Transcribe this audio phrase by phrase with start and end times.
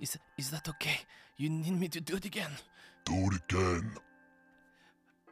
[0.00, 1.00] Is is that okay?
[1.36, 2.52] You need me to do it again?
[3.04, 3.94] Do it again.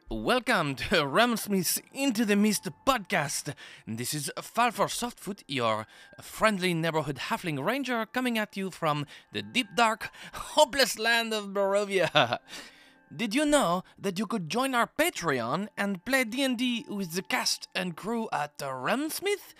[0.09, 3.53] Welcome to Realmsmith's Into the Mist podcast.
[3.87, 5.87] This is Falfor Softfoot, your
[6.21, 12.39] friendly neighborhood halfling ranger, coming at you from the deep, dark, hopeless land of Barovia.
[13.15, 17.69] Did you know that you could join our Patreon and play D&D with the cast
[17.73, 19.53] and crew at Ramsmith?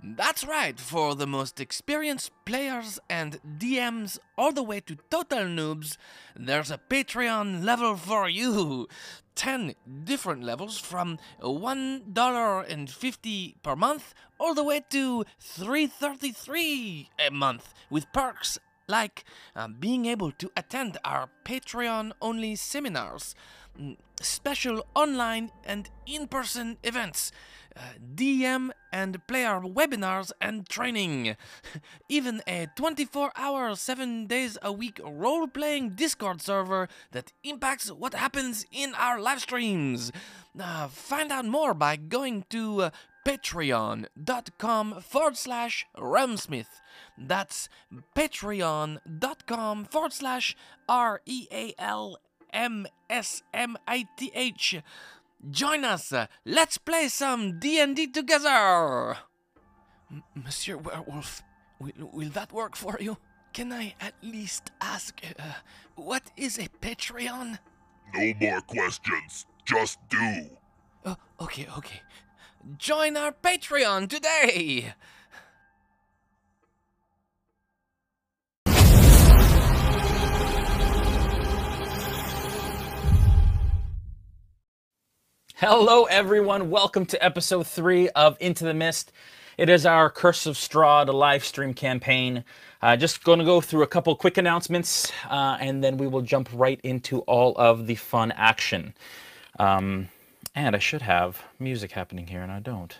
[0.00, 5.96] That's right, for the most experienced players and DMs all the way to total noobs,
[6.36, 8.86] there's a Patreon level for you.
[9.34, 18.12] 10 different levels from $1.50 per month all the way to 333 a month with
[18.12, 18.58] perks
[18.88, 19.22] like
[19.54, 23.36] uh, being able to attend our Patreon only seminars,
[24.20, 27.30] special online and in person events,
[27.76, 27.80] uh,
[28.14, 31.36] DM and player webinars and training,
[32.08, 38.14] even a 24 hour, 7 days a week role playing Discord server that impacts what
[38.14, 40.10] happens in our live streams.
[40.58, 42.90] Uh, find out more by going to uh,
[43.26, 46.80] patreon.com forward slash Realmsmith.
[47.16, 47.68] That's
[48.16, 50.56] patreon.com forward slash
[50.88, 52.18] R E A L
[52.52, 54.76] M S M I T H.
[55.50, 56.12] Join us.
[56.44, 59.16] Let's play some D&D together.
[60.10, 61.42] M- Monsieur Werewolf,
[61.78, 63.18] will, will that work for you?
[63.52, 65.42] Can I at least ask, uh,
[65.94, 67.58] what is a Patreon?
[68.14, 69.46] No more questions.
[69.64, 70.46] Just do.
[71.04, 72.02] Oh, okay, okay.
[72.76, 74.94] Join our Patreon today!
[85.60, 86.70] Hello, everyone.
[86.70, 89.10] Welcome to episode three of Into the Mist.
[89.56, 92.44] It is our Curse of Strahd live stream campaign.
[92.80, 96.22] Uh, just going to go through a couple quick announcements, uh, and then we will
[96.22, 98.94] jump right into all of the fun action.
[99.58, 100.10] Um,
[100.54, 102.96] and I should have music happening here, and I don't.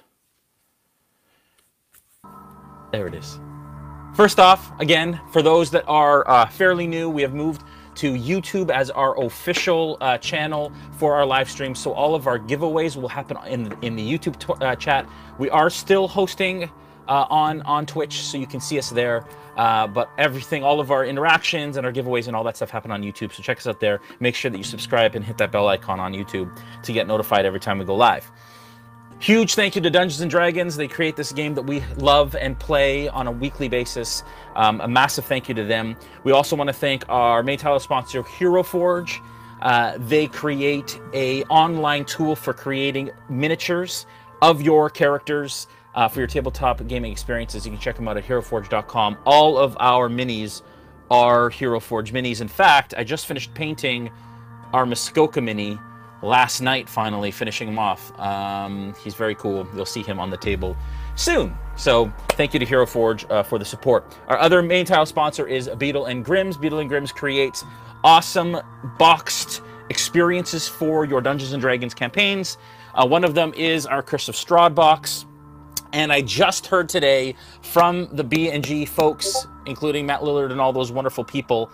[2.91, 3.39] There it is.
[4.17, 7.63] First off, again, for those that are uh, fairly new, we have moved
[7.99, 11.75] to YouTube as our official uh, channel for our live stream.
[11.75, 15.07] So all of our giveaways will happen in in the YouTube uh, chat.
[15.39, 16.71] We are still hosting
[17.09, 19.25] uh, on on Twitch, so you can see us there.
[19.57, 22.93] Uh, but everything, all of our interactions and our giveaways and all that stuff happen
[22.93, 23.33] on YouTube.
[23.33, 24.01] So check us out there.
[24.21, 27.45] Make sure that you subscribe and hit that bell icon on YouTube to get notified
[27.45, 28.31] every time we go live.
[29.21, 30.77] Huge thank you to Dungeons and Dragons.
[30.77, 34.23] They create this game that we love and play on a weekly basis.
[34.55, 35.97] Um, a massive thank you to them.
[36.23, 39.21] We also want to thank our main title sponsor, Hero Forge.
[39.61, 44.07] Uh, they create a online tool for creating miniatures
[44.41, 47.67] of your characters uh, for your tabletop gaming experiences.
[47.67, 49.19] You can check them out at HeroForge.com.
[49.27, 50.63] All of our minis
[51.11, 52.41] are Hero Forge minis.
[52.41, 54.11] In fact, I just finished painting
[54.73, 55.77] our Muskoka mini
[56.23, 58.19] last night finally finishing him off.
[58.19, 59.67] Um, he's very cool.
[59.75, 60.77] You'll see him on the table
[61.15, 61.57] soon.
[61.77, 64.17] So thank you to hero forge uh, for the support.
[64.29, 66.57] Our other main tile sponsor is Beadle and Grimm's.
[66.57, 67.65] Beadle and Grimm's creates
[68.05, 68.57] awesome
[68.99, 72.59] boxed experiences for your dungeons and dragons campaigns.
[72.95, 75.25] Uh, one of them is our curse of strahd box.
[75.93, 80.93] And I just heard today from the B&G folks, including Matt Lillard and all those
[80.93, 81.71] wonderful people,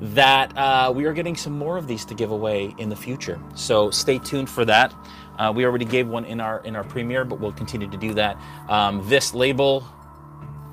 [0.00, 3.38] that uh, we are getting some more of these to give away in the future.
[3.54, 4.94] So stay tuned for that.
[5.38, 8.14] Uh, we already gave one in our in our premiere, but we'll continue to do
[8.14, 8.38] that.
[8.68, 9.84] Um, this label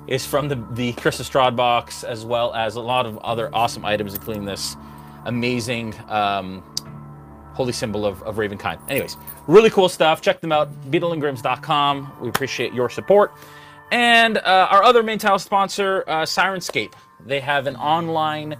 [0.06, 3.84] is from the the Chris Strahd box, as well as a lot of other awesome
[3.84, 4.76] items, including this
[5.24, 6.62] amazing um,
[7.54, 8.78] holy symbol of, of Ravenkind.
[8.88, 9.16] Anyways,
[9.46, 10.20] really cool stuff.
[10.20, 12.12] Check them out, beadleandgrimms.com.
[12.20, 13.32] We appreciate your support.
[13.90, 16.92] And uh, our other main title sponsor, uh, Syrinscape.
[17.24, 18.56] They have an online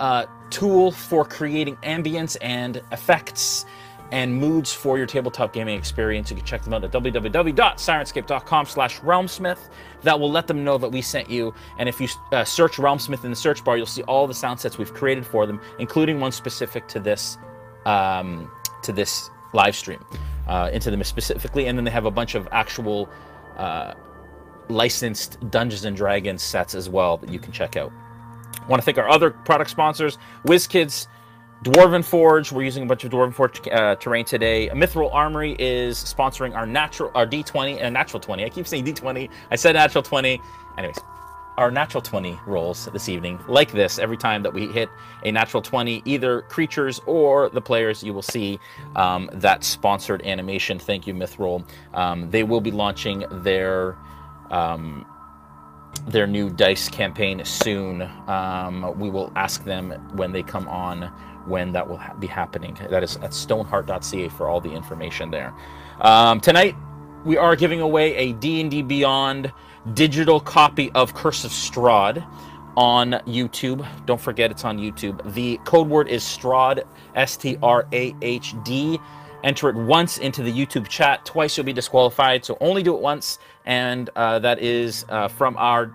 [0.00, 3.64] uh, tool for creating ambience and effects
[4.12, 6.30] and moods for your tabletop gaming experience.
[6.30, 9.58] You can check them out at www.syrinscape.com slash realmsmith.
[10.02, 11.54] That will let them know that we sent you.
[11.78, 14.58] And if you uh, search Realmsmith in the search bar, you'll see all the sound
[14.58, 17.38] sets we've created for them, including one specific to this
[17.86, 18.50] um,
[18.82, 20.04] to this live stream,
[20.48, 21.66] uh, into them specifically.
[21.66, 23.08] And then they have a bunch of actual
[23.58, 23.94] uh,
[24.68, 27.92] licensed Dungeons and Dragons sets as well that you can check out.
[28.68, 31.06] Want to thank our other product sponsors, WizKids,
[31.64, 32.52] Dwarven Forge.
[32.52, 34.70] We're using a bunch of Dwarven Forge uh, terrain today.
[34.70, 38.44] Mithril Armory is sponsoring our natural, our D20 and natural 20.
[38.44, 39.28] I keep saying D20.
[39.50, 40.40] I said natural 20.
[40.78, 40.98] Anyways,
[41.58, 44.88] our natural 20 rolls this evening, like this, every time that we hit
[45.24, 48.58] a natural 20, either creatures or the players, you will see
[48.96, 50.78] um, that sponsored animation.
[50.78, 51.68] Thank you, Mithril.
[51.92, 53.96] Um, they will be launching their.
[54.50, 55.04] Um,
[56.06, 58.02] their new dice campaign soon.
[58.26, 61.12] Um, we will ask them when they come on
[61.46, 62.76] when that will ha- be happening.
[62.90, 65.54] That is at stoneheart.ca for all the information there.
[66.00, 66.74] Um, tonight
[67.24, 69.52] we are giving away a D&D Beyond
[69.94, 72.26] digital copy of Curse of Strahd
[72.76, 73.86] on YouTube.
[74.06, 75.34] Don't forget it's on YouTube.
[75.34, 78.98] The code word is Strahd, S T R A H D.
[79.42, 81.24] Enter it once into the YouTube chat.
[81.24, 82.44] Twice you'll be disqualified.
[82.44, 83.38] So only do it once,
[83.70, 85.92] and uh, that is uh, from our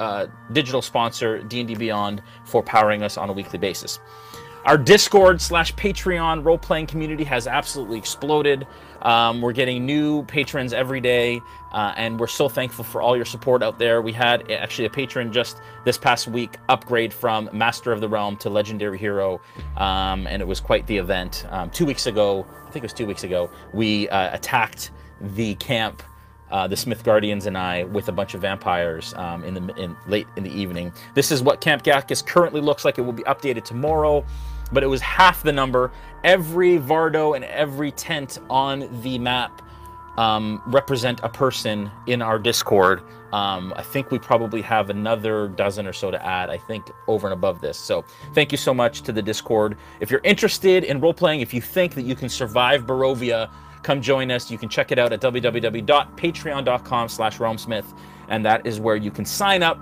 [0.00, 4.00] uh, digital sponsor D&D Beyond for powering us on a weekly basis.
[4.64, 8.66] Our Discord slash Patreon role playing community has absolutely exploded.
[9.02, 11.40] Um, we're getting new patrons every day,
[11.72, 14.00] uh, and we're so thankful for all your support out there.
[14.00, 18.36] We had actually a patron just this past week upgrade from Master of the Realm
[18.38, 19.38] to Legendary Hero,
[19.76, 21.44] um, and it was quite the event.
[21.50, 25.56] Um, two weeks ago, I think it was two weeks ago, we uh, attacked the
[25.56, 26.02] camp.
[26.52, 29.96] Uh, the Smith Guardians and I with a bunch of vampires um, in the in
[30.06, 30.92] late in the evening.
[31.14, 32.98] This is what Camp Gakis currently looks like.
[32.98, 34.24] It will be updated tomorrow
[34.72, 35.92] but it was half the number.
[36.24, 39.62] Every Vardo and every tent on the map
[40.16, 43.02] um, represent a person in our Discord.
[43.32, 47.26] Um, I think we probably have another dozen or so to add, I think, over
[47.26, 47.78] and above this.
[47.78, 48.04] So
[48.34, 49.78] thank you so much to the Discord.
[50.00, 53.50] If you're interested in role playing, if you think that you can survive Barovia,
[53.82, 54.50] come join us.
[54.50, 57.98] You can check it out at www.patreon.com slash realmsmith.
[58.28, 59.78] And that is where you can sign up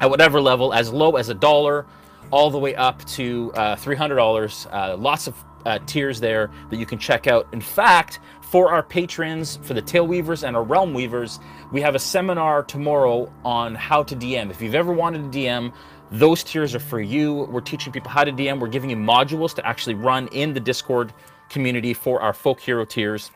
[0.00, 1.86] at whatever level, as low as a dollar
[2.30, 4.72] all the way up to uh, $300.
[4.72, 5.34] Uh, lots of
[5.66, 7.46] uh, tiers there that you can check out.
[7.52, 11.38] In fact, for our patrons, for the Tail Weavers and our Realm Weavers,
[11.72, 14.50] we have a seminar tomorrow on how to DM.
[14.50, 15.72] If you've ever wanted to DM,
[16.10, 17.48] those tiers are for you.
[17.50, 18.58] We're teaching people how to DM.
[18.58, 21.12] We're giving you modules to actually run in the Discord
[21.48, 23.30] community for our folk hero tiers.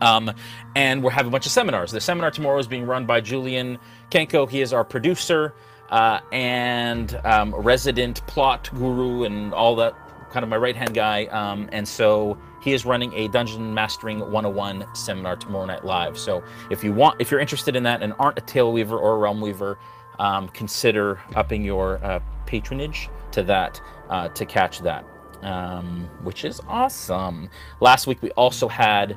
[0.00, 0.32] Um,
[0.74, 1.92] and we're having a bunch of seminars.
[1.92, 3.78] The seminar tomorrow is being run by Julian
[4.10, 4.48] Kenko.
[4.48, 5.54] He is our producer
[5.90, 9.94] uh, and um, resident plot guru and all that
[10.30, 11.26] kind of my right hand guy.
[11.26, 16.18] Um, and so he is running a Dungeon Mastering 101 seminar tomorrow night live.
[16.18, 19.14] So if you want, if you're interested in that and aren't a Tail Weaver or
[19.14, 19.78] a Realm Weaver,
[20.18, 25.04] um, consider upping your uh, patronage to that uh, to catch that,
[25.42, 27.48] um, which is awesome.
[27.80, 29.16] Last week we also had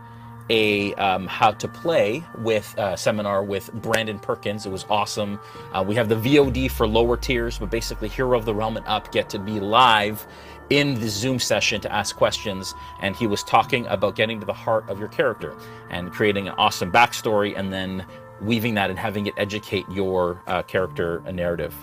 [0.52, 4.66] a um, how to play with uh, seminar with Brandon Perkins.
[4.66, 5.40] It was awesome.
[5.72, 8.86] Uh, we have the VOD for lower tiers, but basically Hero of the Realm and
[8.86, 10.28] up get to be live
[10.70, 12.76] in the Zoom session to ask questions.
[13.02, 15.56] And he was talking about getting to the heart of your character
[15.90, 18.06] and creating an awesome backstory and then
[18.42, 21.74] weaving that and having it educate your uh, character narrative.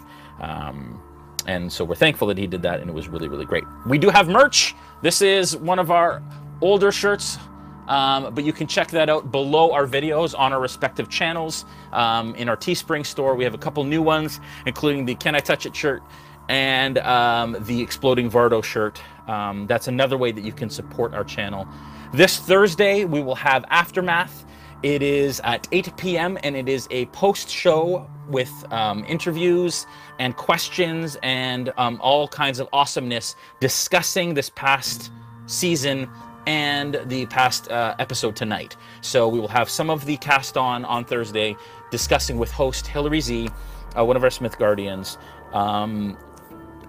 [0.40, 1.02] Um,
[1.46, 3.64] and so we're thankful that he did that, and it was really, really great.
[3.86, 4.74] We do have merch.
[5.00, 6.22] This is one of our
[6.60, 7.38] older shirts
[7.88, 11.64] um, but you can check that out below our videos on our respective channels.
[11.92, 15.40] Um, in our Teespring store, we have a couple new ones, including the Can I
[15.40, 16.02] Touch It shirt
[16.48, 19.02] and um, the Exploding Vardo shirt.
[19.26, 21.66] Um, that's another way that you can support our channel.
[22.12, 24.44] This Thursday, we will have Aftermath.
[24.82, 26.38] It is at 8 p.m.
[26.44, 29.86] and it is a post show with um, interviews
[30.18, 35.10] and questions and um, all kinds of awesomeness discussing this past
[35.46, 36.08] season
[36.48, 38.74] and the past uh, episode tonight.
[39.02, 41.54] So we will have some of the cast on on Thursday
[41.90, 43.50] discussing with host Hillary Z,
[43.96, 45.18] uh, one of our Smith Guardians.
[45.52, 46.16] Um,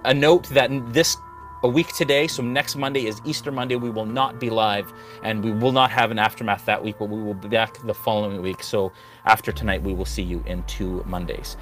[0.05, 1.17] a note that this
[1.63, 3.75] a week today, so next Monday is Easter Monday.
[3.75, 7.09] We will not be live and we will not have an aftermath that week, but
[7.09, 8.63] we will be back the following week.
[8.63, 8.93] So
[9.25, 11.57] after tonight, we will see you in two Mondays.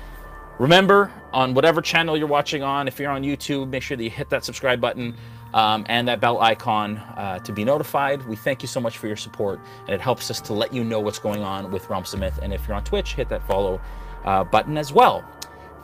[0.60, 4.12] Remember, on whatever channel you're watching on, if you're on YouTube, make sure that you
[4.12, 5.16] hit that subscribe button
[5.58, 8.24] um, and that bell icon uh, to be notified.
[8.28, 10.84] We thank you so much for your support, and it helps us to let you
[10.84, 12.40] know what's going on with Realm Smith.
[12.44, 13.82] And if you're on Twitch, hit that follow
[14.24, 15.26] uh, button as well.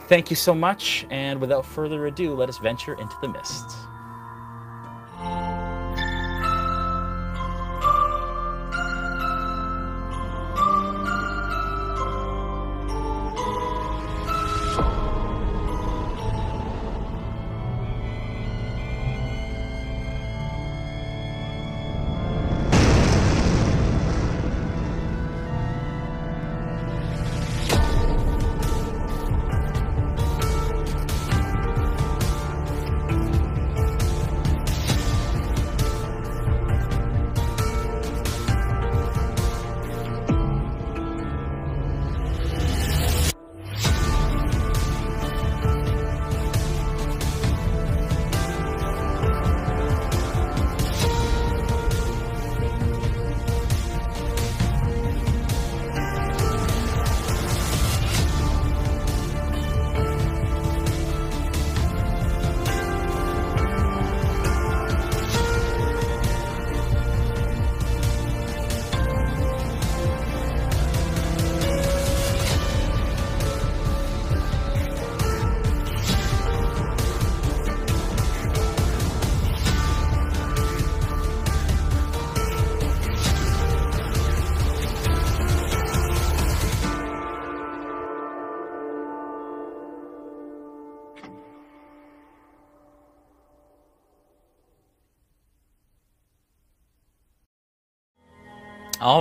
[0.02, 3.76] Thank you so much, and without further ado, let us venture into the mists.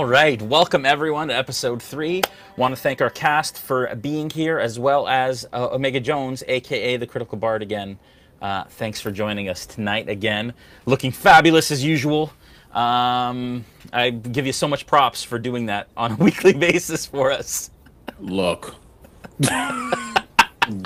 [0.03, 2.23] All right, welcome everyone to episode three.
[2.57, 6.97] Want to thank our cast for being here, as well as uh, Omega Jones, aka
[6.97, 7.97] the Critical Bard, again.
[8.41, 10.53] Uh, thanks for joining us tonight again.
[10.85, 12.33] Looking fabulous as usual.
[12.73, 17.31] Um, I give you so much props for doing that on a weekly basis for
[17.31, 17.71] us.
[18.19, 18.75] Look.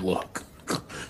[0.03, 0.43] Look.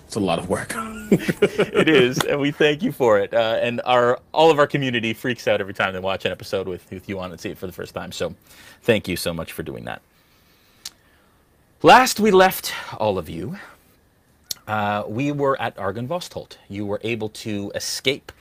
[0.07, 0.73] It's a lot of work.
[1.11, 3.33] it is, and we thank you for it.
[3.33, 6.65] Uh, and our all of our community freaks out every time they watch an episode
[6.65, 8.13] with, with you on and see it for the first time.
[8.13, 8.33] So,
[8.83, 10.01] thank you so much for doing that.
[11.83, 13.57] Last we left all of you,
[14.65, 16.55] uh, we were at Argynvostholt.
[16.69, 18.31] You were able to escape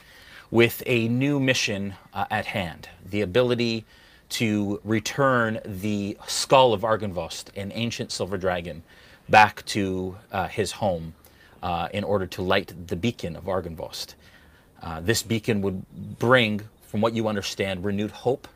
[0.52, 3.85] with a new mission uh, at hand: the ability
[4.28, 8.85] to return the skull of Argynvost, an ancient silver dragon,
[9.28, 11.14] back to uh, his home
[11.66, 14.14] uh, in order to light the beacon of Argynvost.
[14.80, 15.85] Uh, this beacon would
[16.16, 18.46] bring, from what you understand, renewed hope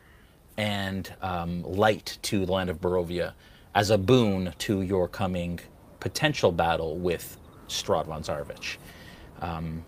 [0.57, 3.33] and um, light to the land of Barovia
[3.75, 5.59] as a boon to your coming
[5.99, 7.37] potential battle with
[7.67, 8.77] Strahd von Zarovich.
[9.41, 9.85] Um,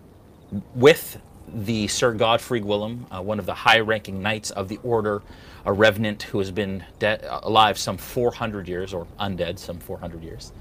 [0.75, 5.21] with the Sir Godfrey Gwilym, uh, one of the high-ranking knights of the Order,
[5.63, 10.51] a revenant who has been de- alive some 400 years, or undead some 400 years,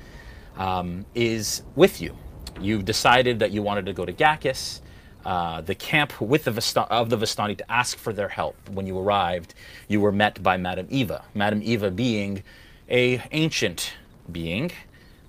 [0.57, 2.17] um, is with you.
[2.61, 4.81] You've decided that you wanted to go to Gakis,
[5.25, 8.57] uh, the camp with the Vista- of the Vistani to ask for their help.
[8.69, 9.55] When you arrived,
[9.89, 11.25] you were met by Madame Eva.
[11.35, 12.43] Madame Eva being
[12.91, 13.95] a ancient
[14.31, 14.71] being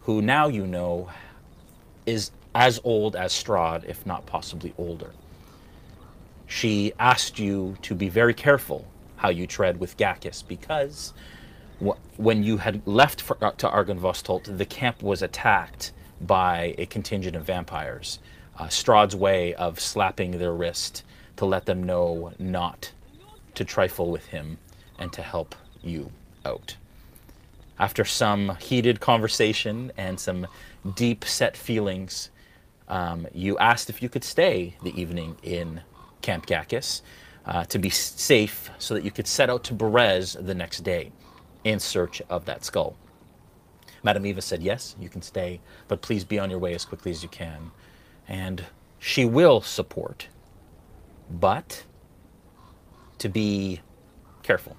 [0.02, 1.10] who now you know
[2.06, 5.12] is as old as Strahd, if not possibly older.
[6.46, 11.14] She asked you to be very careful how you tread with Gakis because
[12.18, 15.93] when you had left for, uh, to Argynvostholt, the camp was attacked
[16.26, 18.20] by a contingent of vampires.
[18.58, 21.04] Uh, Strahd's way of slapping their wrist
[21.38, 22.92] to let them know not
[23.56, 24.58] to trifle with him
[25.00, 26.12] and to help you
[26.46, 26.78] out.
[27.80, 30.48] After some heated conversation and some
[30.96, 32.30] deep set feelings,
[32.88, 35.82] um, you asked if you could stay the evening in
[36.22, 37.02] Camp Gakis
[37.46, 41.12] uh, to be safe so that you could set out to Berez the next day
[41.64, 42.96] in search of that skull.
[44.04, 47.12] Madame Eva said, Yes, you can stay, but please be on your way as quickly
[47.12, 47.72] as you can.
[48.28, 48.66] And
[49.00, 50.28] she will support,
[51.30, 51.84] but
[53.18, 53.82] to be
[54.44, 54.76] careful.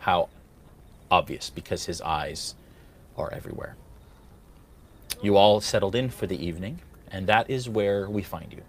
[0.00, 0.28] How
[1.10, 2.54] obvious, because his eyes
[3.16, 3.76] are everywhere.
[5.22, 8.62] You all settled in for the evening, and that is where we find you.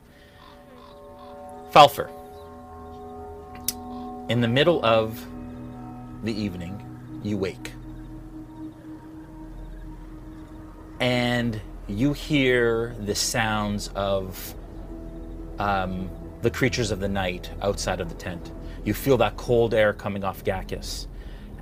[1.72, 2.10] Falfer,
[4.30, 5.24] in the middle of
[6.24, 6.82] the evening,
[7.24, 7.72] you wake.
[11.00, 14.54] And you hear the sounds of
[15.60, 16.10] um,
[16.42, 18.52] the creatures of the night outside of the tent.
[18.84, 21.08] You feel that cold air coming off Gakis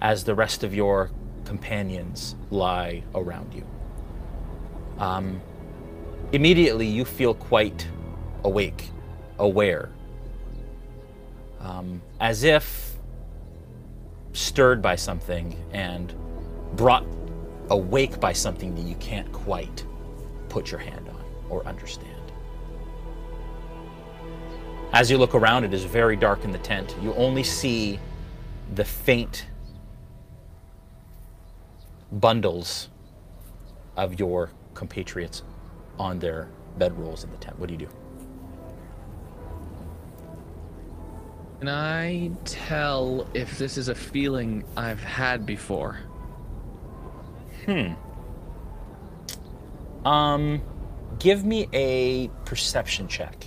[0.02, 1.10] as the rest of your
[1.46, 3.66] companions lie around you.
[4.98, 5.42] Um,
[6.32, 7.88] immediately, you feel quite
[8.44, 8.90] awake,
[9.40, 9.90] aware,
[11.60, 12.96] um, as if
[14.34, 16.14] stirred by something and
[16.76, 17.06] brought
[17.70, 19.86] awake by something that you can't quite
[20.50, 22.10] put your hand on or understand.
[24.94, 26.96] As you look around, it is very dark in the tent.
[27.02, 28.00] You only see
[28.76, 29.46] the faint
[32.12, 32.90] bundles
[33.98, 35.44] of your compatriots
[36.00, 37.60] on their bedrolls in the tent.
[37.60, 37.90] What do you do?
[41.60, 46.00] Can I tell if this is a feeling I've had before?
[50.06, 50.62] Um,
[51.20, 53.46] give me a perception check.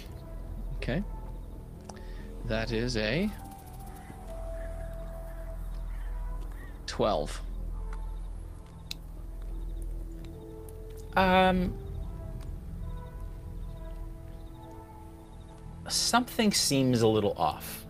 [0.77, 1.03] Okay.
[2.47, 3.31] That is a
[6.87, 7.43] 12.
[11.17, 11.75] Um,
[15.89, 17.85] something seems a little off.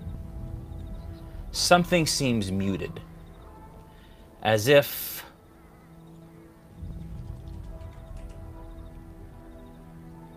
[1.52, 3.00] Something seems muted.
[4.42, 5.17] As if.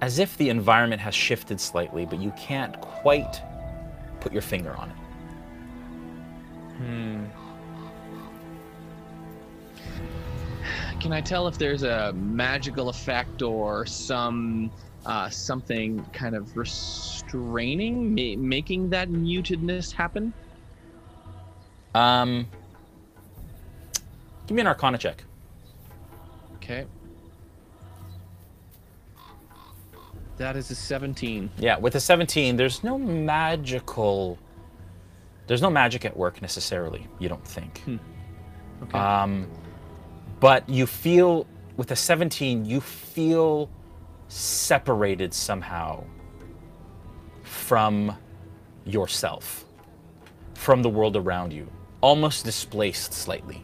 [0.02, 3.42] As if the environment has shifted slightly, but you can't quite
[4.20, 4.96] put your finger on it.
[11.00, 14.72] Can I tell if there's a magical effect or some
[15.06, 20.32] uh, something kind of restraining, ma- making that mutedness happen?
[21.96, 22.48] Um,
[24.46, 25.24] give me an Arcana check.
[26.58, 26.86] Okay.
[30.42, 31.52] That is a 17.
[31.60, 34.40] Yeah, with a 17, there's no magical
[35.46, 37.84] There's no magic at work necessarily, you don't think.
[38.82, 38.98] Okay.
[38.98, 39.48] Um,
[40.40, 41.46] but you feel,
[41.78, 43.70] with a 17, you feel
[44.30, 46.04] separated somehow
[47.44, 48.18] from
[48.84, 49.66] yourself,
[50.56, 51.70] from the world around you,
[52.02, 53.64] almost displaced slightly.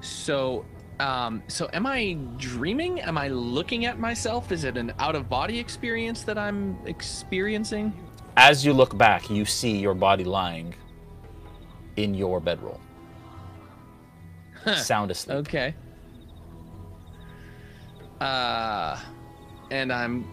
[0.00, 0.64] So,
[1.00, 3.00] um, so am I dreaming?
[3.00, 4.50] Am I looking at myself?
[4.52, 7.92] Is it an out of body experience that I'm experiencing?
[8.36, 10.74] As you look back, you see your body lying
[11.96, 12.80] in your bedroll,
[14.76, 15.38] sound asleep.
[15.38, 15.74] Okay.
[18.20, 18.98] Uh,
[19.70, 20.24] and I'm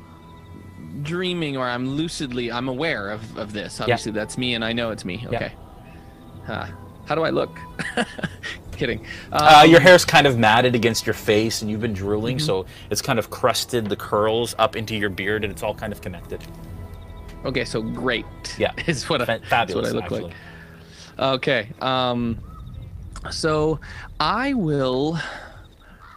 [1.04, 3.80] dreaming or I'm lucidly, I'm aware of, of this.
[3.82, 5.26] Obviously, that's me and I know it's me.
[5.30, 5.38] Yeah.
[5.38, 5.54] Okay.
[6.46, 6.68] Huh.
[7.06, 7.58] How do I look?
[8.76, 9.06] Kidding.
[9.32, 12.46] Uh, Um, your hair's kind of matted against your face, and you've been drooling, Mm-hmm.
[12.46, 15.94] so it's kind of crusted the curls up into your beard, and it's all kind
[15.94, 16.42] of connected.
[17.46, 18.26] Okay, so great.
[18.58, 18.72] Yeah.
[18.88, 20.24] is what I, fabulous, what I look actually.
[20.24, 20.34] like.
[21.20, 21.70] Okay.
[21.82, 22.40] Um
[23.32, 23.80] so
[24.20, 25.18] I will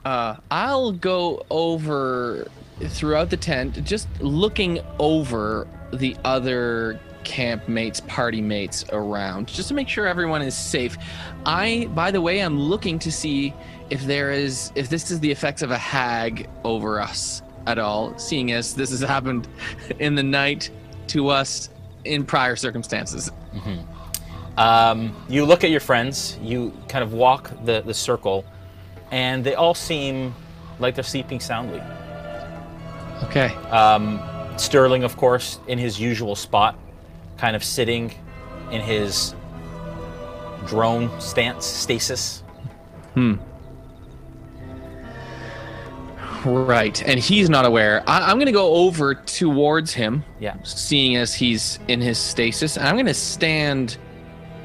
[0.05, 2.49] uh I'll go over
[2.81, 9.87] throughout the tent just looking over the other campmates, party mates around just to make
[9.87, 10.97] sure everyone is safe.
[11.45, 13.53] I by the way I'm looking to see
[13.91, 18.19] if there is if this is the effects of a hag over us at all,
[18.19, 19.47] seeing as this has happened
[19.99, 20.71] in the night
[21.09, 21.69] to us
[22.05, 23.31] in prior circumstances.
[24.57, 28.45] Um, you look at your friends, you kind of walk the, the circle,
[29.11, 30.35] and they all seem
[30.81, 31.83] like they're sleeping soundly.
[33.25, 33.55] Okay.
[33.71, 34.21] Um,
[34.57, 36.77] Sterling, of course, in his usual spot,
[37.39, 38.13] kind of sitting
[38.71, 39.35] in his
[40.67, 42.43] drone stance, stasis.
[43.15, 43.35] Hmm.
[46.45, 48.03] Right, and he's not aware.
[48.07, 50.57] I, I'm going to go over towards him, Yeah.
[50.63, 53.97] seeing as he's in his stasis, and I'm going to stand,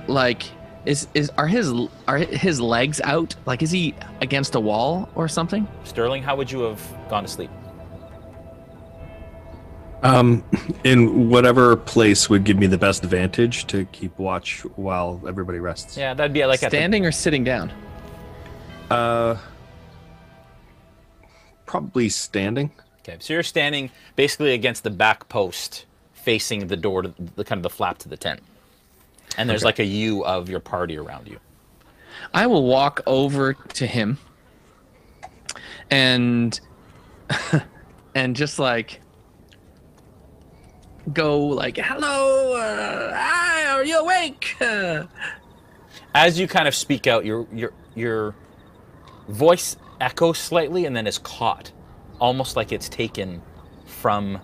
[0.07, 0.43] like,
[0.85, 1.71] is is are his
[2.07, 3.35] are his legs out?
[3.45, 5.67] Like, is he against a wall or something?
[5.85, 7.49] Sterling, how would you have gone to sleep?
[10.03, 10.43] Um,
[10.83, 15.95] in whatever place would give me the best advantage to keep watch while everybody rests.
[15.95, 17.71] Yeah, that'd be like at the, Standing or sitting down?
[18.91, 19.37] Uh,
[21.65, 22.69] probably standing.
[22.99, 27.59] Okay, so you're standing basically against the back post, facing the door to the kind
[27.59, 28.41] of the flap to the tent,
[29.37, 31.39] and there's like a U of your party around you.
[32.33, 34.17] I will walk over to him,
[35.89, 36.59] and
[38.15, 38.99] and just like
[41.11, 45.03] go like, "Hello, uh, hi, are you awake?" Uh,
[46.15, 48.35] As you kind of speak out, your your your
[49.29, 51.71] voice echoes slightly and then is caught,
[52.19, 53.41] almost like it's taken
[53.85, 54.39] from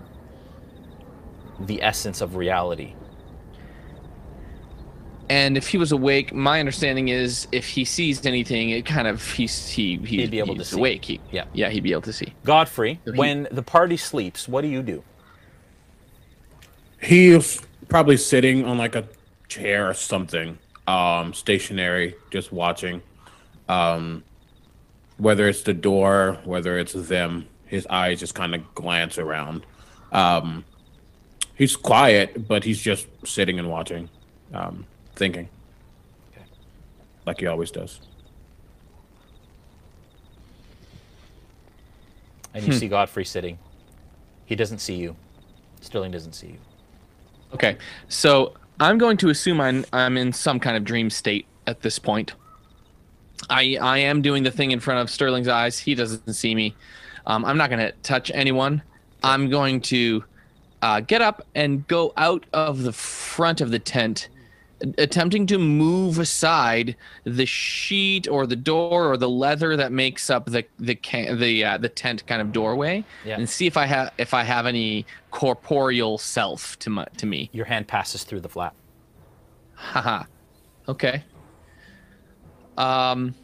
[1.59, 2.93] the essence of reality.
[5.29, 9.23] And if he was awake, my understanding is if he sees anything, it kind of
[9.33, 10.77] he's he he's, He'd be able to see.
[10.77, 11.05] awake.
[11.05, 11.43] He, Yeah.
[11.53, 12.33] yeah, he'd be able to see.
[12.45, 15.03] Godfrey, So he- when the party sleeps, what do you do?
[17.01, 19.07] He's probably sitting on like a
[19.47, 20.57] chair or something,
[20.87, 23.01] um, stationary, just watching.
[23.67, 24.23] Um,
[25.17, 29.65] whether it's the door, whether it's them, his eyes just kind of glance around.
[30.11, 30.65] Um,
[31.55, 34.09] he's quiet, but he's just sitting and watching,
[34.53, 34.85] um,
[35.15, 35.49] thinking,
[36.31, 36.45] Okay.
[37.25, 37.99] like he always does.
[42.53, 42.71] And Hmm.
[42.71, 43.59] you see Godfrey sitting.
[44.45, 45.15] He doesn't see you.
[45.81, 46.57] Sterling doesn't see you.
[47.53, 51.81] Okay, so I'm going to assume I'm I'm in some kind of dream state at
[51.81, 52.33] this point.
[53.49, 55.79] I I am doing the thing in front of Sterling's eyes.
[55.79, 56.75] He doesn't see me.
[57.25, 58.81] Um, I'm not going to touch anyone.
[59.23, 60.23] I'm going to
[60.81, 64.29] uh, get up and go out of the front of the tent,
[64.97, 70.45] attempting to move aside the sheet or the door or the leather that makes up
[70.45, 73.35] the the can, the uh, the tent kind of doorway, Yeah.
[73.37, 77.49] and see if I have if I have any corporeal self to my to me.
[77.53, 78.75] Your hand passes through the flap.
[79.75, 80.23] Haha.
[80.87, 81.23] okay.
[82.77, 83.35] Um,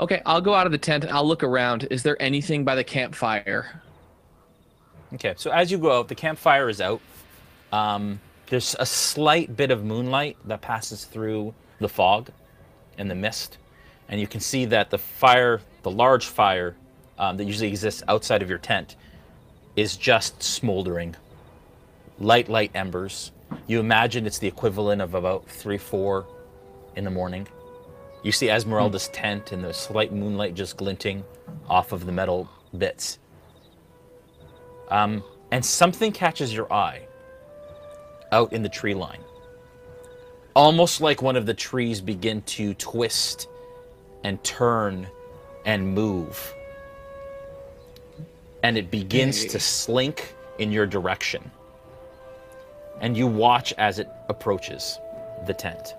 [0.00, 0.22] okay.
[0.26, 1.86] I'll go out of the tent and I'll look around.
[1.90, 3.82] Is there anything by the campfire?
[5.14, 7.00] Okay, so as you go out, the campfire is out.
[7.72, 12.30] Um, there's a slight bit of moonlight that passes through the fog
[12.98, 13.58] and the mist,
[14.08, 16.76] and you can see that the fire, the large fire
[17.18, 18.96] um, that usually exists outside of your tent,
[19.74, 21.14] is just smoldering.
[22.18, 23.32] Light, light embers.
[23.66, 26.26] You imagine it's the equivalent of about three, four
[26.94, 27.46] in the morning.
[28.22, 31.24] You see Esmeralda's tent and the slight moonlight just glinting
[31.68, 33.18] off of the metal bits.
[34.88, 37.05] Um, and something catches your eye
[38.32, 39.20] out in the tree line.
[40.56, 43.48] almost like one of the trees begin to twist
[44.24, 45.06] and turn
[45.66, 46.54] and move.
[48.62, 51.50] And it begins to slink in your direction.
[53.02, 54.98] And you watch as it approaches
[55.46, 55.94] the tent.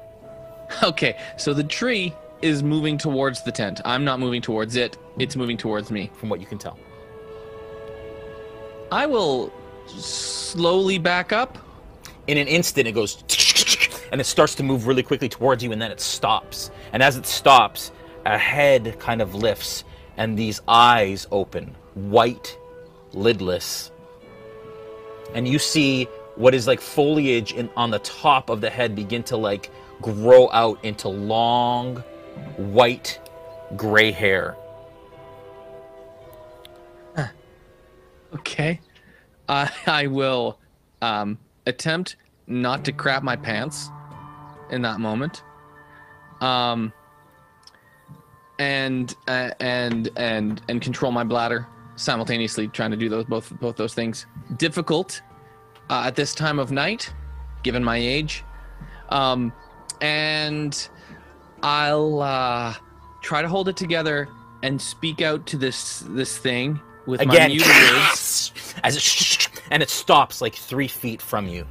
[0.83, 3.79] Okay, so the tree is moving towards the tent.
[3.85, 4.97] I'm not moving towards it.
[5.17, 6.11] It's moving towards me.
[6.15, 6.77] from what you can tell.
[8.91, 9.53] I will
[9.87, 11.57] slowly back up.
[12.27, 13.23] In an instant, it goes
[14.11, 16.71] and it starts to move really quickly towards you, and then it stops.
[16.93, 17.91] And as it stops,
[18.25, 19.83] a head kind of lifts,
[20.17, 22.57] and these eyes open, white,
[23.13, 23.91] lidless.
[25.33, 29.23] And you see what is like foliage in, on the top of the head begin
[29.23, 31.97] to like grow out into long,
[32.57, 33.19] white,
[33.75, 34.55] gray hair.
[38.33, 38.79] Okay.
[39.49, 40.59] I I will
[41.01, 41.37] um,
[41.67, 42.15] attempt
[42.47, 43.89] not to crap my pants
[44.71, 45.43] in that moment.
[46.41, 46.93] Um,
[48.59, 53.75] and uh, and and and control my bladder simultaneously, trying to do those both both
[53.75, 54.25] those things.
[54.57, 55.21] Difficult
[55.89, 57.13] uh, at this time of night,
[57.63, 58.43] given my age.
[59.09, 59.53] Um,
[60.01, 60.89] and
[61.63, 62.75] I'll uh,
[63.21, 64.27] try to hold it together
[64.63, 68.53] and speak out to this this thing with my Again, muted words.
[68.83, 68.97] as
[69.71, 71.65] and it stops like three feet from you.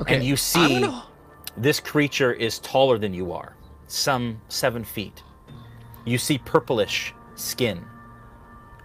[0.00, 0.16] Okay.
[0.16, 1.04] And you see gonna-
[1.56, 5.22] this creature is taller than you are, some seven feet.
[6.04, 7.84] You see purplish skin,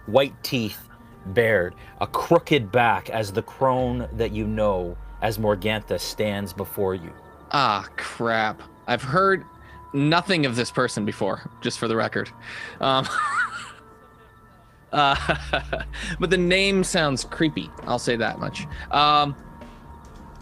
[0.06, 0.88] white teeth
[1.26, 7.12] bared, a crooked back as the crone that you know as Morgantha stands before you.
[7.52, 8.60] Ah, crap.
[8.88, 9.44] I've heard
[9.92, 12.30] nothing of this person before, just for the record.
[12.80, 13.06] Um,
[14.92, 15.16] uh,
[16.20, 17.70] but the name sounds creepy.
[17.86, 18.66] I'll say that much.
[18.90, 19.36] Um,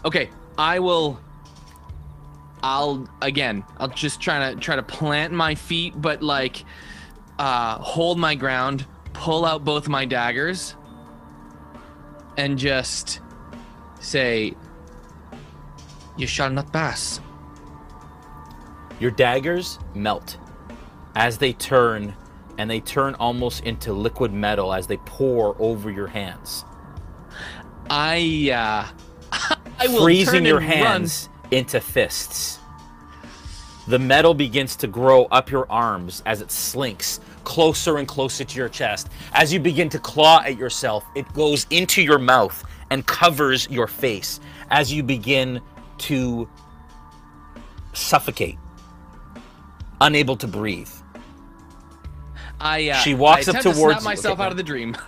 [0.05, 1.19] okay, I will.
[2.63, 3.63] I'll again.
[3.77, 6.63] I'll just try to try to plant my feet, but like
[7.39, 10.75] uh, hold my ground, pull out both my daggers,
[12.37, 13.21] and just
[13.99, 14.53] say,
[16.17, 17.19] "You shall not pass."
[18.99, 20.37] Your daggers melt
[21.15, 22.13] as they turn,
[22.61, 26.63] and they turn almost into liquid metal as they pour over your hands,
[27.89, 32.59] I uh I will freezing turn your and hands into fists.
[33.87, 38.55] The metal begins to grow up your arms as it slinks closer and closer to
[38.55, 39.09] your chest.
[39.33, 43.87] As you begin to claw at yourself, it goes into your mouth and covers your
[43.87, 45.59] face as you begin
[45.97, 46.47] to
[47.93, 48.59] suffocate,
[49.99, 51.00] unable to breathe.
[52.61, 54.63] I uh, She walks I up attempt to towards snap myself Okay, out of the
[54.63, 54.95] dream.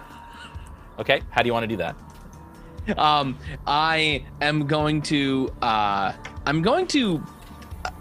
[1.00, 3.00] Okay, how do you want to do that?
[3.00, 3.36] Um,
[3.66, 6.14] I am going to uh,
[6.46, 7.24] I'm going to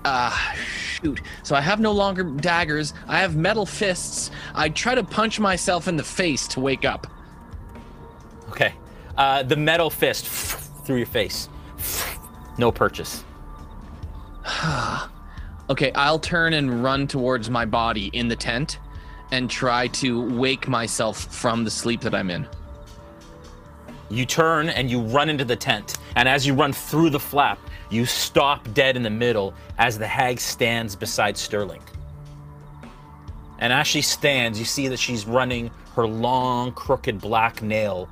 [0.04, 0.30] uh,
[0.66, 1.22] shoot.
[1.42, 2.92] So I have no longer daggers.
[3.08, 4.30] I have metal fists.
[4.54, 7.06] I try to punch myself in the face to wake up.
[8.50, 8.74] Okay.
[9.16, 11.48] Uh, the metal fist through your face.
[12.58, 13.24] No purchase.
[15.70, 18.78] Okay, I'll turn and run towards my body in the tent
[19.32, 22.46] and try to wake myself from the sleep that I'm in.
[24.10, 27.58] You turn and you run into the tent, and as you run through the flap,
[27.90, 31.82] you stop dead in the middle as the hag stands beside Sterling.
[33.58, 38.10] And as she stands, you see that she's running her long, crooked black nail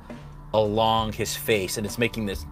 [0.55, 2.45] along his face, and it's making this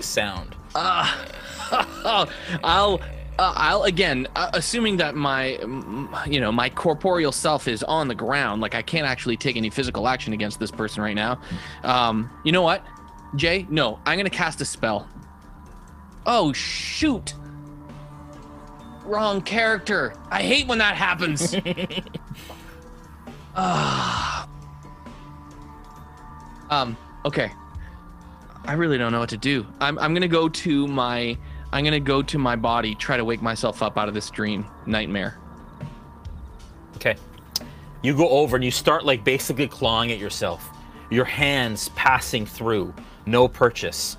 [0.00, 0.54] sound.
[0.76, 1.26] Oh,
[2.62, 3.00] I'll,
[3.38, 5.58] uh, I'll again, uh, assuming that my,
[6.26, 9.70] you know, my corporeal self is on the ground, like I can't actually take any
[9.70, 11.40] physical action against this person right now.
[11.82, 12.84] Um, you know what,
[13.34, 13.66] Jay?
[13.68, 15.08] No, I'm gonna cast a spell.
[16.24, 17.34] Oh shoot!
[19.04, 20.14] Wrong character.
[20.30, 21.54] I hate when that happens.
[23.58, 24.46] Ah.
[26.68, 26.94] um.
[27.24, 27.50] Okay.
[28.66, 29.66] I really don't know what to do.
[29.80, 31.38] I'm, I'm gonna go to my
[31.76, 34.64] I'm gonna go to my body, try to wake myself up out of this dream
[34.86, 35.36] nightmare.
[36.96, 37.16] Okay.
[38.00, 40.70] You go over and you start like basically clawing at yourself.
[41.10, 42.94] Your hands passing through,
[43.26, 44.16] no purchase.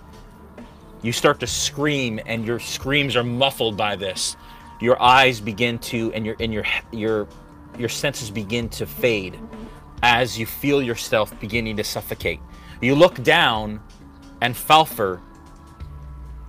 [1.02, 4.38] You start to scream and your screams are muffled by this.
[4.80, 7.28] Your eyes begin to and your and your your
[7.76, 9.40] your senses begin to fade
[10.04, 12.40] as you feel yourself beginning to suffocate.
[12.82, 13.82] You look down
[14.42, 15.22] and Falfer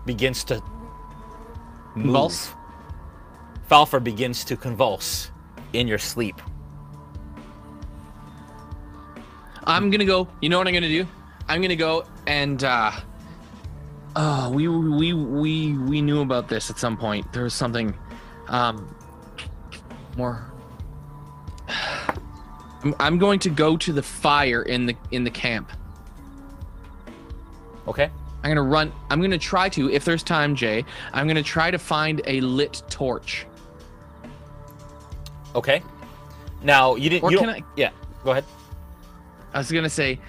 [0.05, 0.63] begins to.
[2.03, 2.53] Convulse?
[3.71, 5.31] Falfer begins to convulse
[5.73, 6.41] in your sleep.
[9.65, 10.29] I'm gonna go.
[10.41, 11.07] You know what I'm gonna do?
[11.49, 12.93] I'm gonna go and uh
[14.21, 17.33] Oh, we we we we knew about this at some point.
[17.33, 17.95] There was something,
[18.49, 18.93] um,
[20.17, 20.51] more.
[22.83, 25.71] I'm, I'm going to go to the fire in the in the camp.
[27.87, 28.11] Okay.
[28.43, 28.93] I'm gonna run.
[29.11, 30.85] I'm gonna try to, if there's time, Jay.
[31.13, 33.47] I'm gonna try to find a lit torch.
[35.55, 35.83] Okay.
[36.63, 37.25] Now you didn't.
[37.25, 37.91] Or you can I- Yeah.
[38.25, 38.45] Go ahead.
[39.55, 40.21] I was gonna say,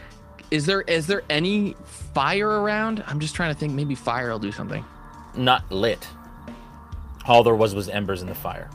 [0.50, 3.04] is there is there any fire around?
[3.08, 3.74] I'm just trying to think.
[3.74, 4.84] Maybe fire will do something.
[5.36, 6.08] Not lit.
[7.26, 8.70] All there was was embers in the fire.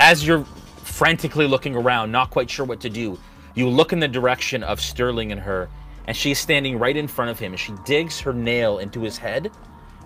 [0.00, 0.44] As you're
[0.82, 3.18] frantically looking around, not quite sure what to do,
[3.54, 5.68] you look in the direction of Sterling and her,
[6.06, 9.18] and she's standing right in front of him, and she digs her nail into his
[9.18, 9.50] head,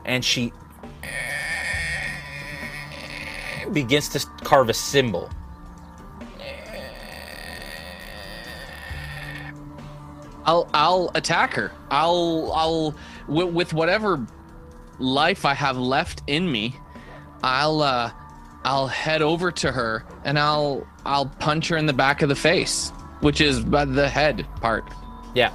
[0.05, 0.53] and she
[3.73, 5.31] begins to carve a symbol.
[10.45, 11.73] I'll I'll attack her.
[11.91, 12.95] I'll I'll
[13.27, 14.27] with, with whatever
[14.99, 16.75] life I have left in me,
[17.43, 18.11] I'll uh
[18.65, 22.35] I'll head over to her and I'll I'll punch her in the back of the
[22.35, 24.85] face, which is by the head part.
[25.35, 25.53] Yeah,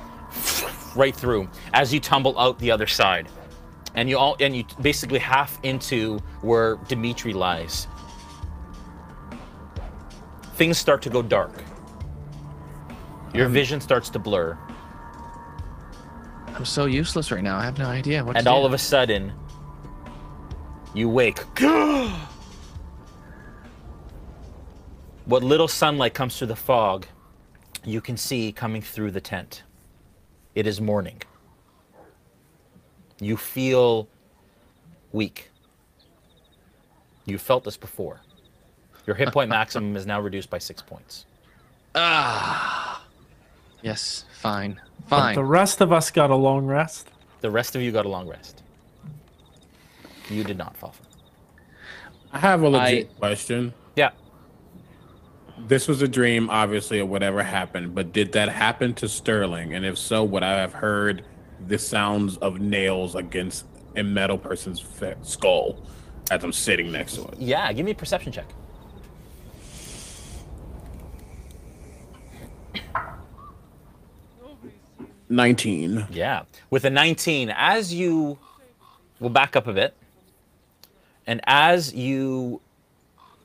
[0.96, 3.30] right through as you tumble out the other side,
[3.96, 7.88] and you all and you basically half into where Dimitri lies.
[10.56, 11.64] Things start to go dark.
[13.34, 14.58] Your um, vision starts to blur,
[16.56, 17.58] I'm so useless right now.
[17.58, 18.68] I have no idea what and all do.
[18.68, 19.34] of a sudden,
[20.94, 21.40] you wake.
[25.26, 27.08] what little sunlight comes through the fog,
[27.84, 29.64] you can see coming through the tent.
[30.56, 31.22] It is morning.
[33.20, 34.08] You feel
[35.12, 35.50] weak.
[37.26, 38.20] You felt this before.
[39.08, 41.26] Your hit point maximum is now reduced by six points.
[41.96, 43.04] Ah.
[43.82, 44.80] Yes, fine.
[45.10, 45.36] But Fine.
[45.36, 47.10] the rest of us got a long rest.
[47.42, 48.64] The rest of you got a long rest.
[50.30, 51.02] You did not, Falfa.
[52.32, 53.74] I have a legit I- question.
[53.96, 54.12] Yeah.
[55.58, 59.74] This was a dream, obviously, or whatever happened, but did that happen to Sterling?
[59.74, 61.24] And if so, would I have heard
[61.68, 65.78] the sounds of nails against a metal person's fe- skull
[66.32, 67.36] as I'm sitting next to it?
[67.40, 68.48] Yeah, give me a perception check.
[75.30, 76.06] Nineteen.
[76.12, 76.44] Yeah.
[76.70, 78.38] With a 19, as you
[79.20, 79.96] will back up a bit,
[81.26, 82.62] and as you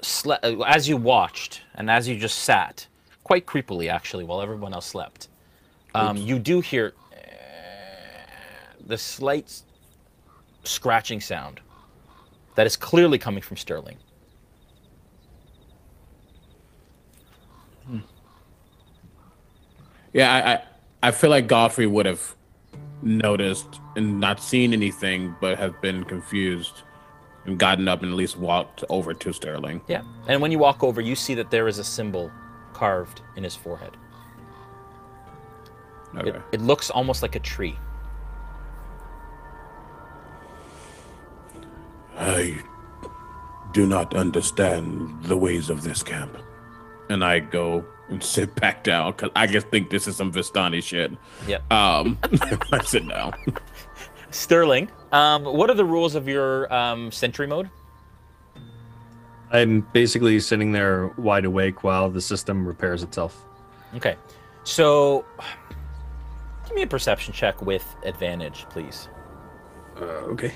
[0.03, 2.87] slept, as you watched, and as you just sat,
[3.25, 5.29] quite creepily actually, while everyone else slept,
[5.95, 7.17] um, you do hear uh,
[8.87, 9.63] the slight
[10.65, 11.61] scratching sound
[12.55, 13.97] that is clearly coming from Sterling.
[20.13, 22.35] Yeah, I, I, I feel like Godfrey would have
[23.03, 26.83] noticed and not seen anything, but have been confused
[27.49, 29.81] and gotten up and at least walked over to Sterling.
[29.89, 30.03] Yeah.
[30.29, 32.31] And when you walk over, you see that there is a symbol
[32.75, 33.97] carved in his forehead.
[36.17, 36.31] Okay.
[36.31, 37.77] It, it looks almost like a tree.
[42.17, 42.61] I
[43.73, 46.37] do not understand the ways of this camp.
[47.11, 50.83] And I go and sit back down because I just think this is some Vistani
[50.83, 51.13] shit.
[51.47, 51.73] Yep.
[51.73, 52.19] Um,
[52.73, 53.33] I sit down.
[54.31, 57.71] Sterling, um, what are the rules of your um, sentry mode?
[59.51, 63.45] I'm basically sitting there wide awake while the system repairs itself.
[63.95, 64.17] Okay,
[64.65, 65.25] so
[66.67, 69.09] give me a perception check with advantage, please.
[69.99, 70.53] Uh, okay.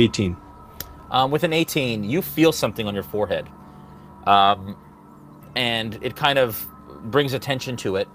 [0.00, 0.36] Eighteen.
[1.10, 3.48] Um, with an 18, you feel something on your forehead,
[4.26, 4.76] um,
[5.56, 6.68] and it kind of
[7.02, 8.08] brings attention to it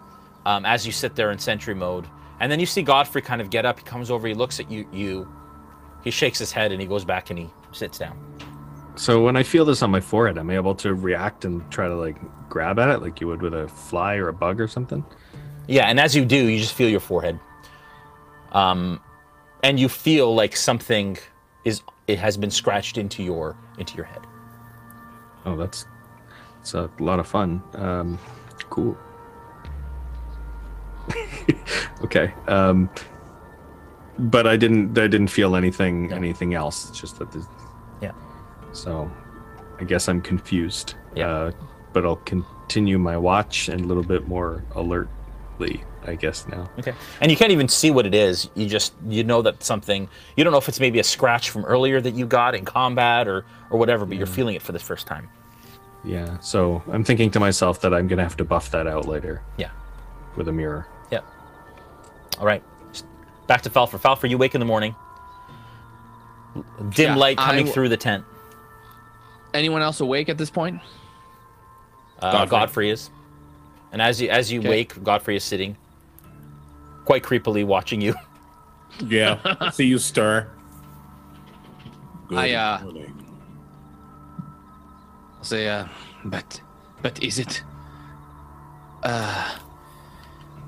[0.45, 2.07] um, as you sit there in sentry mode.
[2.39, 3.79] And then you see Godfrey kind of get up.
[3.79, 4.27] He comes over.
[4.27, 4.87] He looks at you.
[4.91, 5.27] You.
[6.03, 8.17] He shakes his head and he goes back and he sits down.
[8.95, 11.87] So when I feel this on my forehead, am I able to react and try
[11.87, 12.17] to like
[12.47, 15.03] grab at it like you would with a fly or a bug or something?
[15.67, 17.39] Yeah, and as you do, you just feel your forehead.
[18.51, 19.01] Um,
[19.63, 21.17] and you feel like something
[21.65, 24.21] is it has been scratched into your into your head.
[25.45, 25.85] Oh, that's
[26.61, 27.61] it's a lot of fun.
[27.73, 28.17] Um,
[28.69, 28.97] cool.
[32.03, 32.33] okay.
[32.47, 32.89] Um,
[34.17, 34.97] but I didn't.
[34.97, 36.07] I didn't feel anything.
[36.07, 36.15] No.
[36.15, 36.89] Anything else.
[36.89, 37.31] It's just that.
[37.31, 37.45] The,
[38.01, 38.13] Yeah.
[38.71, 39.11] So,
[39.79, 40.95] I guess I'm confused.
[41.15, 41.27] Yeah.
[41.27, 41.51] Uh,
[41.93, 45.07] but I'll continue my watch and a little bit more alert.
[45.57, 46.69] Quickly, I guess now.
[46.79, 46.93] Okay.
[47.21, 48.49] And you can't even see what it is.
[48.55, 50.07] You just you know that something.
[50.35, 53.27] You don't know if it's maybe a scratch from earlier that you got in combat
[53.27, 55.29] or or whatever, but you're feeling it for the first time.
[56.03, 56.39] Yeah.
[56.39, 59.71] So I'm thinking to myself that I'm gonna have to buff that out later Yeah.
[60.35, 60.87] with a mirror.
[61.11, 61.21] Yeah.
[62.39, 62.63] All right.
[63.47, 63.97] Back to Falfur.
[63.97, 64.95] Falfur, you wake in the morning.
[66.89, 68.23] Dim Yeah, light coming w- through the tent.
[69.53, 70.79] Anyone else awake at this point?
[72.19, 72.49] Uh, Godfrey.
[72.49, 72.89] Godfrey.
[72.89, 73.09] is.
[73.95, 74.67] And as you as you Okay.
[74.69, 75.77] wake, Godfrey is sitting,
[77.05, 78.13] quite creepily watching you.
[79.07, 79.69] Yeah.
[79.71, 80.49] See you stir.
[82.27, 83.13] Good I, uh, morning.
[85.41, 85.85] Say, uh,
[86.25, 86.59] but,
[87.01, 87.63] but is it?
[89.01, 89.55] Uh,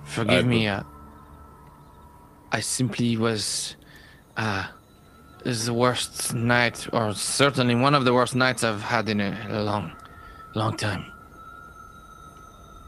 [0.06, 0.68] forgive I- me.
[0.70, 0.84] Uh,
[2.54, 3.76] I simply was,
[4.38, 4.68] uh,
[5.44, 9.48] is the worst night, or certainly one of the worst nights I've had in a,
[9.50, 9.92] a long,
[10.56, 11.12] long time.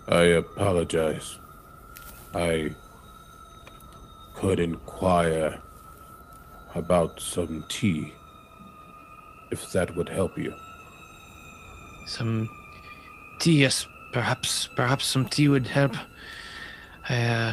[0.10, 1.38] I apologize.
[2.34, 2.74] I
[4.34, 5.62] could inquire
[6.74, 8.12] about some tea,
[9.52, 10.56] if that would help you.
[12.08, 12.50] Some
[13.40, 15.96] tea, yes, perhaps, perhaps some tea would help.
[17.08, 17.52] I uh,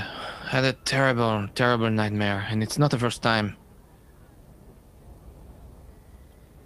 [0.48, 3.54] had a terrible, terrible nightmare, and it's not the first time.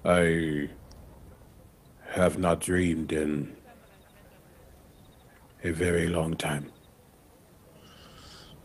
[0.04, 0.70] I
[2.10, 3.56] have not dreamed in
[5.64, 6.70] a very long time.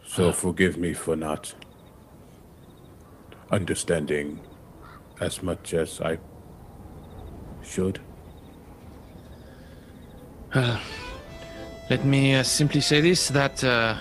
[0.08, 1.54] So forgive me for not
[3.52, 4.40] understanding
[5.20, 6.18] as much as I
[7.64, 8.00] should.
[11.90, 14.00] Let me uh, simply say this: that uh,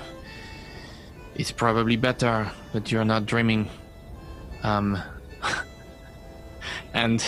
[1.35, 3.69] it's probably better that you're not dreaming.
[4.63, 4.97] Um,
[6.95, 7.23] and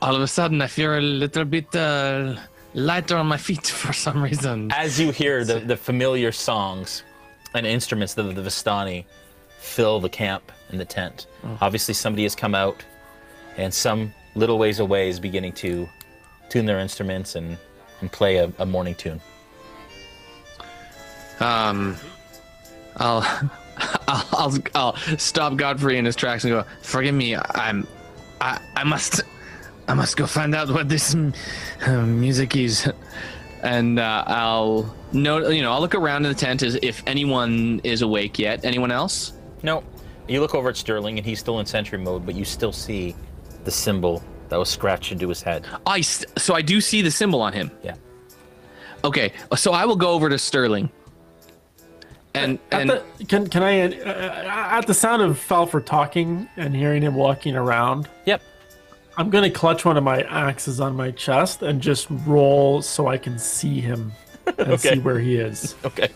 [0.00, 2.36] all of a sudden, I feel a little bit uh,
[2.74, 4.70] lighter on my feet for some reason.
[4.72, 7.02] As you hear the, the familiar songs
[7.54, 9.04] and instruments of the Vistani
[9.58, 11.26] fill the camp and the tent,
[11.60, 12.84] obviously somebody has come out,
[13.56, 15.88] and some little ways away is beginning to
[16.48, 17.58] tune their instruments and,
[18.00, 19.20] and play a, a morning tune.
[21.40, 21.96] Um,
[22.96, 23.22] I'll,
[24.08, 26.64] I'll, I'll, I'll stop Godfrey in his tracks and go.
[26.82, 27.36] Forgive me.
[27.36, 27.86] I'm,
[28.40, 29.22] I, I must,
[29.88, 31.32] I must go find out what this m-
[31.86, 32.90] uh, music is,
[33.62, 37.80] and uh, I'll no, you know, I'll look around in the tent as if anyone
[37.82, 38.64] is awake yet.
[38.64, 39.32] Anyone else?
[39.62, 39.82] No,
[40.28, 43.16] you look over at Sterling, and he's still in sentry mode, but you still see
[43.64, 45.66] the symbol that was scratched into his head.
[45.86, 47.70] I s- so I do see the symbol on him.
[47.82, 47.96] Yeah.
[49.02, 50.90] Okay, so I will go over to Sterling.
[52.34, 56.76] And At and the, can can I uh, at the sound of Falford talking and
[56.76, 58.40] hearing him walking around, Yep.
[59.20, 63.18] I'm gonna clutch one of my axes on my chest and just roll so I
[63.18, 64.12] can see him
[64.46, 64.94] and Okay.
[64.94, 65.74] see where he is.
[65.84, 66.08] Okay.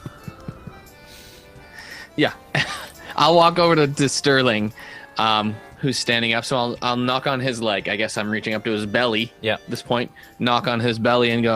[2.17, 2.33] Yeah,
[3.17, 4.73] I'll walk over to, to Sterling,
[5.19, 6.47] um, who's standing up.
[6.47, 7.91] So I'll I'll knock on his leg.
[7.91, 9.31] I guess I'm reaching up to his belly.
[9.43, 9.55] Yeah.
[9.55, 11.55] At this point, knock on his belly and go,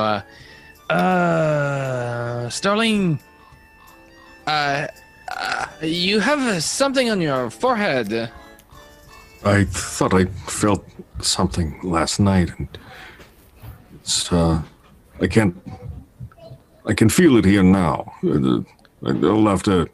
[0.91, 3.21] uh, uh Sterling,
[4.47, 4.87] uh,
[5.35, 8.31] uh, you have uh, something on your forehead.
[9.45, 10.85] I thought I felt
[11.21, 12.69] something last night, and
[13.95, 14.63] it's uh,
[15.21, 15.57] I can't.
[16.87, 18.13] I can feel it here now.
[18.25, 18.61] Uh,
[19.05, 19.89] I'll have to.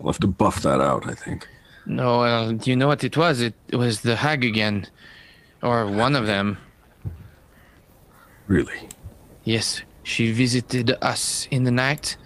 [0.00, 1.08] I'll have to buff that out.
[1.08, 1.48] I think.
[1.86, 3.40] No, uh, do you know what it was?
[3.40, 4.86] It, it was the hag again,
[5.62, 6.58] or one of them.
[8.46, 8.88] Really.
[9.44, 12.16] Yes, she visited us in the night,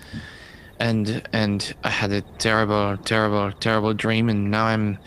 [0.79, 4.99] and and I had a terrible, terrible, terrible dream, and now I'm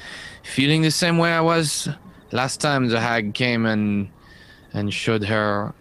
[0.56, 1.88] feeling the same way I was
[2.32, 4.10] last time the hag came and
[4.74, 5.74] and showed her,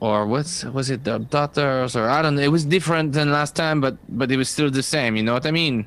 [0.00, 2.42] or what's was it the daughters or I don't know.
[2.42, 5.16] It was different than last time, but but it was still the same.
[5.16, 5.86] You know what I mean?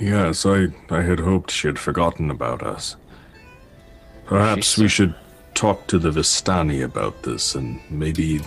[0.00, 0.66] Yes, I.
[0.90, 2.96] I had hoped she had forgotten about us.
[4.26, 5.14] Perhaps She's- we should
[5.54, 8.40] talk to the Vistani about this, and maybe,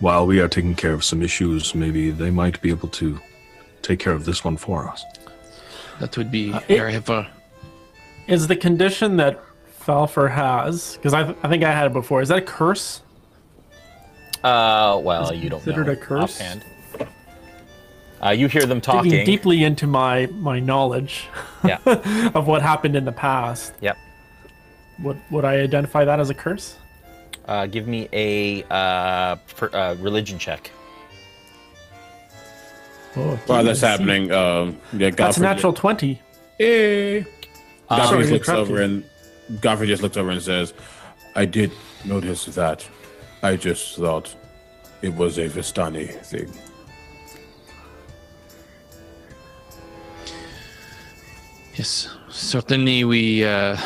[0.00, 3.18] while we are taking care of some issues, maybe they might be able to
[3.82, 5.02] take care of this one for us.
[5.98, 7.26] That would be uh, it- very helpful.
[8.26, 9.40] Is the condition that
[9.80, 10.96] Falfur has?
[10.96, 12.20] Because I, I think I had it before.
[12.22, 13.02] Is that a curse?
[14.42, 16.40] Uh, well, Is you don't considered know a curse?
[16.40, 16.64] offhand.
[18.24, 19.10] Uh, you hear them talking.
[19.10, 21.26] Digging deeply into my my knowledge
[21.64, 21.78] Yeah.
[22.34, 23.74] of what happened in the past.
[23.80, 23.96] Yep.
[25.02, 26.76] Would would I identify that as a curse?
[27.46, 30.70] Uh, give me a uh, per, uh, religion check.
[33.16, 36.20] Oh, While that's happening, um, yeah, That's a Godfrey, natural twenty.
[36.58, 37.22] Eh.
[37.88, 39.04] Godfrey just looks over and
[39.60, 40.74] Godfrey just looks over and says,
[41.34, 41.70] "I did
[42.04, 42.86] notice that.
[43.42, 44.34] I just thought
[45.02, 46.52] it was a Vistani thing."
[51.76, 53.76] Yes, certainly we uh,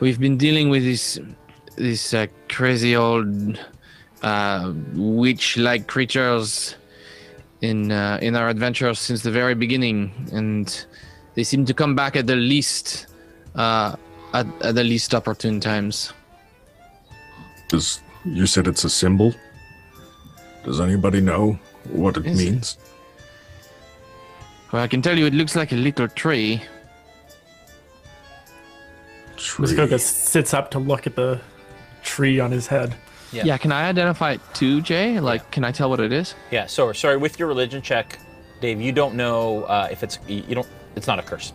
[0.00, 1.18] we've been dealing with this
[1.76, 3.58] this uh, crazy old
[4.22, 6.76] uh, witch-like creatures
[7.60, 10.86] in uh, in our adventures since the very beginning, and
[11.36, 13.06] they seem to come back at the least
[13.54, 13.94] uh,
[14.34, 16.12] at, at the least opportune times.
[17.68, 19.34] Does you said it's a symbol?
[20.64, 21.58] Does anybody know
[21.90, 22.44] what it Is it?
[22.44, 22.78] means?
[24.72, 26.60] Well, I can tell you, it looks like a little tree.
[29.36, 29.62] Tree.
[29.62, 31.40] Muskoka sits up to look at the
[32.02, 32.96] tree on his head.
[33.32, 33.44] Yeah.
[33.44, 33.58] Yeah.
[33.58, 35.20] can I identify it too, Jay?
[35.20, 36.34] Like, can I tell what it is?
[36.50, 36.66] Yeah.
[36.66, 37.16] So sorry.
[37.16, 38.18] With your religion check,
[38.60, 40.68] Dave, you don't know uh, if it's you don't.
[40.96, 41.52] It's not a curse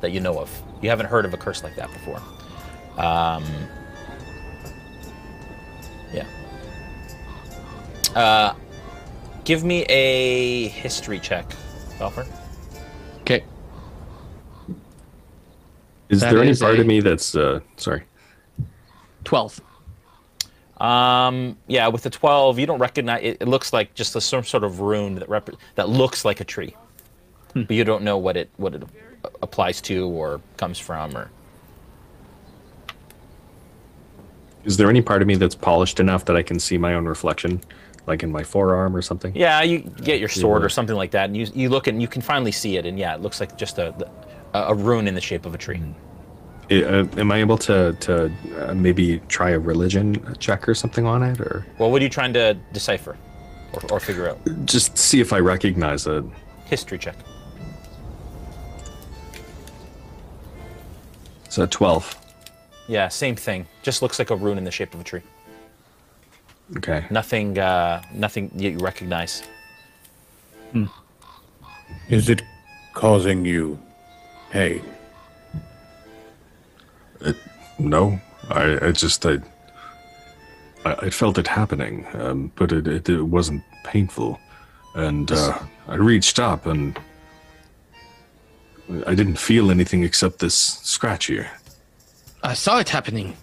[0.00, 0.62] that you know of.
[0.80, 2.20] You haven't heard of a curse like that before.
[2.96, 3.44] Um,
[6.12, 6.26] yeah.
[8.14, 8.54] Uh,
[9.44, 11.48] give me a history check,
[11.98, 12.26] Valfer.
[13.22, 13.44] Okay.
[16.08, 18.04] Is That there any part a- of me that's uh sorry?
[19.24, 19.60] Twelve.
[20.78, 23.24] Um, yeah, with the twelve, you don't recognize.
[23.24, 26.40] It, it looks like just a, some sort of rune that rep- that looks like
[26.40, 26.76] a tree,
[27.64, 28.82] but you don't know what it what it
[29.42, 31.30] applies to or comes from or.
[34.64, 37.06] Is there any part of me that's polished enough that I can see my own
[37.06, 37.60] reflection,
[38.06, 39.32] like in my forearm or something?
[39.34, 42.08] Yeah, you get your sword or something like that, and you you look and you
[42.08, 43.94] can finally see it, and yeah, it looks like just a
[44.54, 45.80] a, rune in the shape of a tree.
[46.70, 48.32] I- uh, am I able to to
[48.68, 52.10] uh, maybe try a religion check or something on it, or Well, what are you
[52.10, 53.16] trying to decipher
[53.72, 54.38] or, or figure out?
[54.66, 56.24] just see if I recognize it?
[56.64, 57.14] History check.
[61.56, 62.14] It's a twelve.
[62.86, 63.66] Yeah, same thing.
[63.82, 65.22] Just looks like a rune in the shape of a tree.
[66.76, 67.06] Okay.
[67.10, 69.42] Nothing, uh, nothing that you recognize.
[72.10, 72.42] Is it
[72.92, 73.78] causing you
[74.50, 74.82] pain?
[77.78, 79.38] No, I, I just I,
[80.84, 84.38] I I felt it happening, um, but it, it it wasn't painful,
[84.94, 87.00] and uh, I reached up and
[89.06, 91.50] I didn't feel anything except this scratch here.
[92.42, 93.36] I saw it happening.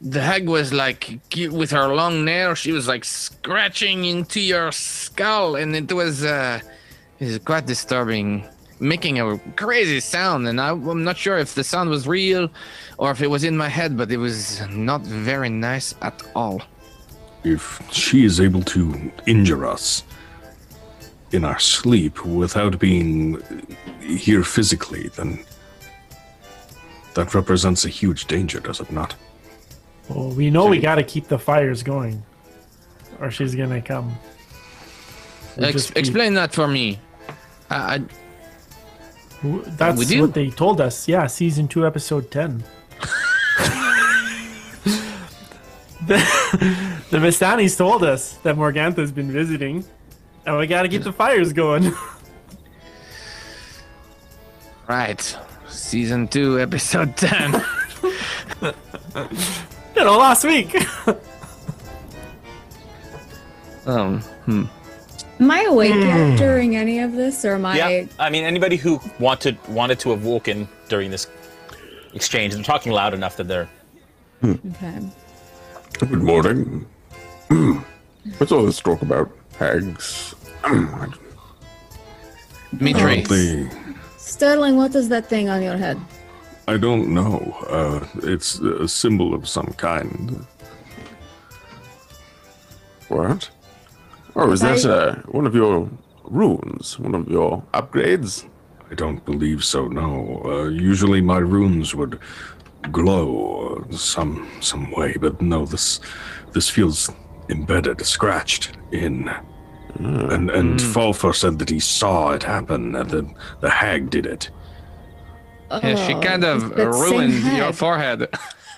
[0.00, 1.20] The hag was like,
[1.50, 6.60] with her long nail, she was like scratching into your skull, and it was, uh,
[7.20, 8.48] it was quite disturbing,
[8.80, 10.48] making a crazy sound.
[10.48, 12.50] And I, I'm not sure if the sound was real
[12.98, 16.62] or if it was in my head, but it was not very nice at all.
[17.44, 20.02] If she is able to injure us
[21.32, 23.40] in our sleep without being
[24.00, 25.44] here physically, then
[27.14, 29.14] that represents a huge danger, does it not?
[30.08, 32.22] Well, we know we got to keep the fires going,
[33.20, 34.12] or she's gonna come.
[35.56, 36.98] We Ex- keep- explain that for me.
[37.70, 37.98] I, I,
[39.42, 41.06] w- That's We what they told us.
[41.06, 42.64] Yeah, season two, episode ten.
[46.06, 46.16] the
[47.10, 49.84] the Vistanis told us that Morgantha's been visiting,
[50.46, 51.92] and we got to keep the fires going.
[54.88, 55.36] right.
[55.68, 57.52] Season 2, episode 10.
[58.62, 58.72] you
[59.96, 60.74] know, last week.
[63.86, 64.64] um, hmm.
[65.38, 67.76] Am I awake yet during any of this, or am I?
[67.76, 71.28] Yeah, I mean, anybody who wanted wanted to have woken during this
[72.12, 73.70] exchange, they're talking loud enough that they're.
[74.44, 75.00] Okay.
[75.98, 76.84] Good morning.
[78.36, 80.34] What's all this talk about hags?
[82.72, 83.22] Mitri.
[83.22, 83.70] The,
[84.16, 86.00] Sterling, what is that thing on your head?
[86.66, 87.38] I don't know.
[87.68, 90.46] Uh, it's a symbol of some kind.
[93.08, 93.50] What?
[94.36, 95.90] Oh, is that uh, one of your
[96.24, 96.98] runes?
[96.98, 98.48] One of your upgrades?
[98.90, 99.88] I don't believe so.
[99.88, 100.42] No.
[100.44, 102.20] Uh, usually my runes would
[102.92, 105.66] glow uh, some some way, but no.
[105.66, 106.00] This
[106.52, 107.10] this feels
[107.48, 109.28] embedded, scratched in.
[109.98, 112.92] And and Falfer said that he saw it happen.
[112.92, 113.28] That the
[113.60, 114.50] the hag did it.
[115.70, 118.28] Yeah, she Oh, kind of it's that same ruined your forehead.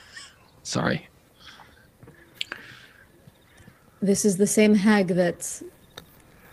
[0.62, 1.08] Sorry.
[4.00, 5.62] This is the same hag that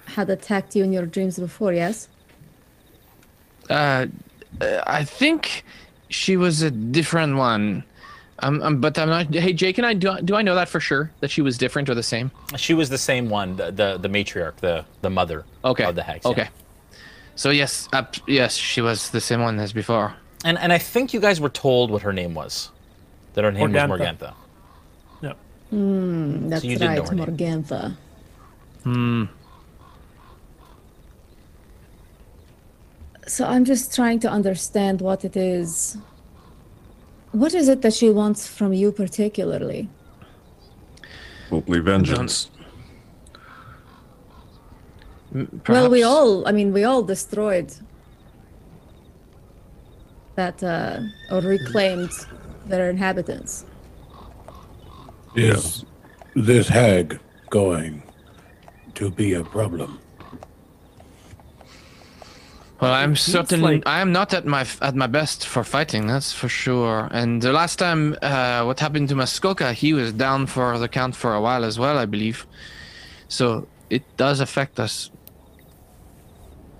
[0.05, 2.07] had attacked you in your dreams before, yes?
[3.69, 4.07] Uh,
[4.61, 5.63] uh, I think
[6.09, 7.83] she was a different one.
[8.41, 9.33] Um, um, but I'm not.
[9.33, 10.15] Hey, Jake, and I do.
[10.23, 12.31] Do I know that for sure that she was different or the same?
[12.55, 15.83] She was the same one, the the, the matriarch, the the mother Okay.
[15.83, 16.25] of the hags.
[16.25, 16.31] yeah.
[16.31, 16.49] Okay.
[17.35, 20.13] So yes, uh, yes, she was the same one as before.
[20.45, 22.69] And and I think you guys were told what her name was.
[23.33, 23.89] That her name was Morgantha.
[23.89, 24.33] Morgantha.
[25.21, 26.49] Yep.
[26.49, 27.15] That's you did know right, her.
[27.15, 27.95] Morgantha.
[28.83, 29.25] Hmm.
[33.27, 35.97] So I'm just trying to understand what it is.
[37.31, 39.89] What is it that she wants from you particularly?
[41.49, 42.49] Hopefully, vengeance.
[45.67, 47.71] Well, we all, I mean, we all destroyed
[50.35, 52.11] that, uh, or reclaimed
[52.65, 53.65] their inhabitants.
[55.35, 55.85] Is
[56.35, 57.19] this hag
[57.49, 58.01] going
[58.95, 59.99] to be a problem?
[62.81, 66.07] Well, I'm seems certain like- I am not at my at my best for fighting.
[66.07, 67.09] That's for sure.
[67.11, 71.15] And the last time, uh, what happened to Muskoka, he was down for the count
[71.15, 72.45] for a while as well, I believe.
[73.27, 75.11] So it does affect us.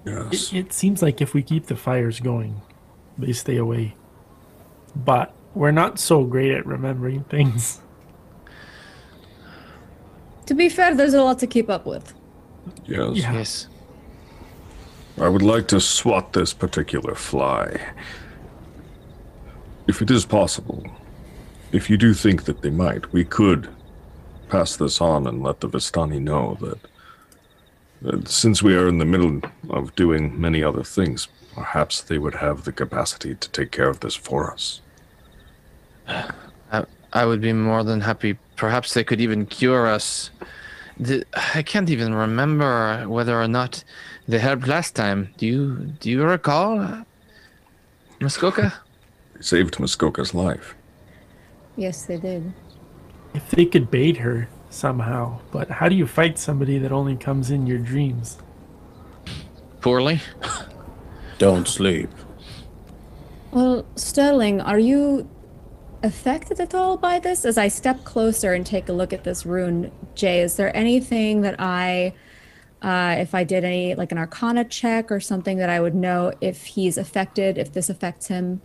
[0.06, 0.54] Yes.
[0.54, 2.62] It, it seems like if we keep the fires going,
[3.18, 3.96] they stay away.
[4.96, 7.82] But we're not so great at remembering things.
[10.46, 12.12] To be fair, there's a lot to keep up with.
[12.88, 13.18] Yes.
[13.18, 13.34] Yeah.
[13.34, 13.68] Yes.
[15.20, 17.92] I would like to swat this particular fly.
[19.88, 20.86] If it is possible,
[21.74, 23.68] if you do think that they might, we could
[24.48, 26.80] pass this on and let the Vistani know that,
[28.02, 32.36] that since we are in the middle of doing many other things, perhaps they would
[32.36, 34.80] have the capacity to take care of this for us.
[36.08, 38.38] I, I would be more than happy.
[38.56, 40.30] Perhaps they could even cure us.
[40.98, 43.84] The, I can't even remember whether or not
[44.30, 45.34] they helped last time.
[45.38, 47.04] Do you do you recall, uh,
[48.22, 48.74] Muskoka?
[49.34, 50.76] They saved Muskoka's life.
[51.76, 52.54] Yes, they did.
[53.34, 57.50] If they could bait her somehow, but how do you fight somebody that only comes
[57.50, 58.38] in your dreams?
[59.82, 60.22] Poorly.
[61.40, 62.10] Don't sleep.
[63.52, 65.28] Well, Sterling, are you
[66.04, 67.46] affected at all by this?
[67.46, 71.42] As I step closer and take a look at this rune, Jay, is there anything
[71.42, 72.14] that I,
[72.82, 76.34] uh, if I did any, like an arcana check or something that I would know
[76.42, 78.62] if he's affected, if this affects him?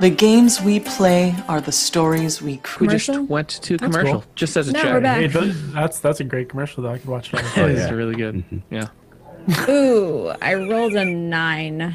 [0.00, 2.90] The games we play are the stories we create.
[2.92, 4.24] We just went to That's commercial cool.
[4.34, 4.92] just as a Now check.
[4.94, 5.30] we're back.
[5.30, 6.92] Hey, that's that's a great commercial though.
[6.92, 7.70] I could watch it all the It time.
[7.76, 8.42] is really good.
[8.70, 8.88] Yeah.
[9.68, 11.94] Ooh, I rolled a nine.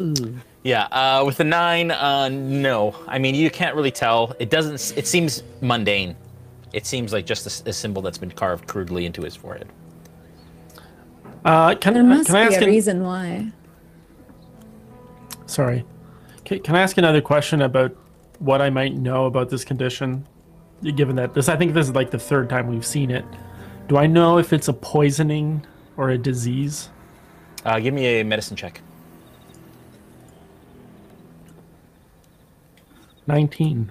[0.00, 0.36] Ooh.
[0.64, 2.96] Yeah, uh, with a nine, uh, no.
[3.06, 4.34] I mean, you can't really tell.
[4.40, 4.98] It doesn't.
[4.98, 6.16] It seems mundane.
[6.76, 9.66] It seems like just a symbol that's been carved crudely into his forehead.
[11.42, 13.50] Uh, can, There must can I be ask a an- reason why.
[15.46, 15.86] Sorry.
[16.44, 17.96] Can, can I ask another question about
[18.40, 20.26] what I might know about this condition?
[20.82, 23.24] Given that this, I think this is like the third time we've seen it.
[23.88, 25.66] Do I know if it's a poisoning
[25.96, 26.90] or a disease?
[27.64, 28.82] Uh, give me a medicine check.
[33.26, 33.90] 19.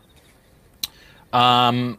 [1.34, 1.98] Um,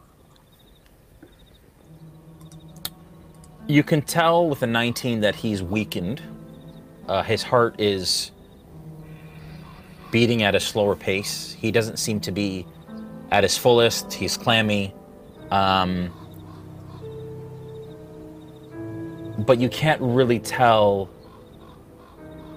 [3.67, 6.21] you can tell with a 19 that he's weakened.
[7.07, 8.31] Uh, his heart is
[10.11, 11.55] beating at a slower pace.
[11.59, 12.65] He doesn't seem to be
[13.31, 14.13] at his fullest.
[14.13, 14.93] He's clammy.
[15.51, 16.11] Um,
[19.39, 21.09] but you can't really tell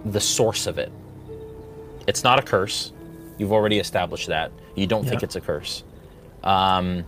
[0.05, 0.91] the source of it.
[2.07, 2.93] It's not a curse.
[3.39, 4.53] You've already established that.
[4.75, 5.85] You don't think it's a curse.
[6.43, 7.05] Um,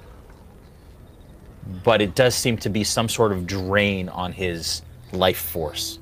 [1.85, 4.83] but it does seem to be some sort of drain on his
[5.13, 5.99] life force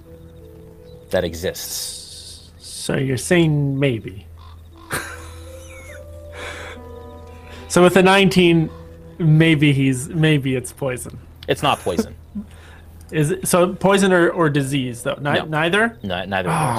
[1.11, 2.51] that exists.
[2.59, 4.27] So you're saying maybe.
[7.69, 8.71] so with the 19,
[9.19, 11.19] maybe he's maybe it's poison.
[11.49, 12.15] It's not poison.
[13.11, 15.15] Is it so poison or, or disease though?
[15.17, 15.45] Ni- No.
[15.45, 15.99] Neither.
[16.03, 16.77] no, neither of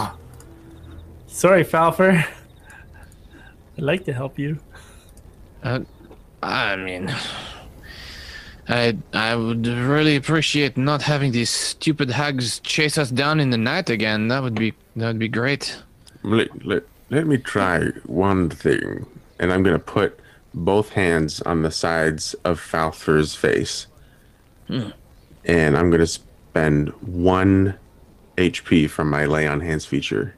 [1.28, 1.38] those.
[1.38, 2.26] Sorry, Falfer.
[3.78, 4.58] I'd like to help you.
[5.64, 5.82] Uh,
[6.42, 7.14] I mean,
[8.72, 13.58] I I would really appreciate not having these stupid hags chase us down in the
[13.58, 14.30] night again.
[14.30, 15.78] That would be that would be great.
[16.24, 19.06] Let, let, let me try one thing.
[19.40, 20.20] And I'm going to put
[20.54, 23.88] both hands on the sides of Falfer's face.
[24.68, 24.90] Hmm.
[25.46, 27.78] And I'm going to spend one
[28.38, 30.36] HP from my lay on hands feature.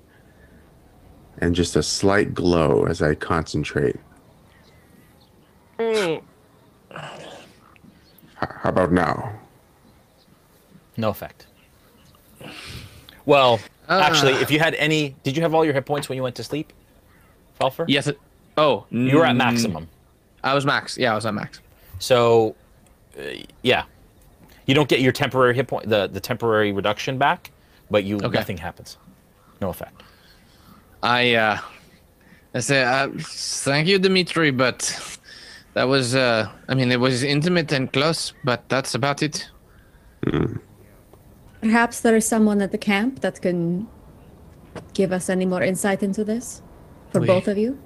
[1.40, 3.98] And just a slight glow as I concentrate.
[5.80, 6.22] H-
[8.52, 9.40] How about now?
[10.98, 11.48] No effect.
[13.26, 16.24] Well, actually, if you had any, did you have all your hit points when you
[16.24, 16.74] went to sleep,
[17.60, 17.86] Falfer?
[17.88, 18.08] Yes.
[18.08, 18.20] It,
[18.58, 19.88] oh, You were at mm, maximum.
[20.44, 20.98] I was max.
[20.98, 21.62] Yeah, I was at max.
[22.00, 22.56] So,
[23.18, 23.22] uh,
[23.62, 23.86] yeah,
[24.66, 27.52] you don't get your temporary hit point, the the temporary reduction back,
[27.90, 28.28] but you Okay.
[28.30, 28.98] nothing happens.
[29.62, 30.04] No effect.
[31.02, 31.58] I uh,
[32.54, 35.18] I say uh, thank you, Dimitri, but
[35.74, 39.50] that was uh, I mean, it was intimate and close, but that's about it.
[41.62, 43.88] Perhaps there is someone at the camp that can
[44.94, 46.62] give us any more insight into this
[47.12, 47.80] for We- both of you.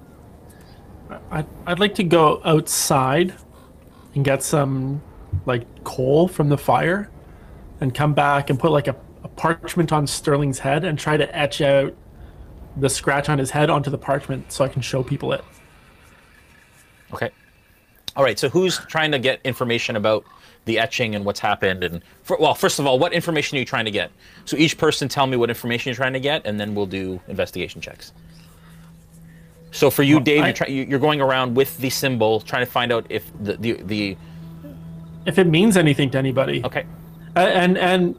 [1.31, 3.33] I'd, I'd like to go outside
[4.13, 5.01] and get some
[5.45, 7.09] like coal from the fire
[7.79, 11.33] and come back and put like a, a parchment on Sterling's head and try to
[11.37, 11.93] etch out
[12.75, 15.43] the scratch on his head onto the parchment so I can show people it.
[17.13, 17.29] Okay.
[18.17, 18.37] All right.
[18.37, 20.25] So who's trying to get information about
[20.65, 21.83] the etching and what's happened?
[21.83, 24.11] And for, well, first of all, what information are you trying to get?
[24.45, 27.21] So each person tell me what information you're trying to get, and then we'll do
[27.27, 28.11] investigation checks.
[29.71, 32.41] So for you, Well, Dave, I- you're, try, you- you're going around with the symbol,
[32.41, 34.17] trying to find out if the the, the
[35.27, 36.65] If it means anything to anybody.
[36.65, 36.85] okay.
[37.35, 38.15] Uh, and and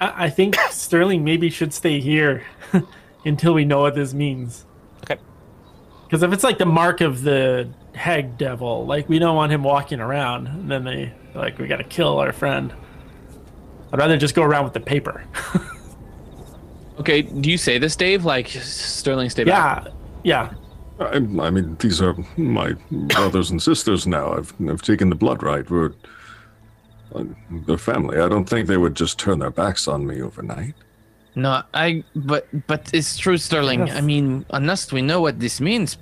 [0.00, 2.44] I I think Sterling maybe should stay here
[3.26, 4.64] until we know what this means.
[5.04, 5.20] Okay.
[6.06, 9.62] Because if it's like the mark of the hag devil, like we don't want him
[9.62, 12.72] walking around, and then they like we gotta kill our friend.
[13.92, 15.24] I'd rather just go around with the paper.
[16.98, 18.24] Okay, do you say this, Dave?
[18.24, 19.86] Like Sterling, stay back.
[20.22, 20.52] yeah,
[21.00, 21.04] yeah.
[21.04, 24.34] I, I mean, these are my brothers and sisters now.
[24.34, 25.68] I've, I've taken the blood right.
[25.68, 25.94] We're
[27.14, 27.24] uh,
[27.66, 28.20] the family.
[28.20, 30.74] I don't think they would just turn their backs on me overnight.
[31.34, 32.04] No, I.
[32.14, 33.90] But but it's true, Sterling.
[33.90, 35.96] I mean, unless we know what this means,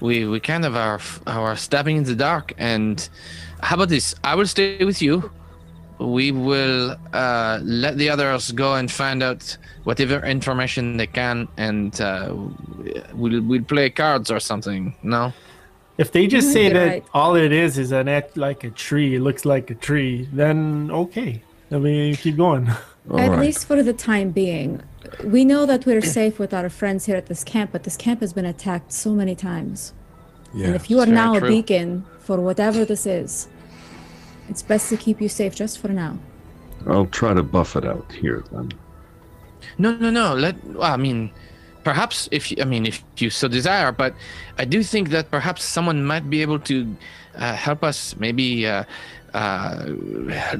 [0.00, 2.52] we we kind of are are stabbing in the dark.
[2.58, 3.08] And
[3.62, 4.14] how about this?
[4.24, 5.30] I will stay with you.
[5.98, 12.00] We will uh, let the others go and find out whatever information they can, and
[12.00, 12.34] uh,
[13.12, 14.94] we'll we'll play cards or something.
[15.02, 15.32] No.
[15.98, 17.04] If they just might say be that right.
[17.12, 20.90] all it is is an act like a tree, it looks like a tree, then
[20.90, 21.42] okay.
[21.68, 22.70] Then we keep going.
[23.10, 23.40] All at right.
[23.40, 24.82] least for the time being.
[25.24, 28.20] We know that we're safe with our friends here at this camp, but this camp
[28.20, 29.92] has been attacked so many times.
[30.54, 30.66] yeah.
[30.66, 33.48] and if you are very now a beacon for whatever this is,
[34.48, 36.18] it's best to keep you safe just for now.
[36.86, 38.72] I'll try to buff it out here then.
[39.78, 40.34] No, no, no.
[40.34, 40.56] Let.
[40.80, 41.30] I mean,
[41.84, 44.14] perhaps if you, I mean if you so desire, but
[44.58, 46.96] I do think that perhaps someone might be able to
[47.36, 48.16] uh, help us.
[48.16, 48.84] Maybe uh,
[49.34, 49.94] uh,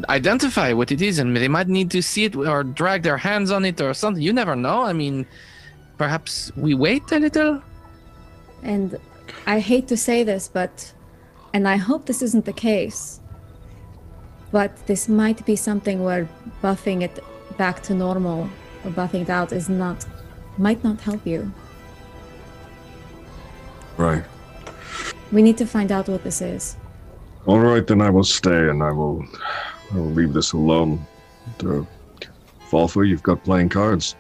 [0.08, 3.50] identify what it is, and they might need to see it or drag their hands
[3.50, 4.22] on it or something.
[4.22, 4.82] You never know.
[4.82, 5.26] I mean,
[5.98, 7.62] perhaps we wait a little.
[8.62, 8.98] And
[9.46, 10.92] I hate to say this, but,
[11.54, 13.20] and I hope this isn't the case,
[14.52, 16.28] but this might be something where
[16.62, 17.18] buffing it
[17.56, 18.48] back to normal
[18.84, 20.06] or buffing it out is not,
[20.58, 21.52] might not help you.
[23.96, 24.24] Right.
[25.32, 26.76] We need to find out what this is.
[27.46, 29.24] All right, then I will stay and I will,
[29.92, 31.04] I will leave this alone.
[31.60, 31.82] Uh,
[32.70, 34.14] Falfa, you've got playing cards.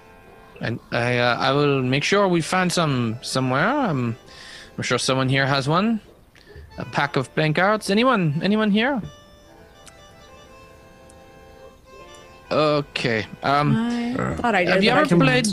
[0.60, 3.66] And I, uh, I will make sure we find some somewhere.
[3.68, 4.16] Um,
[4.76, 6.00] I'm sure someone here has one.
[6.78, 7.90] A pack of playing cards.
[7.90, 8.40] Anyone?
[8.42, 9.00] Anyone here?
[12.50, 13.26] Okay.
[13.42, 13.76] Um,
[14.18, 14.72] I thought I did.
[14.74, 15.46] have you ever played?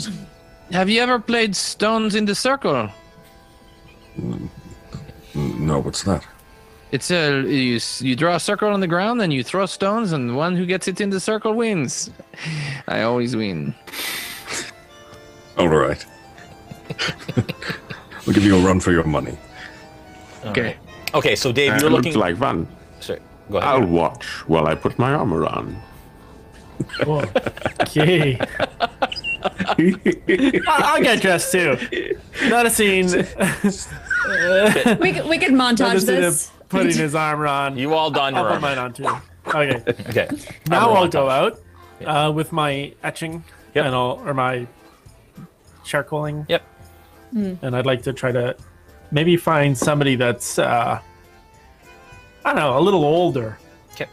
[0.72, 2.90] Have you ever played Stones in the Circle?
[4.18, 4.48] Mm,
[5.34, 6.24] No, what's that?
[6.90, 10.30] It's a you, you draw a circle on the ground and you throw stones, and
[10.30, 12.10] the one who gets it in the circle wins.
[12.88, 13.74] I always win.
[15.58, 16.04] All right.
[18.26, 19.36] I'll give you a run for your money.
[20.46, 20.76] Okay.
[21.14, 21.34] Okay.
[21.36, 22.20] So Dave, That you're looks looking.
[22.20, 22.66] like fun.
[23.00, 23.20] Sorry.
[23.50, 23.68] Go ahead.
[23.68, 25.76] I'll watch while I put my armor on.
[27.06, 27.24] Oh,
[27.82, 28.38] okay.
[29.40, 31.76] I- I'll get dressed too.
[32.48, 33.06] Not a scene.
[35.00, 36.50] We, can- we can Not a montage scene of this.
[36.68, 37.76] Putting his armor on.
[37.78, 38.66] You all done I'll your put armor.
[38.68, 39.06] mine on too.
[39.46, 39.82] Okay.
[40.10, 40.28] Okay.
[40.68, 41.60] Now I'll go out
[42.04, 43.42] uh, with my etching
[43.74, 43.86] Yep.
[43.86, 44.66] and I'll or my
[45.84, 46.44] charcoaling.
[46.48, 46.62] Yep.
[47.34, 48.56] And I'd like to try to
[49.10, 51.00] maybe find somebody that's uh,
[52.44, 53.58] I don't know, a little older.
[53.92, 54.06] Okay.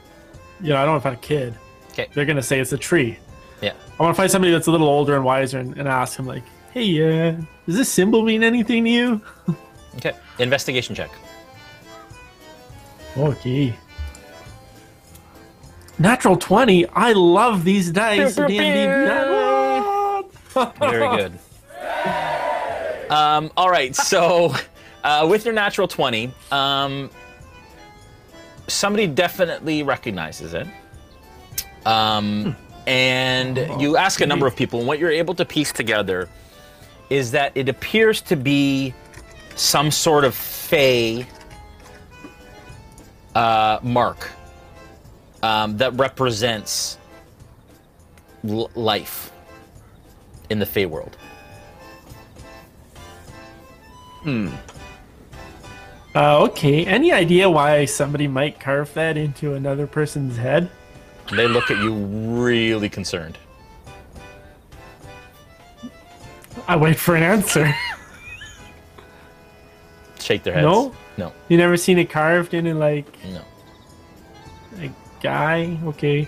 [0.62, 1.54] You know, I don't want to find a kid.
[1.94, 2.08] 'Kay.
[2.14, 3.18] They're gonna say it's a tree.
[3.62, 3.72] Yeah.
[4.00, 6.26] I want to find somebody that's a little older and wiser and, and ask him
[6.26, 6.44] like,
[6.74, 7.32] "Hey, uh,
[7.66, 9.22] does this symbol mean anything to you?"
[9.98, 10.12] Okay.
[10.40, 11.10] Investigation check.
[13.18, 13.76] Okay.
[15.98, 16.88] Natural twenty.
[16.90, 18.36] I love these dice.
[18.36, 18.58] D&D.
[20.80, 21.40] Very good.
[23.10, 24.54] Um, all right, so
[25.04, 27.10] uh, with your natural 20, um,
[28.68, 30.68] somebody definitely recognizes it.
[31.86, 32.56] Um,
[32.88, 36.28] and you ask a number of people, and what you're able to piece together
[37.10, 38.94] is that it appears to be
[39.56, 41.28] some sort of fey
[43.36, 44.30] uh, mark
[45.44, 46.98] um, that represents
[48.48, 49.32] l- life
[50.50, 51.18] in the Fey world.
[54.22, 54.50] Hmm.
[56.16, 56.86] Uh, okay.
[56.86, 60.72] Any idea why somebody might carve that into another person's head?
[61.32, 63.38] They look at you really concerned.
[66.68, 67.76] I wait for an answer.
[70.20, 70.66] Shake their heads.
[70.66, 70.96] No.
[71.18, 71.32] No.
[71.50, 73.42] You never seen it carved in a like No.
[74.80, 74.92] a
[75.22, 75.78] guy?
[75.86, 76.28] Okay.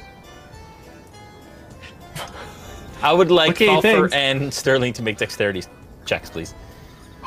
[3.01, 5.63] I would like Okay, Falfer and Sterling to make dexterity
[6.05, 6.53] checks, please.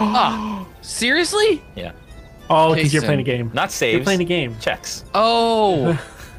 [0.03, 1.63] Ah, seriously?
[1.77, 1.93] Yeah.
[2.49, 3.51] Oh, because you're playing a game.
[3.53, 3.97] Not saves.
[3.97, 4.57] You're playing a game.
[4.59, 5.05] Checks.
[5.15, 5.93] Oh.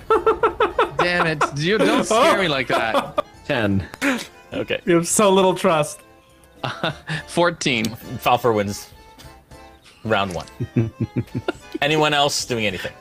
[0.97, 1.43] Damn it!
[1.57, 3.23] You don't scare me like that.
[3.45, 3.87] 10.
[4.53, 4.81] Okay.
[4.85, 6.01] You have so little trust.
[7.27, 7.85] 14.
[7.85, 8.89] Falfer wins
[10.03, 10.45] round one.
[11.81, 12.93] Anyone else doing anything?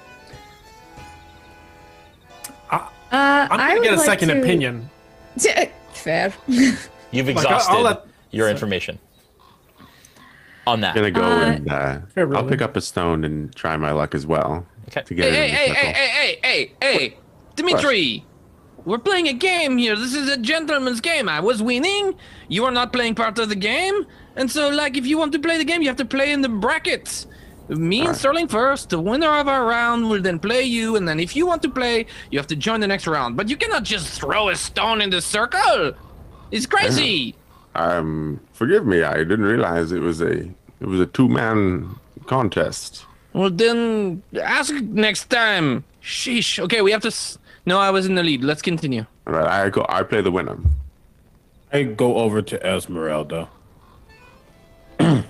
[2.70, 2.78] Uh,
[3.12, 4.88] I'm gonna I would get a like second to- opinion.
[5.92, 6.32] Fair.
[6.46, 8.98] You've Like, I'll- I'll exhausted let- your information
[10.66, 10.90] on that.
[10.90, 12.48] I'm gonna go Uh, and uh, Fair I'll ruling.
[12.48, 14.64] pick up a stone and try my luck as well.
[14.88, 15.02] Okay.
[15.02, 15.92] To get Hey, it hey, in the hey, circle.
[15.94, 17.16] hey, hey, hey, hey, hey,
[17.56, 18.24] Dimitri!
[18.84, 19.94] We're playing a game here.
[19.96, 21.28] This is a gentleman's game.
[21.28, 22.14] I was winning.
[22.48, 24.06] You are not playing part of the game.
[24.36, 26.40] And so, like, if you want to play the game, you have to play in
[26.40, 27.26] the brackets.
[27.68, 28.90] Me and Sterling first.
[28.90, 30.96] The winner of our round will then play you.
[30.96, 33.36] And then, if you want to play, you have to join the next round.
[33.36, 35.92] But you cannot just throw a stone in the circle.
[36.50, 37.34] It's crazy.
[37.74, 39.02] Um, forgive me.
[39.02, 40.32] I didn't realize it was a
[40.80, 41.94] it was a two man
[42.26, 43.04] contest.
[43.32, 45.84] Well, then ask next time.
[46.02, 46.58] Sheesh.
[46.58, 47.08] Okay, we have to.
[47.08, 48.42] S- no, I was in the lead.
[48.42, 49.06] Let's continue.
[49.26, 49.86] All right, I go.
[49.88, 50.58] I play the winner.
[51.72, 53.48] I go over to Esmeralda.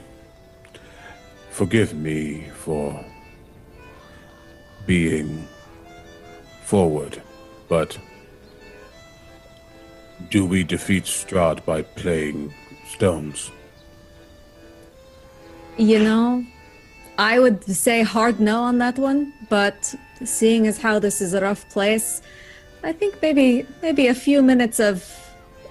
[1.50, 3.04] Forgive me for
[4.86, 5.46] being
[6.64, 7.20] forward,
[7.68, 7.98] but
[10.30, 12.52] do we defeat Strahd by playing
[12.88, 13.50] stones?
[15.76, 16.44] You know,
[17.18, 19.94] I would say hard no on that one, but
[20.24, 22.22] seeing as how this is a rough place,
[22.82, 25.04] I think maybe maybe a few minutes of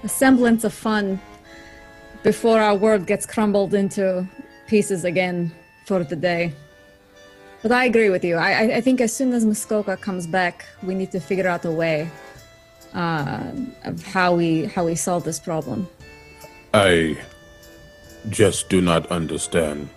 [0.02, 1.20] a semblance of fun
[2.22, 4.26] before our world gets crumbled into
[4.66, 5.52] pieces again
[5.86, 6.52] for the day.
[7.62, 8.36] But I agree with you.
[8.36, 11.70] I, I, think as soon as Muskoka comes back, we need to figure out a
[11.70, 12.08] way
[12.94, 13.52] uh,
[13.84, 15.86] of how we how we solve this problem.
[16.72, 17.18] I
[18.30, 19.88] just do not understand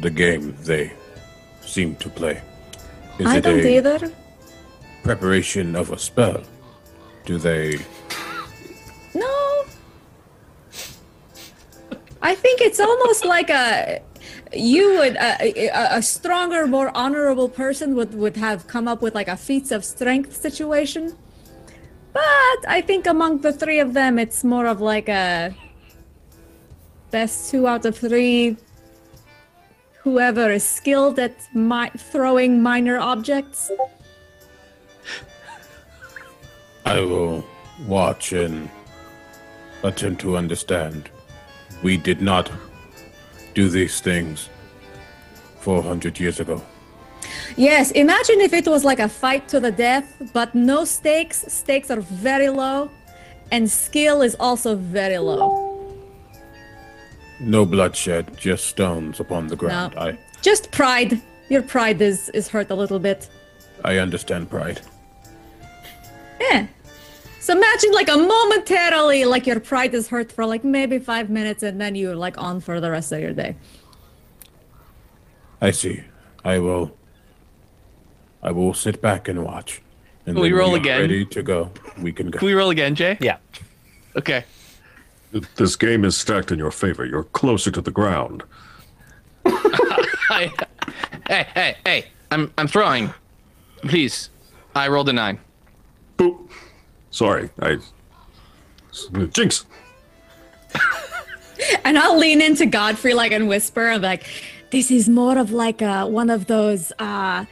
[0.00, 0.92] the game they
[1.62, 2.42] seem to play.
[3.18, 4.12] Is I it don't a either.
[5.02, 6.42] preparation of a spell?
[7.24, 7.78] Do they
[9.14, 9.47] No.
[12.20, 14.00] I think it's almost like a
[14.52, 19.14] you would a, a, a stronger, more honorable person would would have come up with
[19.14, 21.16] like a feats of strength situation.
[22.12, 25.54] But I think among the three of them, it's more of like a
[27.10, 28.56] best two out of three.
[30.02, 33.70] Whoever is skilled at mi- throwing minor objects.
[36.86, 37.44] I will
[37.86, 38.70] watch and
[39.82, 41.10] attempt to understand.
[41.82, 42.50] We did not
[43.54, 44.48] do these things
[45.60, 46.62] 400 years ago.
[47.56, 51.44] Yes, imagine if it was like a fight to the death, but no stakes.
[51.48, 52.90] Stakes are very low,
[53.50, 55.66] and skill is also very low.
[57.40, 59.94] No bloodshed, just stones upon the ground.
[59.94, 60.02] No.
[60.02, 61.20] I, Just pride.
[61.48, 63.28] Your pride is is hurt a little bit.
[63.84, 64.80] I understand pride.
[66.40, 66.66] Yeah.
[67.48, 71.62] So imagine like a momentarily like your pride is hurt for like maybe five minutes,
[71.62, 73.56] and then you're like on for the rest of your day.
[75.58, 76.04] I see.
[76.44, 76.94] I will.
[78.42, 79.80] I will sit back and watch.
[80.26, 81.00] And Will we roll when again?
[81.00, 81.70] Ready to go.
[81.96, 82.38] We can go.
[82.38, 83.16] Can we roll again, Jay?
[83.18, 83.38] Yeah.
[84.14, 84.44] Okay.
[85.56, 87.06] This game is stacked in your favor.
[87.06, 88.42] You're closer to the ground.
[89.46, 90.52] I,
[91.26, 92.04] hey, hey, hey!
[92.30, 93.14] I'm I'm throwing.
[93.84, 94.28] Please.
[94.74, 95.40] I rolled a nine.
[96.18, 96.50] Boop.
[97.18, 97.78] Sorry, I.
[99.32, 99.66] Jinx!
[101.84, 104.22] And I'll lean into Godfrey like and whisper I'm like,
[104.70, 107.46] this is more of like a, one of those uh,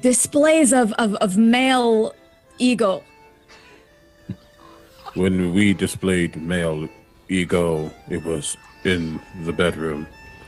[0.00, 2.14] displays of, of, of male
[2.58, 3.02] ego.
[5.14, 6.88] When we displayed male
[7.28, 10.06] ego, it was in the bedroom.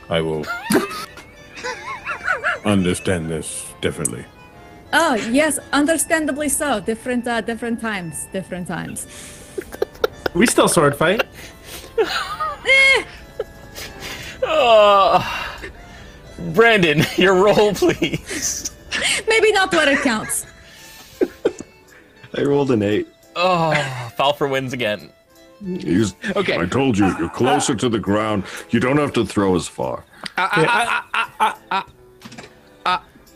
[0.09, 0.47] I will
[2.65, 4.25] understand this differently.
[4.93, 6.81] Oh yes, understandably so.
[6.81, 9.07] Different uh, different times, different times.
[10.35, 11.25] We still sword fight.
[14.43, 15.65] Oh.
[16.53, 18.71] Brandon, your roll, please.
[19.27, 20.47] Maybe not what it counts.
[22.37, 23.09] I rolled an eight.
[23.35, 23.73] Oh,
[24.17, 25.11] Falfer wins again.
[25.61, 26.07] You-
[26.37, 26.57] Okay.
[26.59, 28.45] I told you, you're closer to the ground.
[28.71, 30.05] You don't have to throw as far.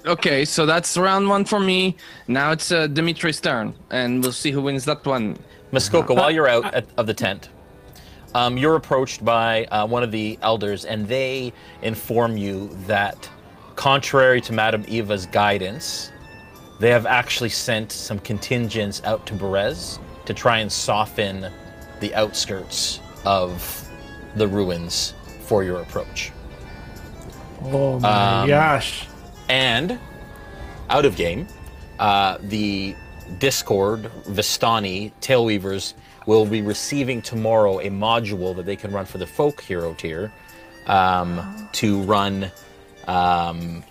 [0.06, 1.96] Okay, so that's round one for me.
[2.26, 5.36] Now it's uh, Dimitri's turn, and we'll see who wins that one.
[5.72, 7.50] Muskoka, while you're out at, of the tent,
[8.34, 13.28] um, you're approached by uh, one of the elders, and they inform you that,
[13.76, 16.10] contrary to Madame Eva's guidance,
[16.80, 21.46] they have actually sent some contingents out to Berez to try and soften
[22.00, 23.86] the outskirts of
[24.34, 26.32] the ruins for your approach.
[27.64, 29.06] Oh my Um, gosh.
[29.50, 29.98] And
[30.90, 31.48] out of game,
[31.98, 32.94] uh, the
[33.40, 35.94] Discord Vistani Tailweavers
[36.26, 40.32] will be receiving tomorrow a module that they can run for the folk hero tier
[40.86, 42.48] um, to run
[43.08, 43.82] um,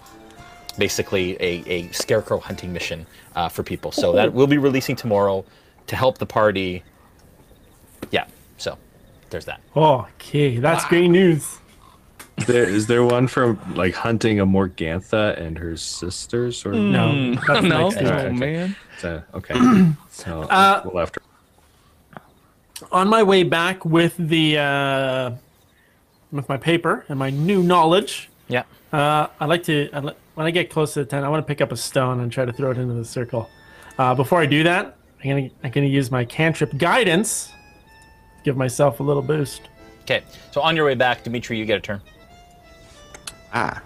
[0.77, 3.05] basically a, a scarecrow hunting mission
[3.35, 3.91] uh, for people.
[3.91, 5.43] So that will be releasing tomorrow
[5.87, 6.83] to help the party.
[8.11, 8.77] Yeah, so
[9.29, 9.59] there's that.
[9.75, 11.58] Okay, that's great news.
[12.39, 16.65] Is there, is there one from like hunting a Morgantha and her sisters?
[16.65, 18.05] Or No, Mm, that's no, next week.
[18.05, 18.29] oh, okay.
[18.33, 18.75] man.
[18.99, 19.91] So, okay.
[20.09, 21.19] so Uh, we'll have to.
[22.91, 25.31] On my way back with the uh,
[26.31, 28.63] with my paper and my new knowledge, Yeah.
[28.93, 31.45] uh, I like to I li- when I get close to the tent, I want
[31.45, 33.49] to pick up a stone and try to throw it into the circle.
[33.97, 37.51] Uh, before I do that, I'm gonna I'm gonna use my cantrip guidance,
[38.45, 39.63] give myself a little boost.
[40.03, 42.01] Okay, so on your way back, Dimitri, you get a turn.
[43.53, 43.81] Ah.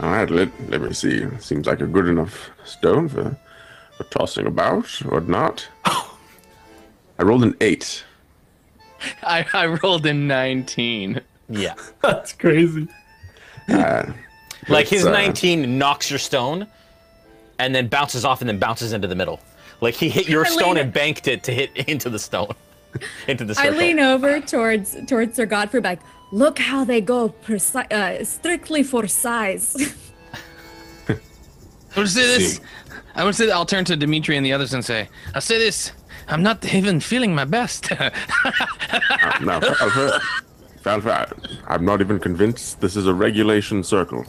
[0.00, 1.26] All right, let, let me see.
[1.40, 3.36] Seems like a good enough stone for,
[3.96, 5.66] for tossing about or not.
[5.84, 8.04] I rolled an eight.
[9.22, 11.20] I, I rolled a 19.
[11.48, 11.74] Yeah.
[12.02, 12.88] That's crazy.
[13.68, 14.10] Uh,
[14.70, 16.66] Like his uh, 19 knocks your stone
[17.58, 19.40] and then bounces off and then bounces into the middle.
[19.82, 22.54] Like he hit your I stone lean- and banked it to hit into the stone.
[23.26, 23.74] into the circle.
[23.74, 26.00] I lean over towards towards Sir Godfrey, like,
[26.32, 29.76] look how they go preci- uh, strictly for size.
[31.08, 32.60] I would say this.
[33.14, 35.92] I would say I'll turn to Dimitri and the others and say, I'll say this.
[36.28, 37.90] I'm not even feeling my best.
[37.92, 38.10] uh,
[39.40, 40.20] now, Falfa,
[40.82, 44.24] Falfa, I'm not even convinced this is a regulation circle.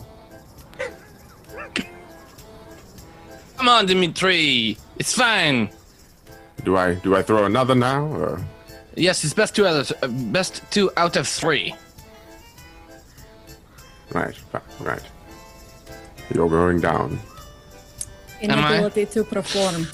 [3.58, 4.78] Come on, Dimitri.
[4.98, 5.70] It's fine.
[6.64, 8.06] Do I do I throw another now?
[8.06, 8.42] Or?
[8.96, 11.76] Yes, it's best two out of uh, best two out of three.
[14.12, 14.36] Right,
[14.80, 15.04] right.
[16.34, 17.20] You're going down.
[18.42, 19.88] Am Inability to perform.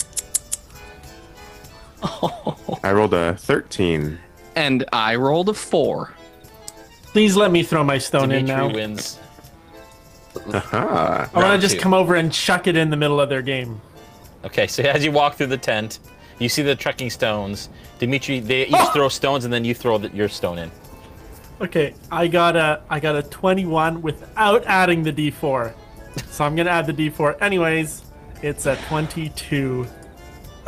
[2.83, 4.19] I rolled a 13.
[4.55, 6.13] And I rolled a four.
[7.07, 8.73] Please let me throw my stone in Dimitri now.
[8.73, 9.19] wins.
[10.53, 11.29] Aha.
[11.33, 11.81] I want to just two.
[11.81, 13.81] come over and chuck it in the middle of their game.
[14.43, 15.99] Okay, so as you walk through the tent,
[16.39, 17.69] you see the trekking stones.
[17.99, 18.91] Dimitri, they each oh!
[18.93, 20.71] throw stones and then you throw the, your stone in.
[21.61, 25.73] Okay, I got a I got a 21 without adding the D4.
[26.29, 28.03] So I'm gonna add the D4 anyways.
[28.41, 29.87] It's a 22.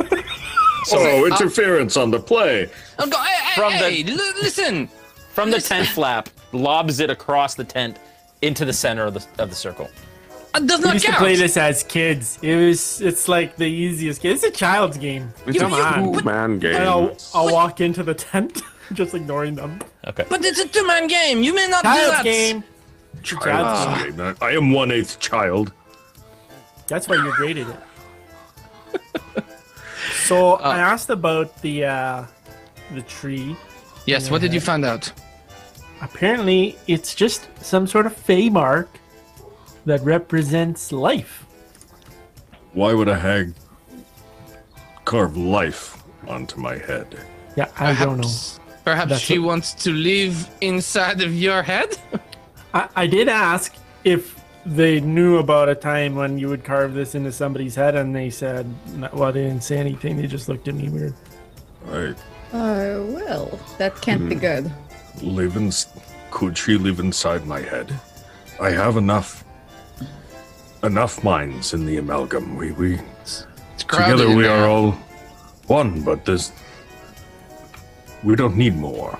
[0.00, 2.70] oh, uh, interference on the play.
[2.98, 4.88] Oh, go, hey, hey, From the- hey, li- listen.
[5.32, 7.98] From the tent flap, lobs it across the tent
[8.42, 9.88] into the center of the, of the circle.
[10.56, 12.38] It does We not used to play this as kids.
[12.42, 14.32] It was it's like the easiest game.
[14.34, 15.32] It's a child's game.
[15.46, 16.12] It's Come a on.
[16.14, 16.74] two-man game.
[16.80, 18.62] I'll, I'll walk into the tent,
[18.92, 19.80] just ignoring them.
[20.06, 20.24] Okay.
[20.28, 21.42] But it's a two-man game.
[21.42, 22.24] You may not do Child's that.
[22.24, 22.64] game.
[23.20, 24.16] It's a child's game.
[24.16, 24.48] Child's game.
[24.48, 25.72] I am one eighth child.
[26.86, 29.00] That's why you graded it.
[30.24, 32.24] so I asked about the uh,
[32.94, 33.56] the tree.
[34.06, 34.30] Yes.
[34.30, 35.12] What did you find out?
[36.00, 38.88] Apparently, it's just some sort of fey mark
[39.84, 41.44] that represents life.
[42.72, 43.54] Why would a hag
[45.04, 47.18] carve life onto my head?
[47.56, 48.22] Yeah, I don't know.
[48.22, 48.57] Perhaps,
[48.88, 51.96] perhaps That's she what- wants to live inside of your head.
[52.74, 53.74] I, I did ask
[54.04, 54.22] if
[54.64, 58.30] they knew about a time when you would carve this into somebody's head, and they
[58.30, 58.66] said,
[59.12, 60.16] well, they didn't say anything.
[60.16, 61.14] They just looked at me weird.
[61.90, 62.14] I
[62.52, 64.40] Oh, well, that can't be hmm.
[64.40, 64.72] good.
[65.22, 65.70] live in.
[66.30, 67.92] Could she live inside my head?
[68.60, 69.44] I have enough.
[70.82, 72.56] Enough minds in the amalgam.
[72.56, 73.44] We we It's
[73.78, 74.52] together we there.
[74.64, 74.92] are all
[75.66, 76.52] one, but there's.
[78.24, 79.18] We don't need more.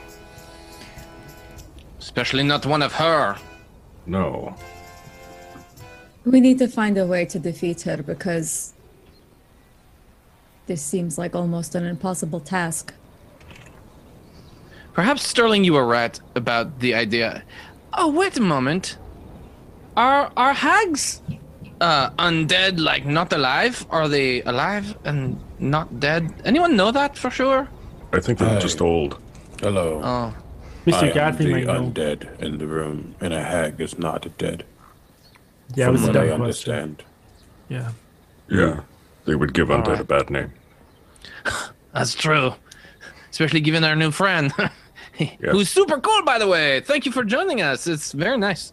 [1.99, 3.37] Especially not one of her.
[4.07, 4.57] No.
[6.25, 8.75] We need to find a way to defeat her because
[10.67, 12.93] this seems like almost an impossible task.
[14.93, 17.43] Perhaps Sterling, you were right about the idea.
[17.93, 18.99] Oh, wait a moment.
[19.97, 21.23] Are are hags
[21.81, 23.87] uh, undead, like not alive?
[23.91, 26.33] Are they alive and not dead?
[26.45, 27.69] Anyone know that for sure?
[28.13, 28.61] I think they're Aye.
[28.61, 29.19] just old.
[29.61, 30.01] Hello.
[30.03, 30.35] Oh,
[30.87, 31.17] Mr.
[31.17, 31.83] I am the might know.
[31.83, 34.65] undead in the room, and a hag is not dead.
[35.75, 36.43] Yeah, it from was a what dumb I question.
[36.43, 37.03] understand.
[37.69, 37.91] Yeah.
[38.49, 38.81] Yeah.
[39.27, 40.01] They would give undead Alright.
[40.01, 40.53] a bad name.
[41.93, 42.55] that's true.
[43.31, 44.53] Especially given our new friend.
[45.41, 46.81] who's super cool, by the way.
[46.81, 47.87] Thank you for joining us.
[47.87, 48.73] It's very nice.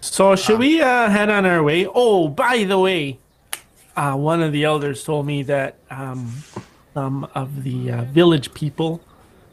[0.00, 1.86] So should we uh, head on our way?
[1.92, 3.18] Oh, by the way,
[3.96, 6.30] uh, one of the elders told me that um,
[6.94, 9.00] some of the uh, village people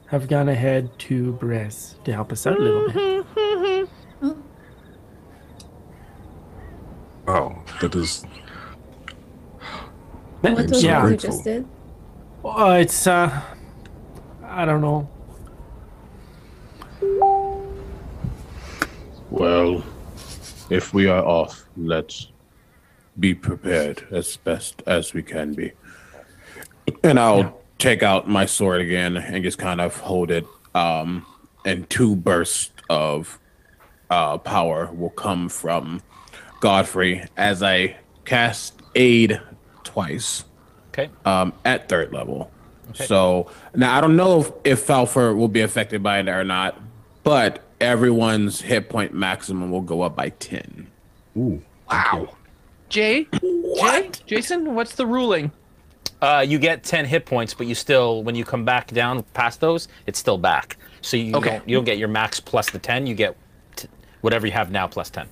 [0.08, 3.10] have gone ahead to Berez to help us out a little bit.
[7.28, 8.26] Wow, that is.
[10.42, 11.30] What I'm was so it you grateful.
[11.30, 11.68] just did?
[12.44, 13.42] Oh, it's uh,
[14.44, 15.08] I don't know.
[19.30, 19.84] Well,
[20.70, 22.32] if we are off, let's
[23.20, 25.72] be prepared as best as we can be.
[27.04, 30.46] And I'll take out my sword again and just kind of hold it.
[30.76, 31.26] Um,
[31.66, 33.40] and two bursts of
[34.10, 36.02] uh, power will come from
[36.60, 39.42] Godfrey as I cast aid
[39.84, 40.44] twice.
[40.90, 41.10] Okay.
[41.26, 42.52] Um, at third level.
[42.94, 46.78] So now I don't know if, if Falfer will be affected by it or not,
[47.24, 50.88] but everyone's hit point maximum will go up by 10.
[51.38, 51.62] Ooh.
[51.90, 52.36] Wow.
[52.90, 53.28] Jay?
[53.80, 54.12] Jay?
[54.26, 55.52] Jason, what's the ruling?
[56.22, 59.60] Uh, you get 10 hit points, but you still, when you come back down past
[59.60, 60.78] those, it's still back.
[61.02, 61.50] So you Okay.
[61.58, 63.08] don't you don't get your max plus the 10.
[63.08, 63.36] You get
[63.76, 63.88] t-
[64.22, 65.28] whatever you have now plus 10.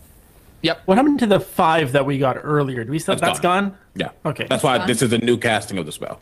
[0.63, 0.81] Yep.
[0.85, 2.83] What happened to the five that we got earlier?
[2.83, 3.13] Do we still?
[3.15, 3.77] That's that's gone.
[3.95, 4.09] Yeah.
[4.25, 4.47] Okay.
[4.49, 4.87] That's why fine.
[4.87, 6.19] this is a new casting of the spell.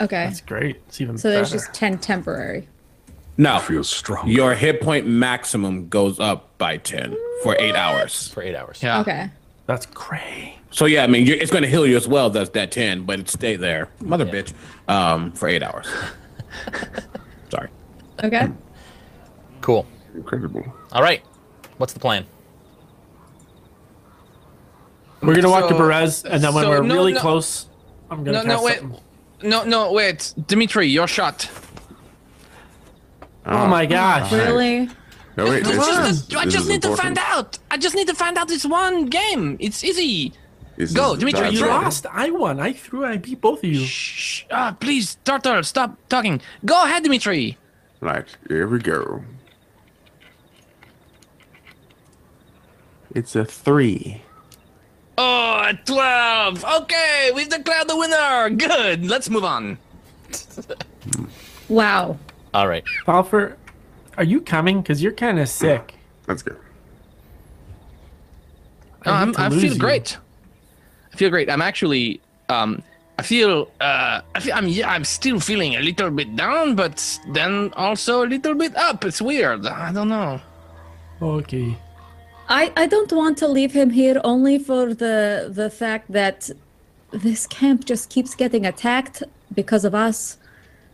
[0.00, 0.24] Okay.
[0.26, 0.76] That's great.
[0.88, 2.68] It's even So there's just 10 temporary.
[3.36, 3.58] No.
[3.58, 4.28] Feels strong.
[4.28, 8.28] Your hit point maximum goes up by 10 for eight hours.
[8.28, 8.80] For eight hours.
[8.82, 9.00] Yeah.
[9.00, 9.28] Okay.
[9.66, 10.58] That's crazy.
[10.70, 13.04] So, yeah, I mean, you're, it's going to heal you as well, that's that 10,
[13.04, 13.88] but it stay there.
[14.00, 14.52] Mother bitch.
[14.88, 15.86] Um, for eight hours.
[17.50, 17.68] Sorry.
[18.22, 18.48] Okay.
[19.60, 19.86] Cool.
[20.14, 20.64] Incredible.
[20.92, 21.22] All right.
[21.78, 22.26] What's the plan?
[25.22, 27.20] We're gonna walk to So- Berez, and then when so we're no, really no.
[27.20, 27.68] close,
[28.10, 28.78] I'm gonna No, no, wait.
[28.80, 29.00] something.
[29.42, 30.34] No, no, wait.
[30.46, 31.48] Dimitri, your shot.
[33.46, 34.30] Oh my gosh!
[34.32, 34.88] Really?
[35.36, 35.64] No, wait.
[35.64, 37.58] This This, is is, the- I just is need to find out.
[37.70, 39.56] I just need to find out this one game.
[39.60, 40.32] It's easy.
[40.76, 42.06] This Go, is Dimitri, You lost.
[42.10, 42.58] I won.
[42.60, 43.04] I threw.
[43.04, 43.84] I beat both of you.
[43.84, 44.44] Shh.
[44.50, 46.40] Ah, please, Turtle, stop talking.
[46.64, 47.56] Go ahead, Dimitri.
[48.00, 49.22] Right, here we go.
[53.14, 54.22] It's a three.
[55.16, 56.64] Oh, a 12.
[56.82, 58.50] Okay, we've declared the winner.
[58.50, 59.06] Good.
[59.06, 59.78] Let's move on.
[61.68, 62.18] Wow.
[62.52, 62.84] All right.
[63.06, 63.54] Falfer,
[64.16, 64.80] are you coming?
[64.80, 65.94] Because you're kind of sick.
[66.26, 66.56] That's good.
[69.04, 69.78] I, no, I'm, I feel you.
[69.78, 70.18] great.
[71.12, 71.50] I feel great.
[71.50, 72.82] I'm actually, um,
[73.18, 77.20] I feel, uh, I feel, I'm, yeah, I'm still feeling a little bit down, but
[77.32, 79.04] then also a little bit up.
[79.04, 79.66] It's weird.
[79.66, 80.40] I don't know.
[81.22, 81.76] Okay.
[82.48, 86.50] I, I don't want to leave him here only for the the fact that
[87.10, 89.22] this camp just keeps getting attacked
[89.54, 90.36] because of us.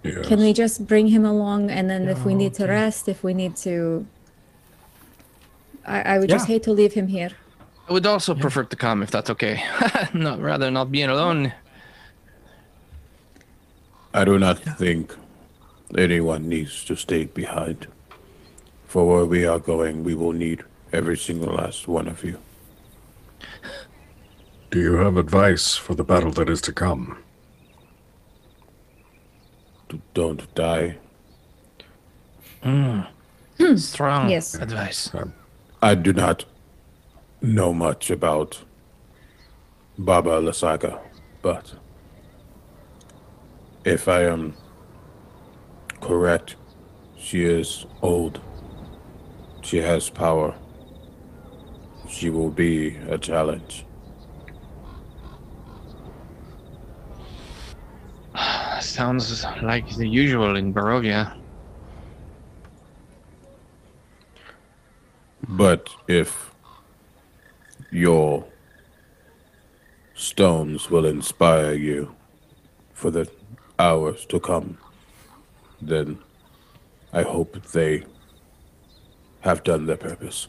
[0.03, 0.27] Yes.
[0.27, 3.35] Can we just bring him along and then if we need to rest, if we
[3.35, 4.07] need to
[5.87, 6.55] I, I would just Yeah.
[6.55, 7.31] hate to leave him here.
[7.89, 9.63] I would also prefer to come if that's okay.
[10.15, 11.53] no, rather not being alone.
[14.15, 15.15] I do not think
[15.97, 17.87] anyone needs to stay behind.
[18.87, 22.39] For where we are going, we will need every single last one of you.
[24.71, 27.19] Do you have advice for the battle that is to come?
[29.91, 30.97] D- Don't die.
[32.63, 33.01] Hmm.
[33.59, 33.77] Hmm.
[33.77, 34.55] Strong Yes.
[34.55, 35.11] advice.
[35.15, 35.33] Um,
[35.83, 36.45] I do not
[37.43, 38.63] know much about
[39.99, 40.99] Baba Lysaga,
[41.43, 41.75] but
[43.85, 44.55] if I am
[46.01, 46.57] correct,
[47.19, 48.41] she is old.
[49.63, 50.55] She has power.
[52.09, 53.85] She will be a challenge.
[58.81, 61.37] Sounds like the usual in Barovia.
[65.49, 66.51] But if
[67.91, 68.45] your
[70.15, 72.15] stones will inspire you
[72.93, 73.31] for the
[73.79, 74.79] hours to come,
[75.81, 76.19] then
[77.13, 78.05] I hope they
[79.41, 80.49] have done their purpose.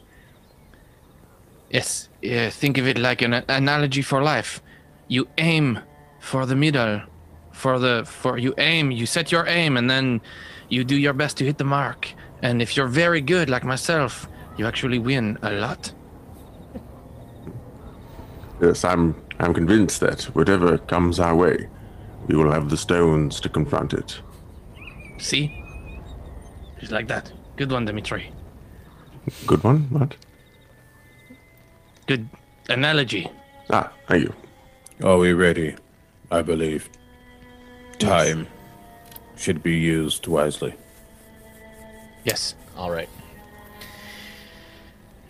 [1.70, 4.62] Yes, yeah, think of it like an analogy for life.
[5.08, 5.80] You aim
[6.20, 7.00] for the middle,
[7.62, 10.20] for the for you aim, you set your aim, and then
[10.68, 12.08] you do your best to hit the mark.
[12.42, 14.26] And if you're very good, like myself,
[14.58, 15.92] you actually win a lot.
[18.60, 19.14] Yes, I'm.
[19.38, 21.68] I'm convinced that whatever comes our way,
[22.26, 24.20] we will have the stones to confront it.
[25.18, 25.44] See,
[26.80, 27.32] just like that.
[27.56, 28.30] Good one, Dimitri.
[29.46, 29.80] Good one.
[29.90, 30.16] What?
[32.06, 32.28] Good
[32.68, 33.30] analogy.
[33.70, 34.34] Ah, thank you.
[35.02, 35.74] Are we ready?
[36.30, 36.88] I believe
[38.06, 38.46] time
[39.36, 40.74] should be used wisely.
[42.24, 42.54] Yes.
[42.76, 43.08] All right.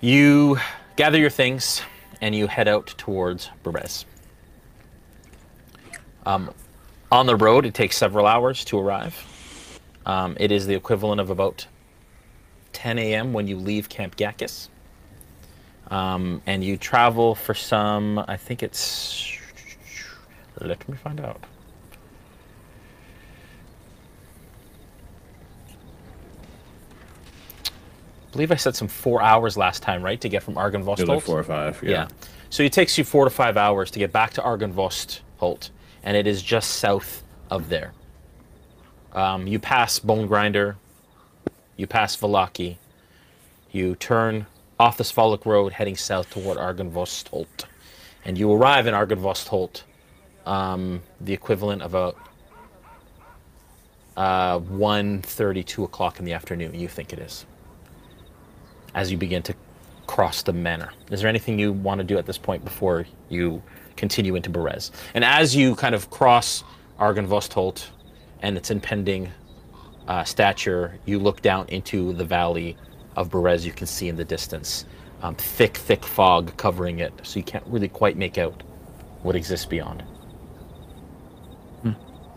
[0.01, 0.59] You
[0.97, 1.83] gather your things
[2.21, 4.05] and you head out towards Berez.
[6.27, 6.53] Um,
[7.11, 9.81] on the road, it takes several hours to arrive.
[10.07, 11.67] Um, it is the equivalent of about
[12.73, 13.33] 10 a.m.
[13.33, 14.69] when you leave Camp Gakis.
[15.91, 19.39] Um, and you travel for some, I think it's.
[20.61, 21.45] Let me find out.
[28.33, 31.39] Believe I said some four hours last time, right, to get from Argynvost like four
[31.39, 31.81] or five.
[31.83, 32.09] Yeah.
[32.49, 35.71] So it takes you four to five hours to get back to Argynvost Holt,
[36.03, 37.93] and it is just south of there.
[39.13, 40.77] Um, you pass Bone Grinder,
[41.77, 42.79] you pass Vallaki,
[43.71, 44.47] you turn
[44.81, 47.67] off the Svalich Road heading south toward Argynvost Holt,
[48.25, 49.85] and you arrive in Argynvost Holt,
[50.47, 52.15] um, the equivalent of a
[54.17, 57.45] uh, 1.30, 2 o'clock in the afternoon, you think it is
[58.95, 59.55] as you begin to
[60.07, 60.93] cross the manor.
[61.11, 63.63] Is there anything you want to do at this point before you
[63.97, 64.91] continue into Berez?
[65.15, 66.65] And as you kind of cross
[66.99, 67.87] Argynvostholt
[68.43, 69.31] and its impending
[70.09, 72.77] uh, stature, you look down into the valley
[73.17, 73.65] of Berez.
[73.65, 74.85] You can see in the distance
[75.23, 78.63] um, thick, thick fog covering it, so you can't really quite make out
[79.23, 80.03] what exists beyond.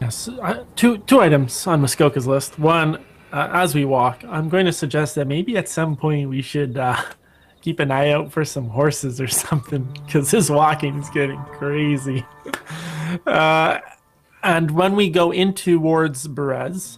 [0.02, 2.60] Yes, uh, two two items on Muskoka's list.
[2.60, 3.04] One,
[3.34, 6.78] uh, as we walk, I'm going to suggest that maybe at some point we should
[6.78, 7.02] uh,
[7.62, 12.26] keep an eye out for some horses or something because his walking is getting crazy.
[13.28, 13.80] Uh,
[14.44, 16.98] and when we go in towards Berez,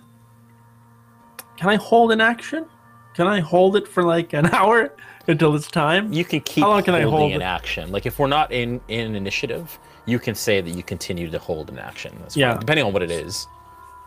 [1.57, 2.65] can I hold an action?
[3.13, 4.93] Can I hold it for like an hour
[5.27, 6.11] until it's time?
[6.13, 7.45] You can keep How long can I holding hold an it?
[7.45, 7.91] action.
[7.91, 11.69] Like if we're not in in initiative, you can say that you continue to hold
[11.69, 12.15] an action.
[12.21, 12.57] That's fine, Yeah.
[12.57, 13.45] depending on what it is.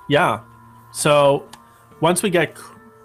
[0.09, 0.41] Yeah.
[0.93, 1.45] So
[2.01, 2.64] once we get c-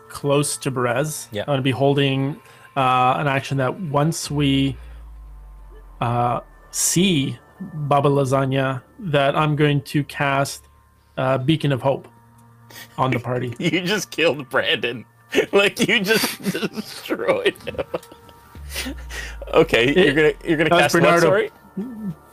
[0.09, 1.41] close to Berez, Yeah.
[1.43, 2.39] I'm going to be holding
[2.75, 4.75] uh, an action that once we
[6.01, 6.41] uh,
[6.71, 10.63] see Baba Lasagna, that I'm going to cast
[11.17, 12.07] uh, Beacon of Hope
[12.97, 13.53] on the party.
[13.59, 15.05] You just killed Brandon.
[15.53, 17.77] like you just destroyed him.
[19.53, 21.01] okay, you're gonna you're gonna That was cast what?
[21.03, 21.27] Bernardo.
[21.27, 21.51] Sorry.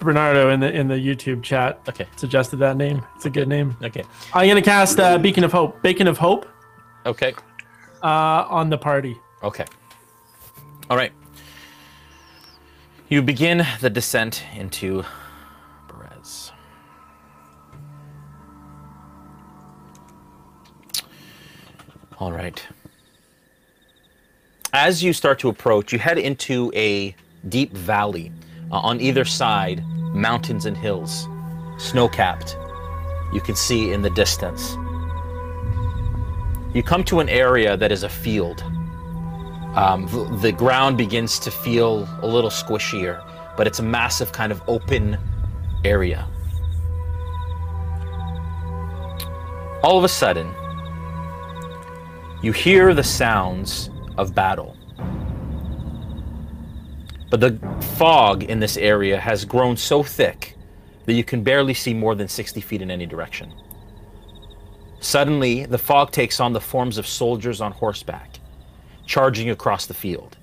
[0.02, 2.06] Bernardo in the in the YouTube chat Okay.
[2.16, 3.02] suggested that name.
[3.16, 3.76] It's a good name.
[3.82, 4.04] Okay.
[4.34, 6.46] I'm to cast uh, Beacon of Hope, Beacon of Hope
[7.06, 7.34] Okay.
[8.02, 9.16] uh, on the party.
[9.42, 9.64] Okay.
[10.90, 11.12] All right.
[13.08, 15.04] You begin the descent into
[15.88, 16.50] Berez.
[22.18, 22.62] All right.
[24.72, 27.14] As you start to approach, you head into a
[27.48, 28.32] deep valley.
[28.72, 29.84] Uh, on either side,
[30.14, 31.28] mountains and hills,
[31.76, 32.56] snow capped.
[33.32, 34.76] You can see in the distance.
[36.74, 38.62] You come to an area that is a field.
[39.74, 43.22] Um, the, the ground begins to feel a little squishier,
[43.56, 45.18] but it's a massive kind of open
[45.84, 46.26] area.
[49.82, 50.50] All of a sudden,
[52.42, 54.76] you hear the sounds of battle.
[57.32, 57.58] But the
[57.96, 60.54] fog in this area has grown so thick
[61.06, 63.54] that you can barely see more than 60 feet in any direction.
[65.00, 68.38] Suddenly, the fog takes on the forms of soldiers on horseback,
[69.06, 70.36] charging across the field.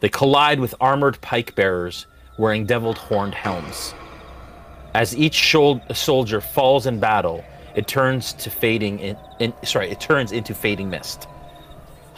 [0.00, 2.06] They collide with armored pike bearers
[2.38, 3.94] wearing deviled horned helms.
[4.92, 5.56] As each
[5.94, 7.42] soldier falls in battle,
[7.74, 11.28] it turns to fading in, in sorry, it turns into fading mist.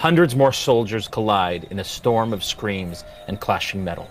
[0.01, 4.10] Hundreds more soldiers collide in a storm of screams and clashing metal.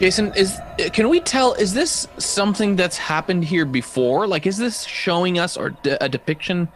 [0.00, 0.58] Jason, is
[0.92, 1.54] can we tell?
[1.54, 4.26] Is this something that's happened here before?
[4.26, 6.68] Like, is this showing us or a depiction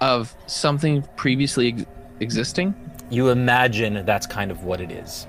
[0.00, 1.86] of something previously ex-
[2.20, 2.74] existing?
[3.12, 5.26] you imagine that's kind of what it is.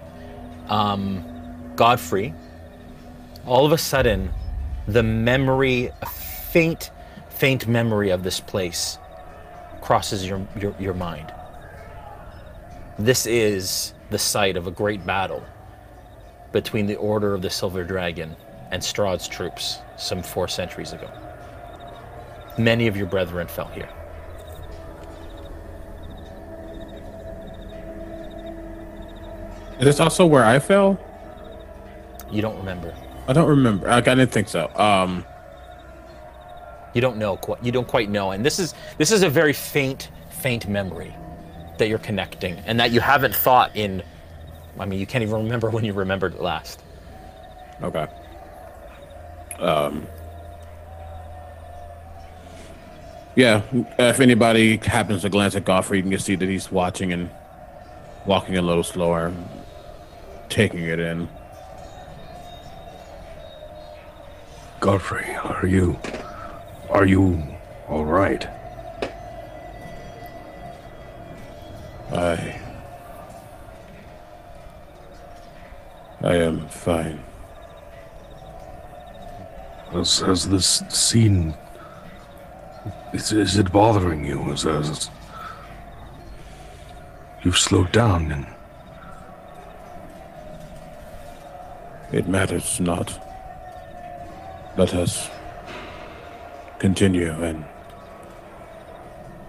[0.69, 1.23] Um,
[1.75, 2.33] Godfrey,
[3.45, 4.31] all of a sudden,
[4.87, 6.91] the memory, a faint,
[7.29, 8.97] faint memory of this place
[9.83, 11.33] crosses your, your, your mind.
[12.97, 15.43] This is the site of a great battle
[16.53, 18.33] between the Order of the Silver Dragon
[18.71, 21.11] and Strahd's troops some four centuries ago.
[22.57, 23.89] Many of your brethren fell here.
[29.79, 30.97] Is this also where I fell?
[32.31, 32.95] You don't remember.
[33.27, 33.87] I don't remember.
[33.87, 34.71] Like, I didn't think so.
[34.75, 35.25] Um,
[36.93, 37.63] You don't know quite.
[37.63, 41.15] You don't quite know, and this is this is a very faint, faint memory
[41.77, 44.03] that you're connecting, and that you haven't thought in.
[44.79, 46.81] I mean, you can't even remember when you remembered it last.
[47.81, 48.07] okay.
[49.59, 50.07] Um,
[53.35, 53.63] Yeah,
[53.97, 57.31] if anybody happens to glance at Godfrey, you can see that he's watching and
[58.27, 59.33] walking a little slower,
[60.49, 61.27] taking it in.
[64.79, 65.99] Godfrey, are you.
[66.93, 67.41] Are you
[67.89, 68.47] all right?
[72.11, 72.61] I.
[76.21, 77.19] I am fine.
[79.91, 81.55] Has, has this scene.
[83.11, 84.51] Is, is it bothering you?
[84.51, 85.09] Is, is,
[87.41, 88.45] you've slowed down and.
[92.11, 93.19] It matters not.
[94.77, 95.32] Let us
[96.83, 97.63] continue and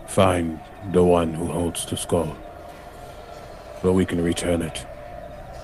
[0.06, 0.60] find
[0.92, 2.36] the one who holds the skull
[3.82, 4.86] so we can return it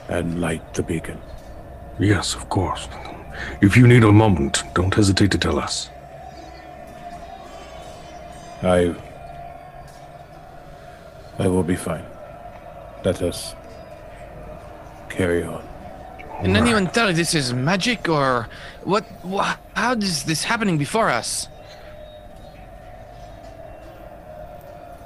[0.09, 1.17] and light the beacon.
[2.01, 2.89] Yes, of course.
[3.61, 5.91] If you need a moment, don't hesitate to tell us.
[8.63, 8.93] I.
[11.39, 12.05] I will be fine.
[13.05, 13.55] Let us
[15.09, 15.63] carry on.
[16.43, 18.49] Can anyone tell if this is magic or
[18.83, 19.05] what?
[19.23, 21.47] wha how is this happening before us?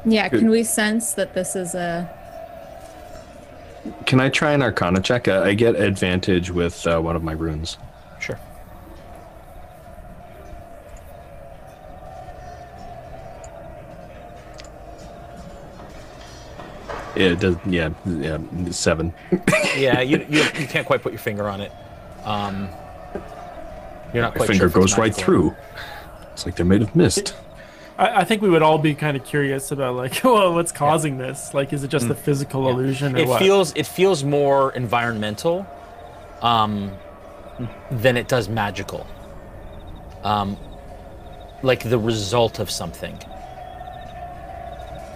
[0.04, 2.08] Yeah, can we sense that this is a
[4.06, 5.28] Can I try an Arcana check?
[5.28, 7.78] Uh, I get advantage with uh, one of my runes.
[8.20, 8.38] Sure.
[17.16, 17.56] Yeah, it does.
[17.64, 18.38] Yeah, yeah,
[18.70, 19.14] seven.
[19.76, 21.72] yeah, you, you you can't quite put your finger on it.
[22.24, 22.68] Um,
[24.12, 25.54] you're not My quite finger sure if goes right through.
[26.32, 27.34] It's like they're made of mist.
[27.98, 31.18] I, I think we would all be kind of curious about like, well, what's causing
[31.18, 31.54] this?
[31.54, 33.40] Like, is it just a physical illusion or It what?
[33.40, 35.66] feels it feels more environmental,
[36.42, 36.92] um,
[37.90, 39.06] than it does magical.
[40.22, 40.56] Um,
[41.62, 43.18] like the result of something.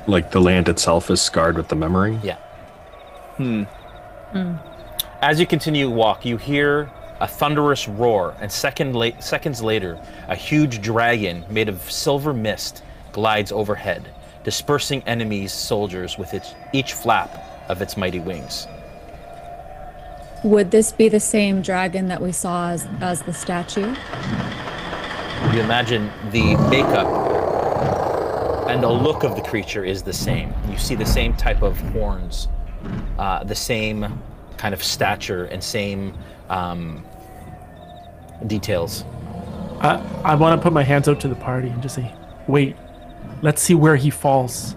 [0.06, 2.18] Like the land itself is scarred with the memory.
[2.22, 2.36] Yeah.
[3.36, 3.64] Hmm.
[5.20, 10.36] As you continue walk, you hear a thunderous roar, and second la- seconds later, a
[10.36, 12.82] huge dragon made of silver mist
[13.12, 14.08] glides overhead,
[14.44, 18.66] dispersing enemies' soldiers with its, each flap of its mighty wings.
[20.44, 23.94] would this be the same dragon that we saw as, as the statue?
[25.52, 27.08] You imagine the makeup
[28.68, 30.52] and the look of the creature is the same.
[30.70, 32.48] You see the same type of horns,
[33.18, 34.22] uh, the same
[34.56, 36.14] kind of stature, and same
[36.48, 37.04] um,
[38.46, 39.04] details.
[39.80, 42.12] I, I want to put my hands out to the party and just say,
[42.46, 42.76] wait,
[43.42, 44.74] let's see where he falls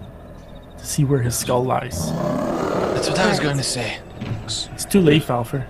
[0.78, 2.10] to see where his skull lies.
[2.12, 3.98] That's what I was going to say.
[4.44, 5.66] It's too late, Falfer.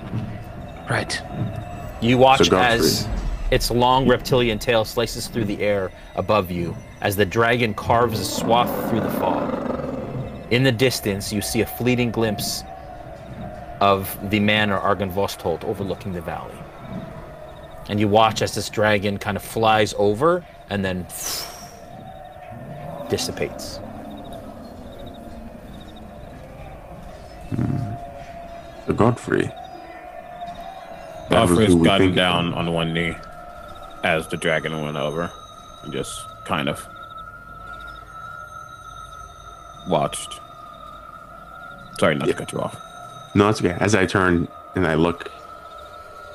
[0.91, 1.23] Right.
[2.03, 3.09] You watch So as
[3.51, 8.25] its long reptilian tail slices through the air above you as the dragon carves a
[8.25, 9.59] swath through the fog.
[10.51, 12.65] In the distance, you see a fleeting glimpse
[13.83, 16.55] of the manor Argynvostholt overlooking the valley.
[17.89, 21.03] And you watch as this dragon kind of flies over and then
[23.11, 23.79] dissipates.
[27.49, 27.95] Hmm.
[28.87, 29.51] So Godfrey.
[31.31, 33.17] That was Godfrey's gotten down on one knee
[34.05, 35.29] as the dragon went over
[35.83, 36.87] and just kind of
[39.89, 40.39] watched.
[41.99, 42.81] Sorry not to cut you off.
[43.35, 43.77] No, that's okay.
[43.81, 45.31] As I turn and I look,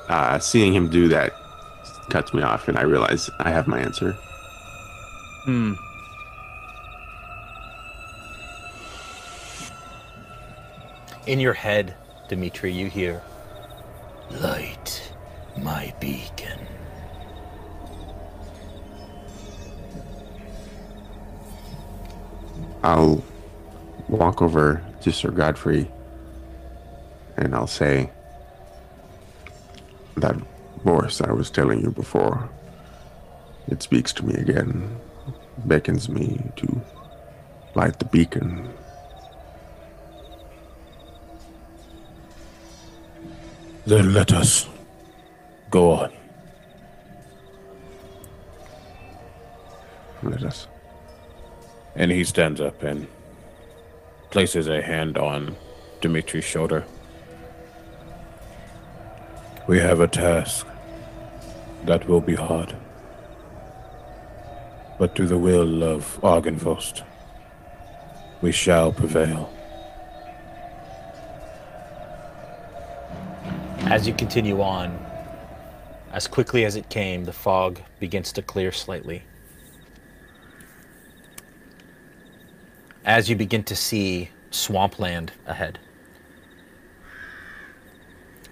[0.08, 1.34] uh, seeing him do that
[2.10, 4.12] cuts me off, and I realize I have my answer.
[5.44, 5.74] Hmm.
[11.26, 11.94] In your head,
[12.28, 13.22] Dimitri, you hear,
[14.30, 15.12] Light
[15.56, 16.58] my beacon.
[22.82, 23.22] I'll
[24.08, 25.90] walk over to Sir Godfrey
[27.38, 28.10] and I'll say,
[30.16, 30.36] That
[30.84, 32.48] voice I was telling you before,
[33.68, 34.96] it speaks to me again,
[35.64, 36.80] beckons me to
[37.74, 38.68] light the beacon.
[43.86, 44.68] Then let us
[45.70, 46.12] go on.
[50.22, 50.66] Let us.
[51.94, 53.06] And he stands up and
[54.30, 55.56] places a hand on
[56.00, 56.84] Dimitri's shoulder.
[59.68, 60.66] We have a task
[61.84, 62.74] that will be hard.
[64.98, 67.04] But to the will of Argynvost,
[68.42, 69.52] we shall prevail.
[73.82, 74.98] As you continue on,
[76.12, 79.22] as quickly as it came, the fog begins to clear slightly.
[83.08, 85.78] as you begin to see swampland ahead.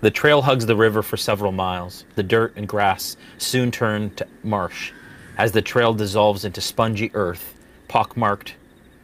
[0.06, 2.04] The trail hugs the river for several miles.
[2.14, 4.92] The dirt and grass soon turn to marsh
[5.36, 7.56] as the trail dissolves into spongy earth,
[7.88, 8.54] pockmarked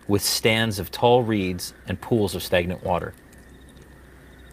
[0.06, 3.14] with stands of tall reeds and pools of stagnant water.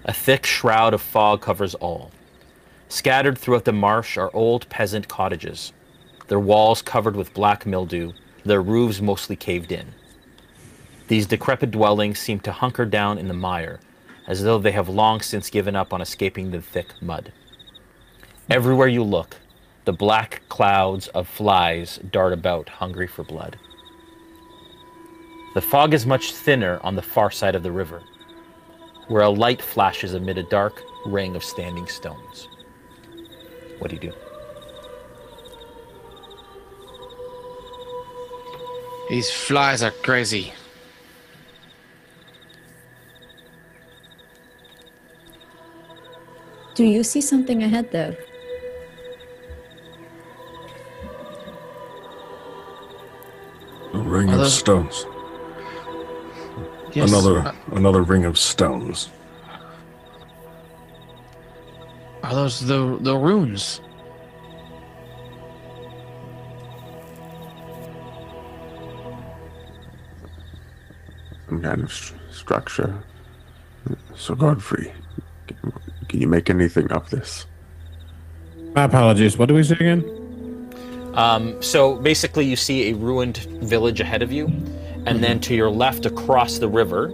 [0.06, 2.10] A thick shroud of fog covers all.
[2.88, 5.72] Scattered throughout the marsh are old peasant cottages,
[6.30, 8.12] their walls covered with black mildew,
[8.44, 9.94] their roofs mostly caved in.
[11.10, 13.80] These decrepit dwellings seem to hunker down in the mire,
[14.30, 17.34] as though they have long since given up on escaping the thick mud.
[18.50, 19.36] Everywhere you look,
[19.86, 23.58] the black clouds of flies dart about, hungry for blood.
[25.56, 28.04] The fog is much thinner on the far side of the river,
[29.08, 32.48] where a light flashes amid a dark ring of standing stones.
[33.80, 34.14] What do you do?
[39.10, 40.54] These flies are crazy.
[46.80, 48.16] Do you see something ahead there?
[53.94, 55.06] A ring Are of stones.
[56.94, 57.12] Yes.
[57.12, 59.10] Another uh, another ring of stones.
[62.24, 63.82] Are those the the runes?
[71.50, 73.04] Some kind of st- structure.
[74.16, 74.94] So Godfrey,
[76.10, 77.46] can, can you make anything of this?
[78.74, 79.38] My apologies.
[79.38, 80.04] What do we say again?
[81.16, 84.48] Um, so basically, you see a ruined village ahead of you,
[85.06, 87.12] and then to your left, across the river,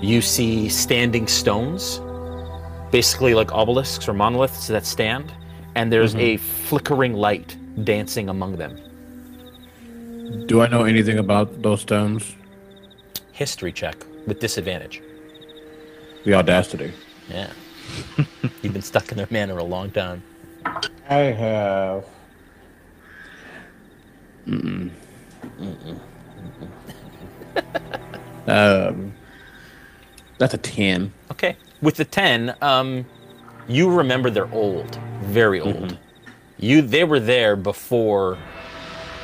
[0.00, 2.00] you see standing stones,
[2.90, 5.32] basically like obelisks or monoliths that stand,
[5.74, 8.78] and there's a flickering light dancing among them.
[10.46, 12.34] Do I know anything about those stones?
[13.32, 15.02] History check with disadvantage.
[16.24, 16.92] The audacity.
[17.28, 17.50] Yeah.
[18.62, 20.22] You've been stuck in their manor a long time.
[21.08, 22.04] I have.
[24.46, 24.90] Mm-mm.
[25.58, 25.98] Mm-mm.
[28.48, 29.12] um,
[30.38, 31.12] that's a ten.
[31.30, 31.56] Okay.
[31.80, 33.04] With the 10, um,
[33.66, 35.98] you remember they're old, very old.
[36.58, 38.38] You they were there before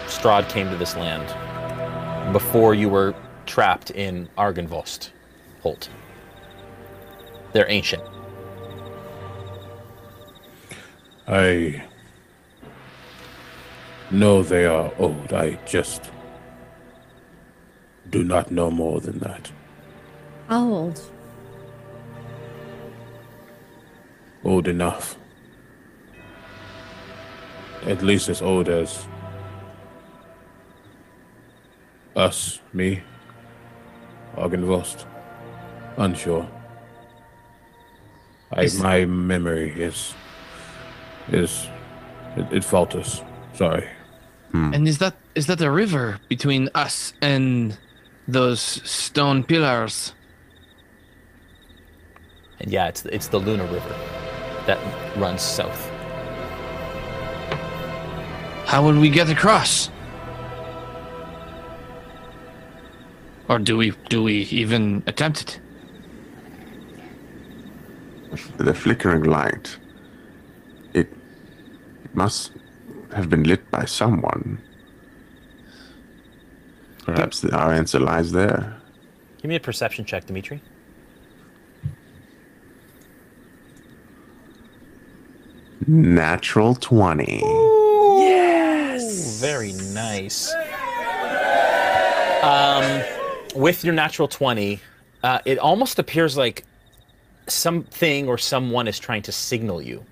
[0.07, 2.33] Strahd came to this land.
[2.33, 3.15] Before you were
[3.47, 5.11] trapped in Argynvost,
[5.63, 5.89] Holt.
[7.53, 8.03] They're ancient.
[11.31, 11.85] I
[14.11, 15.35] know they are old.
[15.35, 16.11] I just
[18.09, 19.53] do not know more than that.
[20.49, 21.03] How old?
[24.43, 25.19] Old enough.
[27.85, 29.07] At least as old as
[32.17, 33.03] us, me,
[34.35, 35.05] Argynvost.
[35.99, 36.49] Unsure.
[38.51, 40.15] I, my memory is
[41.33, 41.69] is
[42.37, 43.23] it, it falters.
[43.55, 43.89] Sorry.
[44.53, 44.73] Hmm.
[44.75, 47.77] And is that is that the river between us and
[48.27, 50.15] those stone pillars?
[52.61, 53.95] And yeah, it's it's the Luna River
[54.67, 54.79] that
[55.17, 55.91] runs south.
[58.67, 59.91] How will we get across?
[63.49, 65.61] Or do we do we even attempt it?
[68.59, 69.79] The flickering light.
[72.09, 72.53] It, it must
[73.15, 74.59] have been lit by someone.
[77.05, 78.77] Perhaps the, our answer lies there.
[79.41, 80.61] Give me a perception check, Dimitri.
[85.87, 87.41] Natural 20.
[88.19, 89.41] Yes.
[89.41, 90.53] Very nice.
[92.43, 93.03] Um,
[93.55, 94.81] with your natural twenty,
[95.23, 96.65] uh, it almost appears like
[97.47, 100.05] something or someone is trying to signal you.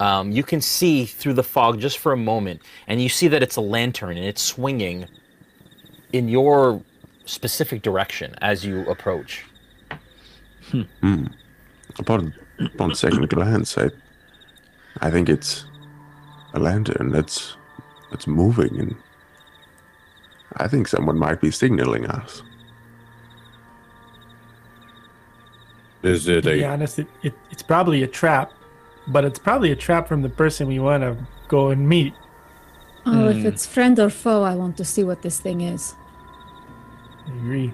[0.00, 3.42] Um, you can see through the fog just for a moment, and you see that
[3.42, 5.06] it's a lantern and it's swinging
[6.12, 6.82] in your
[7.26, 9.44] specific direction as you approach.
[11.98, 13.90] Upon, upon second glance, I,
[15.00, 15.66] I think it's
[16.54, 17.56] a lantern that's,
[18.10, 18.96] that's moving, and
[20.56, 22.42] I think someone might be signaling us.
[26.02, 26.52] Is it a?
[26.52, 28.52] To be honest, it, it, it's probably a trap,
[29.10, 31.16] but it's probably a trap from the person we want to
[31.48, 32.14] go and meet.
[33.06, 35.94] Oh, if it's friend or foe, I want to see what this thing is.
[37.26, 37.72] I agree.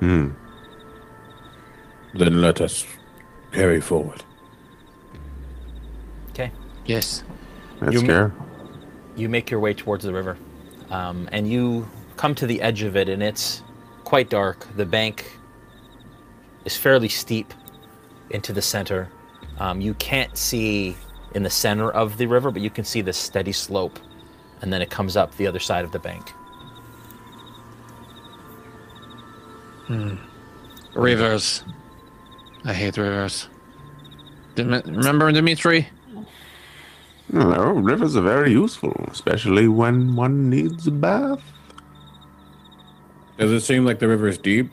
[0.00, 0.28] Hmm.
[2.14, 2.86] then let us
[3.52, 4.22] carry forward.
[6.30, 6.50] Okay.
[6.86, 7.24] Yes.
[7.80, 8.32] That's You- scare.
[9.16, 10.36] you make your way towards the river
[10.90, 13.62] um, and you come to the edge of it and it's
[14.04, 14.66] quite dark.
[14.76, 15.24] The bank
[16.64, 17.52] is fairly steep
[18.30, 19.08] into the center.
[19.58, 20.96] Um, you can't see
[21.34, 23.98] in the center of the river, but you can see the steady slope,
[24.62, 26.30] and then it comes up the other side of the bank.
[29.86, 30.16] Hmm.
[30.94, 31.64] Rivers.
[32.64, 33.48] I hate rivers.
[34.54, 35.88] Dim- Remember Dimitri?
[37.30, 41.42] No, rivers are very useful, especially when one needs a bath.
[43.38, 44.70] Does it seem like the river is deep?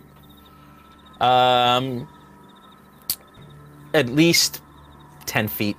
[1.21, 2.07] Um,
[3.93, 4.61] at least
[5.25, 5.77] ten feet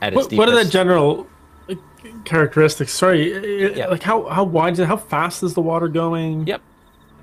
[0.00, 1.26] at its What, what are the general
[2.24, 2.92] characteristics?
[2.92, 4.86] Sorry, uh, like how how wide is it?
[4.86, 6.46] How fast is the water going?
[6.46, 6.62] Yep.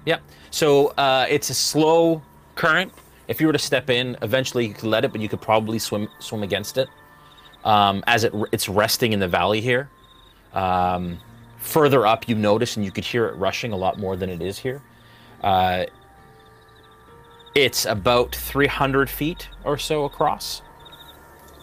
[0.05, 0.21] Yep.
[0.51, 2.21] So uh, it's a slow
[2.55, 2.91] current.
[3.27, 5.79] If you were to step in, eventually you could let it, but you could probably
[5.79, 6.87] swim swim against it.
[7.63, 9.89] Um, as it it's resting in the valley here.
[10.53, 11.19] Um,
[11.57, 14.41] further up, you notice and you could hear it rushing a lot more than it
[14.41, 14.81] is here.
[15.43, 15.85] Uh,
[17.55, 20.61] it's about 300 feet or so across.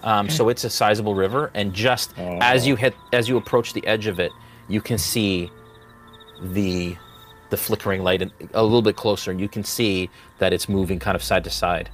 [0.06, 3.84] Um, so it's a sizable river, and just as you hit, as you approach the
[3.86, 4.30] edge of it,
[4.68, 5.50] you can see
[6.40, 6.96] the
[7.50, 10.08] the flickering light and a little bit closer, and you can see
[10.38, 11.90] that it's moving kind of side to side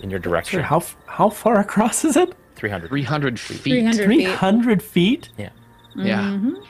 [0.00, 0.60] in your direction.
[0.60, 2.34] How how far across is it?
[2.56, 2.88] 300.
[2.88, 3.60] 300 feet.
[3.62, 4.04] 300 feet.
[4.06, 5.28] Three hundred feet.
[5.38, 5.48] Yeah.
[5.96, 6.20] Yeah.
[6.20, 6.62] Mhm.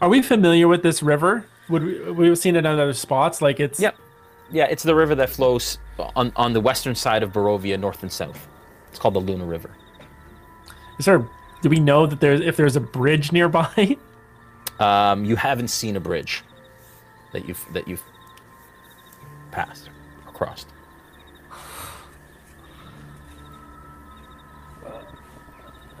[0.00, 1.46] Are we familiar with this river?
[1.68, 3.40] Would we we've seen it on other spots?
[3.40, 3.94] Like it's Yep.
[4.50, 5.78] Yeah, it's the river that flows
[6.16, 8.46] on, on the western side of Barovia, north and south.
[8.90, 9.70] It's called the Luna River.
[10.98, 11.26] Is there?
[11.62, 13.96] Do we know that there's if there's a bridge nearby?
[14.80, 16.42] Um, you haven't seen a bridge
[17.32, 18.02] that you've that you've
[19.52, 19.88] passed
[20.26, 20.66] or crossed.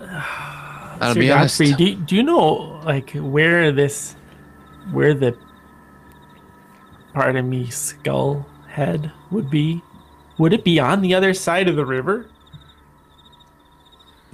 [0.00, 1.60] I'll Sir be honest.
[1.60, 4.16] Godfrey, do, do you know like where this,
[4.92, 5.36] where the,
[7.12, 9.82] pardon me, skull head would be?
[10.38, 12.26] Would it be on the other side of the river?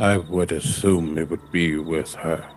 [0.01, 2.49] I would assume it would be with her.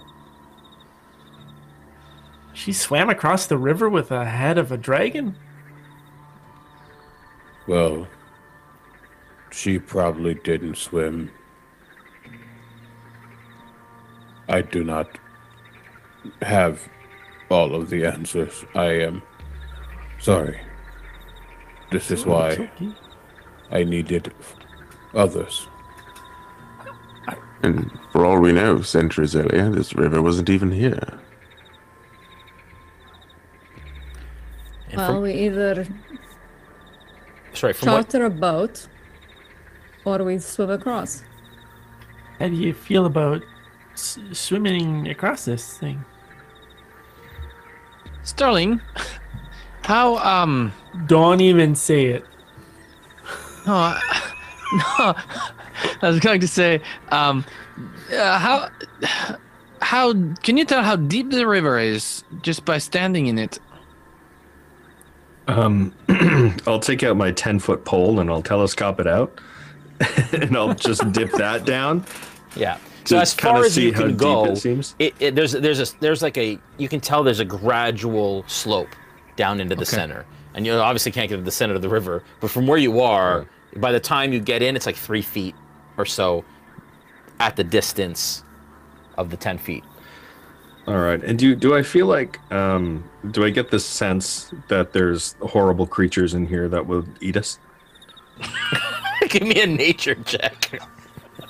[2.53, 5.36] She swam across the river with a head of a dragon.
[7.68, 8.07] Well,
[9.52, 11.32] she probably didn't swim.
[14.48, 15.20] I do not
[16.41, 16.88] have
[17.49, 18.64] all of the answers.
[18.74, 19.22] I am
[20.18, 20.61] sorry.
[21.91, 22.72] This is why.
[23.70, 24.34] I needed
[25.14, 25.68] others.
[27.64, 31.19] And for all we know, centuries earlier, this river wasn't even here.
[34.90, 35.88] And Well, from, we either
[37.53, 38.88] sorry, from what, charter a boat
[40.06, 41.23] or we swim across.
[42.40, 43.41] How do you feel about
[43.94, 46.03] s- swimming across this thing?
[48.23, 48.81] Sterling,
[49.84, 50.73] how um
[51.07, 52.26] Don't even say it.
[53.65, 54.22] no, I-
[54.99, 55.15] no
[56.02, 56.82] I was going to say
[57.12, 57.45] um
[58.12, 58.70] uh, how
[59.82, 60.14] how
[60.44, 63.60] can you tell how deep the river is just by standing in it?
[65.48, 65.94] Um,
[66.68, 69.40] I'll take out my 10 foot pole and I'll telescope it out.
[70.32, 72.06] and I'll just dip that down.
[72.56, 72.80] yeah.
[73.06, 74.95] So as kinda far as see you can go, it seems?
[75.00, 78.95] it, it, there's there's a there's like a you can tell there's a gradual slope
[79.36, 79.86] down into the Okay.
[79.86, 82.24] center, and you obviously can't get to the center of the river.
[82.40, 85.58] But from where you are, by the time you get in, it's like three feet
[85.98, 86.44] or so
[87.40, 88.44] at the distance
[89.18, 89.84] of the ten feet.
[90.88, 91.24] All right.
[91.24, 95.88] And do do I feel like um do I get the sense that there's horrible
[95.88, 97.57] creatures in here that will eat us?
[99.30, 100.80] Give me a nature check.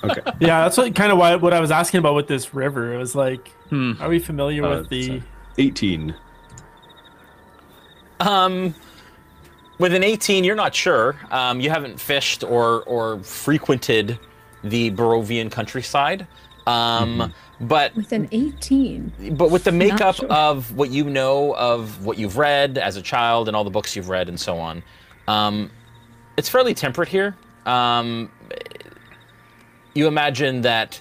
[0.04, 0.20] Okay.
[0.40, 2.92] Yeah, that's what kind of why what I was asking about with this river.
[2.94, 3.92] It was like, Hmm.
[4.00, 5.22] are we familiar Uh, with the?
[5.58, 6.14] 18.
[8.20, 8.74] Um,
[9.78, 11.16] with an 18, you're not sure.
[11.30, 14.18] Um, you haven't fished or or frequented
[14.64, 16.26] the Barovian countryside.
[16.66, 19.34] Um, but With an 18.
[19.36, 20.32] but with the makeup sure.
[20.32, 23.94] of what you know of what you've read as a child and all the books
[23.94, 24.82] you've read and so on,
[25.28, 25.70] um,
[26.38, 27.36] it's fairly temperate here.
[27.66, 28.30] Um,
[29.94, 31.00] you imagine that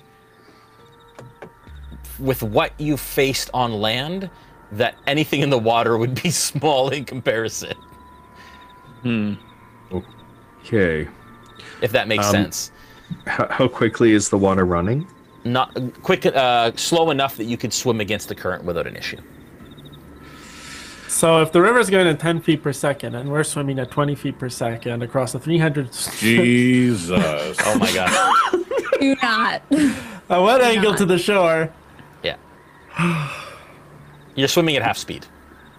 [2.19, 4.30] with what you faced on land,
[4.73, 7.73] that anything in the water would be small in comparison,
[9.02, 9.34] Hmm.
[9.91, 11.07] Okay.
[11.81, 12.72] if that makes Um, sense.
[13.27, 15.07] How, how quickly is the water running?
[15.45, 19.17] Not quick, uh, slow enough that you could swim against the current without an issue.
[21.07, 24.15] So if the river's going at 10 feet per second and we're swimming at 20
[24.15, 27.09] feet per second across a 300, Jesus.
[27.65, 28.59] Oh my god.
[28.99, 29.61] Do not.
[29.71, 31.71] at what angle to the shore?
[32.23, 32.38] Yeah.
[34.35, 35.25] You're swimming at half speed.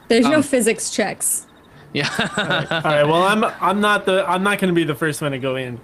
[0.08, 1.46] There's Um, no physics checks.
[1.94, 2.08] Yeah.
[2.36, 3.04] All right.
[3.04, 5.56] Well, I'm I'm not the I'm not going to be the first one to go
[5.56, 5.80] in.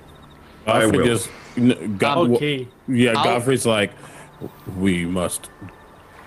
[0.67, 1.07] I Godfrey will.
[1.07, 1.31] just
[1.99, 2.67] God, Okay.
[2.89, 3.93] Yeah, I'll- Godfrey's like,
[4.77, 5.51] we must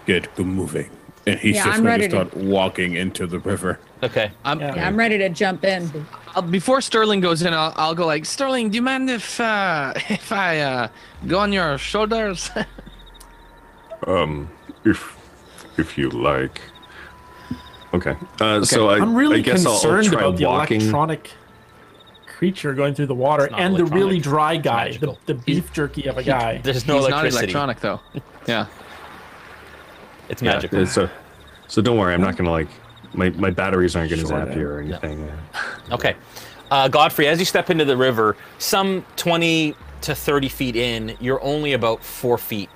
[0.06, 0.90] get moving,
[1.26, 3.80] and he's Yeah, just I'm going to start walking into the river.
[4.04, 4.32] Okay.
[4.44, 4.76] I'm, Yeah.
[4.76, 6.06] Yeah, I'm ready to jump in.
[6.36, 9.94] I'll, before Sterling goes in, I'll, I'll go like, Sterling, do you mind if uh,
[10.10, 10.88] if I uh,
[11.26, 12.50] go on your shoulders?
[14.06, 14.50] Um,
[14.84, 15.16] if
[15.78, 16.60] if you like.
[17.94, 18.16] Okay.
[18.42, 20.82] Uh, so I, I'm really I guess I'll, I'll concerned try about the walking.
[20.82, 21.32] electronic
[22.44, 26.18] creature going through the water and the really dry guy, the, the beef jerky of
[26.18, 26.58] a guy.
[26.58, 28.02] There's no He's not electronic though.
[28.48, 28.66] Yeah.
[30.28, 30.80] It's Yeah, magical.
[30.80, 31.10] it's a-
[31.70, 32.68] so don't worry, I'm not gonna like
[33.14, 35.32] my, my batteries aren't gonna Sure, zap you or anything.
[35.92, 36.16] Okay.
[36.70, 41.42] Uh, Godfrey, as you step into the river, some 20 to 30 feet in, you're
[41.44, 42.70] only about four feet.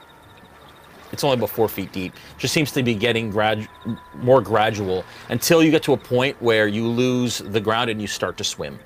[1.11, 2.13] It's only about four feet deep.
[2.37, 3.67] Just seems to be getting grad-
[4.15, 8.07] more gradual until you get to a point where you lose the ground and you
[8.07, 8.77] start to swim.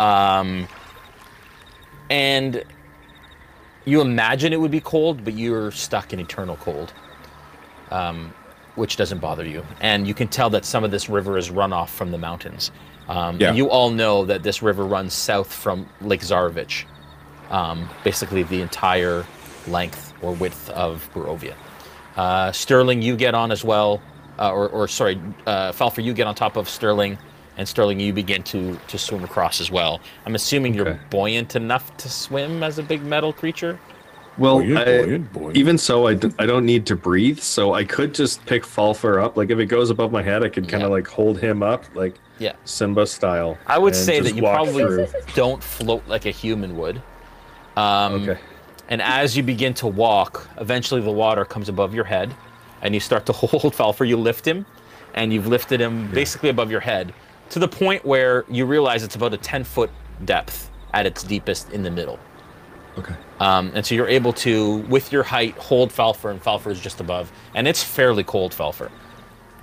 [0.00, 0.66] Um,
[2.08, 2.64] and
[3.84, 6.92] you imagine it would be cold, but you're stuck in eternal cold,
[7.90, 8.32] um,
[8.76, 9.64] which doesn't bother you.
[9.80, 12.70] And you can tell that some of this river is runoff from the mountains.
[13.08, 13.52] Um, Yeah.
[13.52, 16.84] You all know that this river runs south from Lake Zarovich,
[17.50, 19.26] um, basically the entire
[19.66, 21.54] length or width of Barovia.
[22.16, 24.00] Uh, Sterling, you get on as well,
[24.38, 27.18] uh, or, or sorry, uh, Falfer, you get on top of Sterling,
[27.60, 30.00] and Sterling, you begin to to swim across as well.
[30.24, 33.78] I'm assuming you're buoyant enough to swim as a big metal creature.
[34.38, 35.56] Well, Buoyant, I- buoyant, buoyant.
[35.58, 39.22] even so, I, d- I don't need to breathe, so I could just pick Falfer
[39.22, 39.36] up.
[39.36, 40.94] Like if it goes above my head, I could kind of Yeah.
[40.94, 42.54] like hold him up, like Yeah.
[42.64, 43.58] Simba style.
[43.66, 45.06] I would say that you probably through.
[45.34, 47.02] don't float like a human would.
[47.76, 48.38] Um, Okay.
[48.88, 52.34] And as you begin to walk, eventually the water comes above your head,
[52.82, 54.08] and you start to hold Falfer.
[54.08, 54.64] You lift him,
[55.14, 57.12] and you've lifted him basically above your head
[57.50, 59.90] to the point where you realize it's about a 10 foot
[60.24, 62.18] depth at its deepest in the middle.
[62.98, 63.14] Okay.
[63.38, 67.00] Um, and so you're able to, with your height, hold Falfer, and Falfer is just
[67.00, 67.30] above.
[67.54, 68.90] And it's fairly cold, Falfer.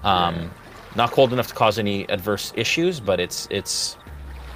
[0.03, 0.51] Um,
[0.95, 3.97] Not cold enough to cause any adverse issues, but it's it's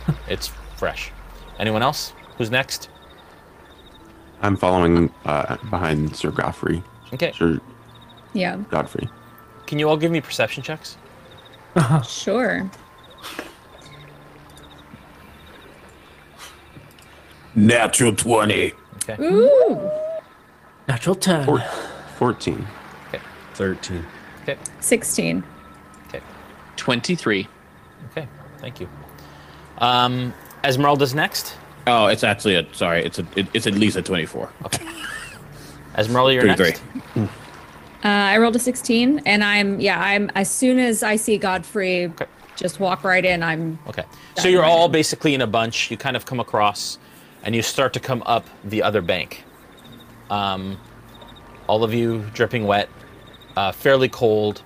[0.28, 0.48] it's
[0.78, 1.12] fresh.
[1.60, 2.14] Anyone else?
[2.38, 2.90] Who's next?
[4.42, 6.82] I'm following uh, behind Sir Godfrey.
[7.14, 7.32] Okay.
[7.34, 7.60] Sir
[8.34, 9.08] Yeah, Godfrey.
[9.68, 10.98] Can you all give me perception checks?
[12.08, 12.70] sure.
[17.56, 18.74] Natural twenty.
[19.10, 19.22] Okay.
[19.24, 19.92] Ooh,
[20.88, 21.46] Natural 10.
[21.46, 21.60] Four,
[22.18, 22.68] 14.
[23.54, 24.06] Thirteen.
[24.44, 24.58] Okay.
[24.80, 25.44] 16.
[26.08, 26.22] Okay.
[26.78, 27.48] 23.
[28.12, 28.28] Okay.
[28.60, 28.90] Thank you.
[29.78, 30.34] Um,
[30.64, 31.56] Esmeralda's next.
[31.88, 33.04] Oh, it's actually a sorry.
[33.04, 34.52] It's a it, it's at least a twenty-four.
[34.66, 34.86] Okay.
[35.98, 36.60] Esmeralda, you're next.
[36.60, 37.24] Thirty-three.
[38.04, 42.06] Uh, I rolled a 16, and I'm, yeah, I'm, as soon as I see Godfrey
[42.06, 42.26] Okay.
[42.56, 44.04] Just walk right in, I'm, Okay.
[44.38, 45.92] So you're all basically in a bunch.
[45.92, 46.98] You kind of come across,
[47.44, 49.44] and you start to come up the other bank.
[50.30, 50.78] Um,
[51.68, 52.90] all of you dripping wet,
[53.56, 54.64] uh, fairly cold,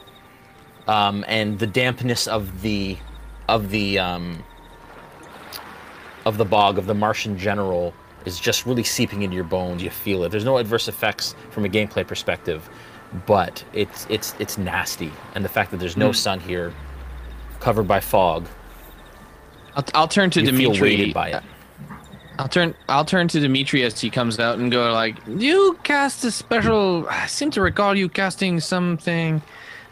[0.88, 2.98] um, and the dampness of the
[3.48, 4.44] of the um,
[6.26, 7.94] of the bog of the Martian general
[8.26, 9.84] is just really seeping into your bones.
[9.84, 10.30] You feel it.
[10.30, 12.68] There's no adverse effects from a gameplay perspective,
[13.26, 15.12] but it's it's it's nasty.
[15.36, 16.74] And the fact that there's no sun here,
[17.60, 18.48] covered by fog,
[19.76, 20.74] I'll, I'll turn to you Dimitri.
[20.74, 21.44] feel weighted by it.
[22.38, 22.76] I'll turn.
[22.90, 27.08] I'll turn to Dimitri as he comes out and go like, "You cast a special.
[27.10, 29.42] I seem to recall you casting something,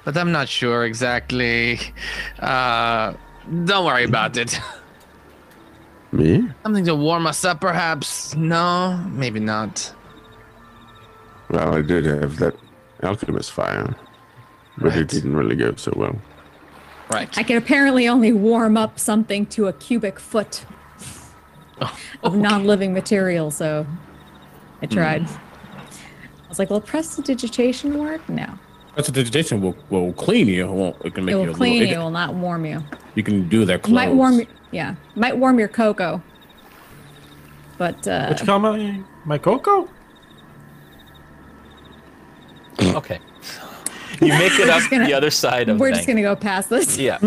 [0.04, 1.80] but I'm not sure exactly.
[2.40, 3.14] Uh,
[3.64, 4.60] don't worry about it.
[6.12, 6.48] Me?
[6.64, 8.36] Something to warm us up, perhaps.
[8.36, 9.94] No, maybe not.
[11.50, 12.56] Well, I did have that
[13.04, 13.96] alchemist fire,
[14.78, 14.98] but Right.
[15.00, 16.16] it didn't really go so well.
[17.14, 17.38] Right.
[17.38, 20.66] I can apparently only warm up something to a cubic foot
[22.24, 23.86] of non-living material, so
[24.82, 25.24] I tried.
[25.28, 28.48] I was like, "Will prestidigitation work?" No,
[28.94, 30.66] Prestidigitation will will clean you.
[30.66, 30.96] It won't.
[31.06, 32.84] It can make it will a clean little, you, it it will not warm you.
[33.16, 33.94] You can do their It clothes.
[33.96, 34.42] might warm,
[34.72, 36.22] yeah, might warm your cocoa.
[37.78, 39.04] But uh, Which comma?
[39.26, 39.90] My cocoa.
[42.96, 43.20] Okay.
[44.26, 46.18] You make it up gonna- the other side of we're just bank.
[46.20, 46.98] gonna go past this.
[46.98, 47.16] Yeah.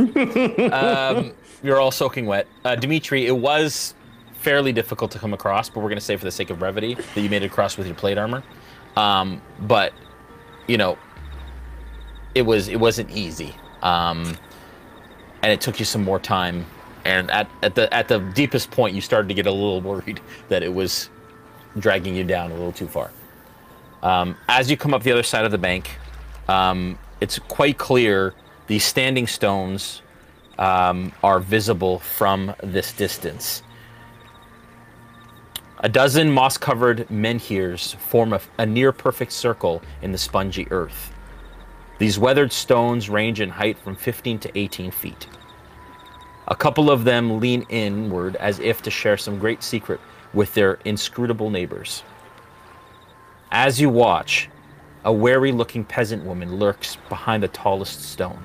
[0.73, 1.33] um,
[1.63, 2.47] you're all soaking wet.
[2.65, 3.95] Uh, Dimitri, it was
[4.41, 6.95] fairly difficult to come across, but we're going to say for the sake of brevity
[6.95, 8.43] that you made it across with your plate armor.
[8.97, 9.93] Um, but,
[10.69, 10.97] you know,
[12.35, 13.55] it was it wasn't easy.
[13.83, 14.37] Um,
[15.43, 16.65] and it took you some more time.
[17.05, 20.21] And at, at the at the deepest point, you started to get a little worried
[20.49, 21.09] that it was
[21.79, 23.11] dragging you down a little too far.
[24.03, 25.99] Um, as you come up the other side of the bank,
[26.49, 28.35] um, it's quite clear
[28.67, 30.03] the standing stones
[30.59, 33.63] um, are visible from this distance.
[35.81, 41.13] A dozen moss covered menhirs form a, a near perfect circle in the spongy earth.
[41.99, 45.29] These weathered stones range in height from 15 to 18 feet.
[46.49, 50.01] A couple of them lean inward as if to share some great secret
[50.33, 52.03] with their inscrutable neighbors.
[53.51, 54.49] As you watch,
[55.07, 58.45] a wary looking peasant woman lurks behind the tallest stone.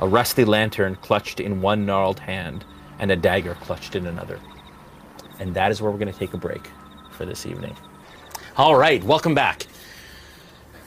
[0.00, 2.66] A rusty lantern clutched in one gnarled hand
[2.98, 4.38] and a dagger clutched in another.
[5.40, 6.68] And that is where we're going to take a break
[7.12, 7.74] for this evening.
[8.58, 9.66] All right, welcome back.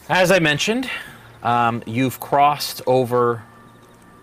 [0.10, 0.88] As I mentioned,
[1.42, 3.44] um, you've crossed over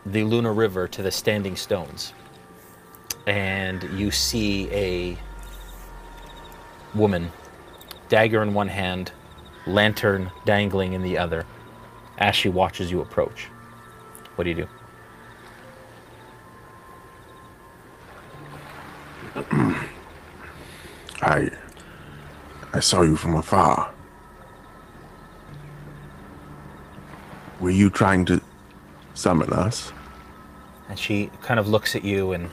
[0.07, 2.13] the Luna River to the Standing Stones,
[3.27, 5.19] and you see a
[6.95, 7.33] woman,
[8.09, 9.11] dagger in one hand,
[9.67, 11.45] lantern dangling in the other,
[12.19, 13.49] as she watches you approach.
[14.37, 14.69] What do you do?
[21.23, 21.51] I
[22.73, 23.93] I saw you from afar.
[27.61, 28.41] Were you trying to
[29.15, 29.93] summon us?
[30.89, 32.51] And she kind of looks at you and.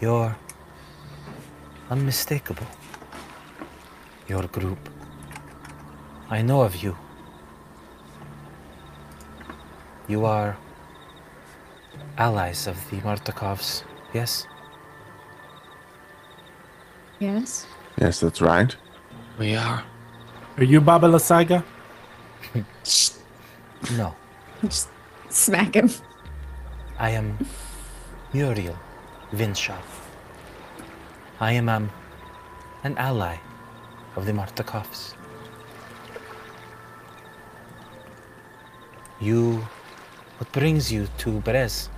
[0.00, 0.36] You're
[1.88, 2.66] unmistakable.
[4.28, 4.78] Your group.
[6.30, 6.96] I know of you.
[10.08, 10.56] You are
[12.16, 14.46] allies of the Martikovs, yes?
[17.18, 17.66] Yes.
[18.00, 18.74] Yes, that's right.
[19.38, 19.82] We are.
[20.56, 21.64] Are you Baba Lysaga?
[23.98, 24.14] No.
[24.62, 24.88] Just
[25.28, 25.90] smack him.
[26.98, 27.36] I am
[28.32, 28.78] Muriel
[29.32, 29.76] Vinshaw.
[31.38, 31.90] I am um,
[32.82, 33.36] an ally
[34.16, 35.14] of the Martikovs.
[39.20, 39.66] You.
[40.38, 41.88] What brings you to Berez?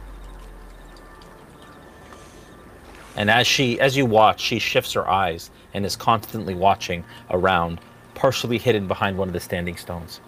[3.17, 7.81] And as she, as you watch, she shifts her eyes and is constantly watching around,
[8.15, 10.21] partially hidden behind one of the standing stones.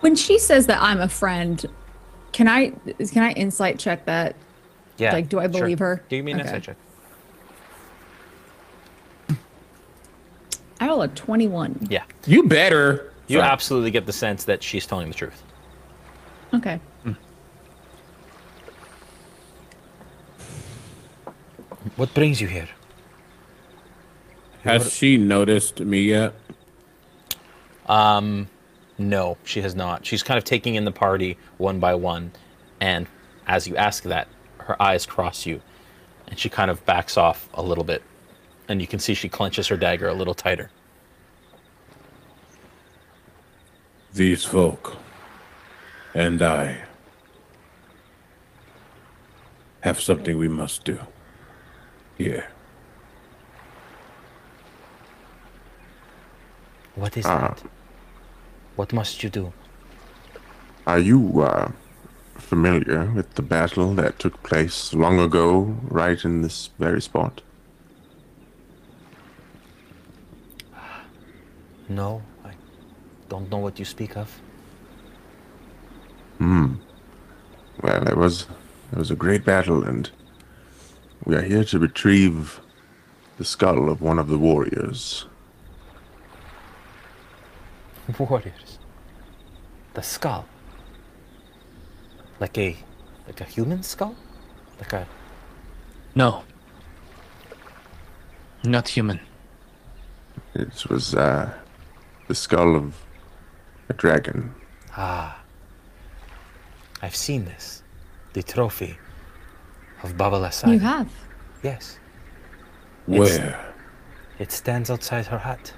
[0.00, 1.64] When she says that I'm a friend,
[2.32, 2.70] can I
[3.12, 4.34] can I insight check that?
[4.96, 5.12] Yeah.
[5.12, 5.48] Like, do I sure.
[5.50, 6.02] believe her?
[6.08, 6.48] Do you mean Okay.
[6.48, 6.76] insight check.
[10.80, 11.88] I roll a 21.
[11.90, 12.02] Yeah.
[12.26, 13.12] You better.
[13.28, 13.48] You Sorry.
[13.50, 15.42] absolutely get the sense that she's telling the truth.
[16.54, 16.80] Okay.
[21.96, 22.68] What brings you here?
[24.62, 26.34] Has she noticed me yet?
[27.86, 28.48] Um,
[28.98, 30.04] no, she has not.
[30.04, 32.32] She's kind of taking in the party one by one,
[32.80, 33.06] and
[33.46, 34.28] as you ask that,
[34.58, 35.62] her eyes cross you,
[36.28, 38.02] and she kind of backs off a little bit,
[38.70, 40.70] and you can see she clenches her dagger a little tighter.
[44.14, 44.96] These folk
[46.14, 46.78] and I
[49.80, 50.98] have something we must do.
[52.16, 52.46] Here.
[56.94, 57.40] What is Ah.
[57.40, 57.62] that?
[58.76, 59.52] What must you do?
[60.86, 61.72] Are you uh,
[62.36, 67.42] familiar with the battle that took place long ago, right in this very spot?
[71.90, 72.52] No, I
[73.28, 74.40] don't know what you speak of.
[76.38, 76.74] Hmm.
[77.82, 78.46] Well, it was
[78.92, 80.08] it was a great battle, and
[81.24, 82.60] we are here to retrieve
[83.38, 85.26] the skull of one of the warriors.
[88.18, 88.78] Warriors.
[89.94, 90.46] The skull.
[92.38, 92.76] Like a,
[93.26, 94.14] like a human skull,
[94.78, 95.08] like a.
[96.14, 96.44] No.
[98.62, 99.18] Not human.
[100.54, 101.52] It was uh,
[102.30, 102.94] the skull of
[103.88, 104.54] a dragon.
[104.96, 105.36] Ah.
[107.02, 107.82] I've seen this.
[108.34, 108.96] The trophy
[110.04, 110.74] of Baba Lasai.
[110.74, 111.10] You have.
[111.64, 111.98] Yes.
[113.06, 113.74] Where?
[114.38, 115.72] It stands outside her hut.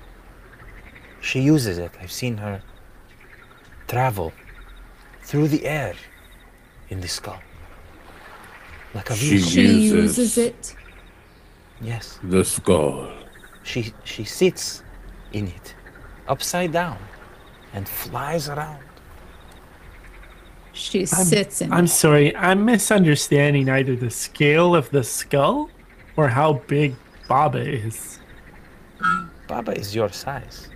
[1.22, 1.92] She uses it.
[2.02, 2.60] I've seen her
[3.88, 4.30] travel
[5.22, 5.94] through the air
[6.90, 7.42] in the skull.
[8.94, 9.50] Like a She vehicle.
[9.50, 10.76] She uses uses it.
[11.80, 12.18] Yes.
[12.22, 13.10] the skull.
[13.62, 14.82] She she sits
[15.32, 15.74] in it,
[16.28, 16.98] upside down,
[17.72, 18.78] and flies around.
[20.72, 25.70] She I'm- sits in I'm sorry, I'm misunderstanding either the scale of the skull
[26.16, 26.96] or how big
[27.28, 28.18] Baba is.
[29.48, 30.68] Baba is your size.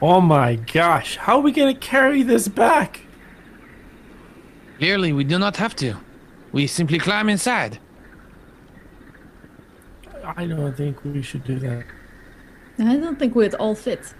[0.00, 3.00] Oh my gosh, how are we gonna carry this back?
[4.78, 5.96] Clearly, we do not have to.
[6.52, 7.80] We simply climb inside.
[10.36, 11.84] I don't think we should do that.
[12.78, 14.12] I don't think we'd all fit.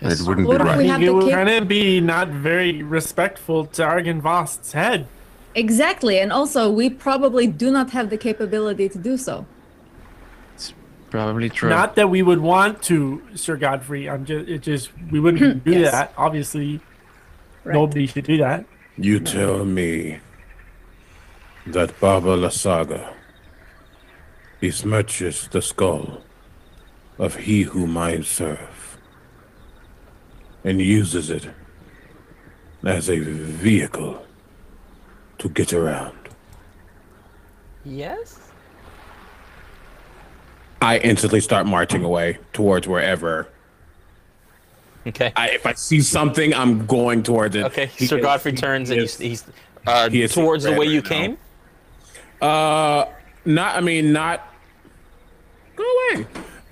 [0.00, 0.78] It wouldn't What be if right.
[0.78, 3.82] we I have think it to would keep- kind of be not very respectful to
[3.82, 5.06] Argynvost's head.
[5.54, 9.46] Exactly, and also we probably do not have the capability to do so.
[10.54, 10.74] It's
[11.08, 11.70] probably true.
[11.70, 14.08] Not that we would want to, Sir Godfrey.
[14.10, 15.92] I'm just, it just, we wouldn't do Yes.
[15.92, 16.12] that.
[16.18, 16.80] Obviously,
[17.64, 17.72] Right.
[17.74, 18.66] nobody should do that.
[18.98, 20.18] You tell me
[21.66, 23.12] that Baba Lysaga
[24.60, 26.22] besmirches the skull
[27.18, 28.98] of he whom I serve
[30.64, 31.48] and uses it
[32.84, 34.24] as a vehicle
[35.38, 36.16] to get around.
[37.84, 38.40] Yes.
[40.82, 43.48] I instantly start marching away towards wherever.
[45.06, 45.32] Okay.
[45.36, 47.64] I, if I see something, I'm going towards it.
[47.66, 47.86] Okay.
[47.86, 49.44] He Sir is- Godfrey he turns and he's, he's
[49.86, 51.08] uh, he is towards the way you now.
[51.08, 51.38] came.
[52.42, 53.04] Uh,
[53.44, 53.76] not.
[53.76, 54.52] I mean, not.
[55.76, 56.26] Go away.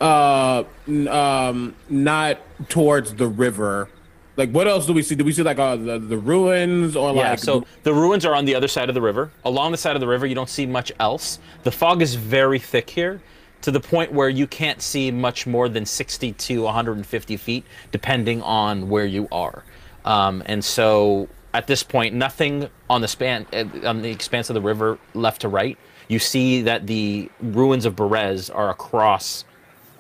[0.04, 0.64] Uh,
[1.10, 3.88] um, not towards the river.
[4.36, 5.14] Like, what else do we see?
[5.14, 7.38] Do we see like uh, the the ruins or Yeah, like?
[7.38, 9.30] so the ruins are on the other side of the river.
[9.44, 11.38] Along the side of the river, you don't see much else.
[11.62, 13.22] The fog is very thick here,
[13.62, 18.42] to the point where you can't see much more than 60 to 150 feet, depending
[18.42, 19.64] on where you are.
[20.04, 24.54] Um, and so at this point, nothing on the span uh, on the expanse of
[24.54, 25.78] the river left to right.
[26.08, 29.46] You see that the ruins of Berez are across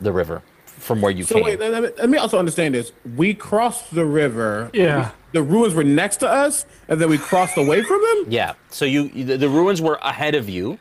[0.00, 1.44] the river from where you So came.
[1.44, 2.92] wait, let me, let me also understand this.
[3.16, 4.70] We crossed the river.
[4.74, 5.10] Yeah.
[5.32, 8.24] The ruins were next to us, and then we crossed away from them.
[8.28, 8.54] Yeah.
[8.70, 10.78] So you the, the ruins were ahead of you,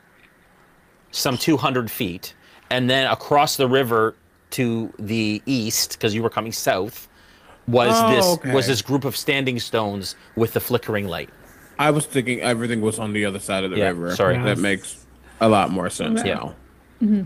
[1.11, 2.33] some 200 feet,
[2.69, 4.15] and then across the river
[4.51, 7.07] to the east, because you were coming south,
[7.67, 8.53] was Oh, this okay.
[8.53, 11.29] was this group of standing stones with the flickering light.
[11.79, 14.15] I was thinking everything was on the other side of the Yeah, river.
[14.15, 14.37] sorry.
[14.37, 15.05] that makes
[15.39, 16.27] a lot more sense now.
[16.27, 16.33] Yeah.
[16.35, 16.55] now.
[17.01, 17.21] Mm-hmm.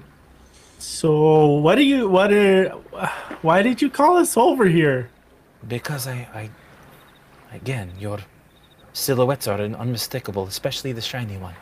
[0.79, 2.69] So, what do you, what are,
[3.41, 5.09] why did you call us over here?
[5.67, 6.49] Because I, I
[7.55, 8.19] again, your
[8.93, 11.55] silhouettes are unmistakable, especially the shiny one.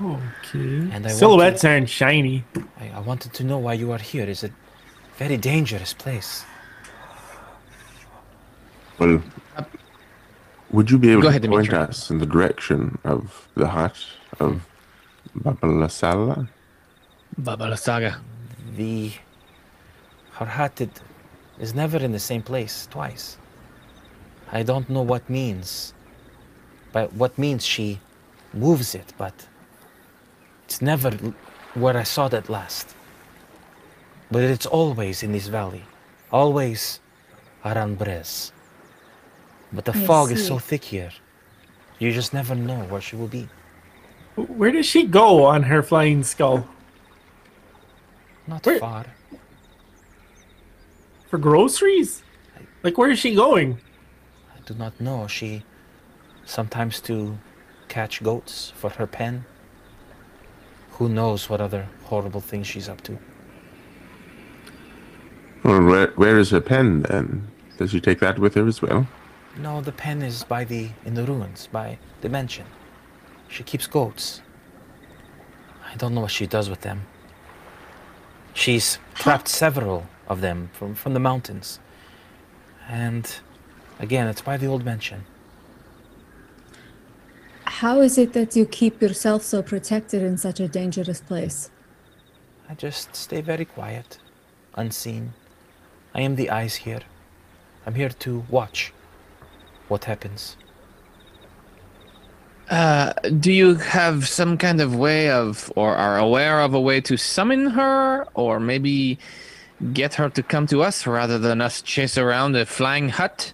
[0.00, 0.90] Okay.
[0.90, 2.44] And I Silhouettes want aren't shiny.
[2.80, 4.28] I, I wanted to know why you are here.
[4.28, 4.50] It's a
[5.16, 6.44] very dangerous place.
[8.98, 9.22] Well,
[10.70, 11.78] would you be able Go to ahead, point Dimitri.
[11.78, 13.96] us in the direction of the hut
[14.40, 14.62] of
[15.32, 15.40] hmm.
[15.40, 16.48] Baba Lysaga?
[17.38, 18.20] Baba Saga.
[18.76, 19.10] The
[20.36, 20.90] Harhatid
[21.58, 23.38] is never in the same place twice.
[24.52, 25.94] I don't know what means,
[26.92, 27.98] but what means she
[28.52, 29.48] moves it, but
[30.64, 31.10] it's never
[31.74, 32.94] where I saw that last.
[34.30, 35.84] But it's always in this valley,
[36.30, 37.00] always
[37.64, 38.52] around Berez.
[39.72, 41.10] But the I fog is so thick here,
[41.98, 43.48] you just never know where she will be.
[44.36, 46.68] Where does she go on her flying skull?
[48.46, 49.06] Not Where- far.
[51.28, 52.22] For groceries?
[52.82, 53.78] Like, where is she going?
[54.54, 55.26] I do not know.
[55.26, 55.64] She
[56.44, 57.38] sometimes to
[57.88, 59.44] catch goats for her pen.
[60.92, 63.18] Who knows what other horrible things she's up to?
[65.64, 67.48] Well, where, where is her pen then?
[67.78, 69.08] Does she take that with her as well?
[69.56, 72.66] No, the pen is by the in the ruins by the mansion.
[73.48, 74.42] She keeps goats.
[75.90, 77.06] I don't know what she does with them.
[78.54, 81.80] She's trapped several of them from from the mountains.
[82.88, 83.30] And
[83.98, 85.24] again, it's by the old mansion.
[87.64, 91.70] How is it that you keep yourself so protected in such a dangerous place?
[92.68, 94.18] I just stay very quiet,
[94.74, 95.34] unseen.
[96.14, 97.02] I am the eyes here.
[97.84, 98.92] I'm here to watch
[99.88, 100.56] what happens.
[102.70, 107.00] Uh, do you have some kind of way of, or are aware of a way
[107.02, 109.18] to summon her, or maybe
[109.92, 113.52] get her to come to us rather than us chase around a flying hut?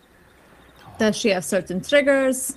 [0.98, 2.56] Does she have certain triggers?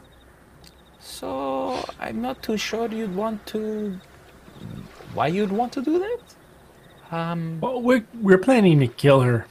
[0.99, 3.99] So I'm not too sure you'd want to.
[5.13, 6.19] Why you'd want to do that?
[7.11, 9.47] Um, Well, we're, we're planning to kill her.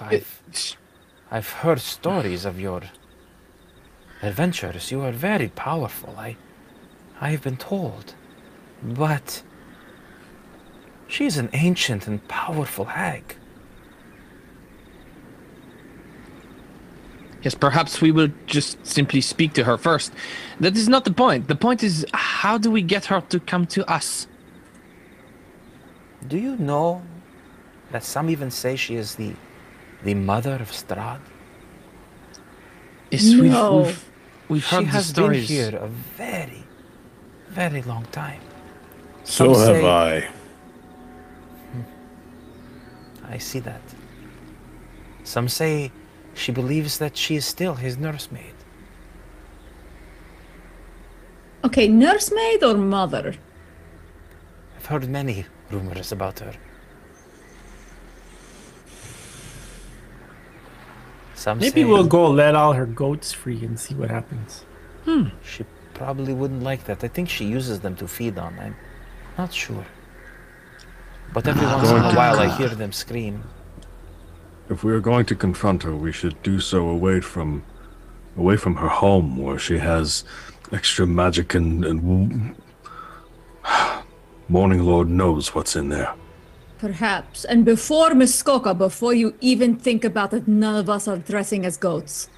[0.00, 0.42] I've,
[1.30, 2.82] I've heard stories of your
[4.22, 4.90] adventures.
[4.90, 6.14] You are very powerful.
[6.18, 6.36] I,
[7.20, 8.14] I have been told,
[8.82, 9.42] but
[11.08, 13.36] she is an ancient and powerful hag.
[17.42, 20.12] Yes, perhaps we will just simply speak to her first.
[20.60, 21.48] That is not the point.
[21.48, 24.26] The point is, how do we get her to come to us?
[26.28, 27.02] Do you know
[27.92, 29.32] that some even say she is the,
[30.04, 31.20] the mother of Strahd?
[33.10, 33.78] Yes, we've, No.
[33.78, 34.09] we've, we've
[34.58, 36.64] She heard the has been here a very,
[37.48, 38.40] very long time.
[39.24, 40.20] So Some have say- I.
[41.72, 41.82] Hmm.
[43.34, 43.82] I see that.
[45.24, 45.92] Some say
[46.34, 48.54] she believes that she is still his nursemaid.
[51.62, 53.34] Okay, nursemaid or mother?
[54.76, 56.54] I've heard many rumors about her.
[61.40, 64.66] Some Maybe say we'll go let all her goats free and see what happens.
[65.06, 65.28] Hmm.
[65.42, 65.64] she
[65.94, 67.02] probably wouldn't like that.
[67.02, 68.58] I think she uses them to feed on.
[68.58, 68.76] I'm
[69.38, 69.86] not sure.
[71.32, 73.42] But every once in a to while I hear them scream.
[74.68, 77.64] If we are going to confront her, we should do so away from,
[78.36, 80.24] away from her home, where she has
[80.72, 82.54] extra magic and, and
[84.48, 86.12] Morning Lord knows what's in there.
[86.80, 87.44] Perhaps.
[87.44, 91.76] And before Muskoka, before you even think about it, none of us are dressing as
[91.76, 92.30] goats.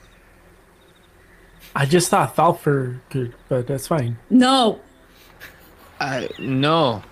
[1.76, 4.18] I just thought Falfer could, but that's fine.
[4.30, 4.80] No.
[6.00, 7.04] I no.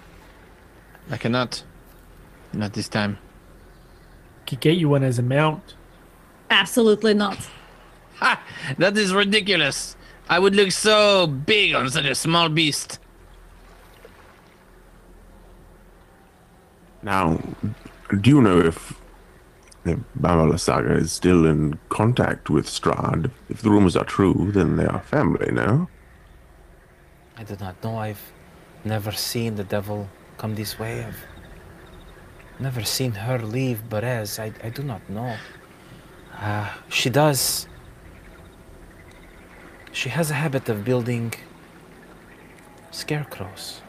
[1.09, 1.62] I cannot.
[2.52, 3.16] Not this time.
[4.48, 5.77] Could get you one as a mount.
[6.51, 7.39] Absolutely not.
[8.16, 8.43] Ha!
[8.78, 9.97] That is ridiculous.
[10.28, 12.98] I would look so big on such a small beast.
[17.03, 17.41] Now,
[18.21, 19.01] do you know if
[19.85, 23.31] the Baba Lysaga is still in contact with Strahd?
[23.49, 25.89] If the rumors are true, then they are family, no?
[27.39, 27.99] I do not know.
[27.99, 28.33] I've
[28.85, 31.05] never seen the devil come this way.
[31.05, 31.25] I've
[32.59, 34.39] never seen her leave Berez.
[34.39, 35.37] I, I do not know.
[36.39, 37.67] Uh, she does.
[39.93, 41.33] She has a habit of building
[42.91, 43.81] scarecrows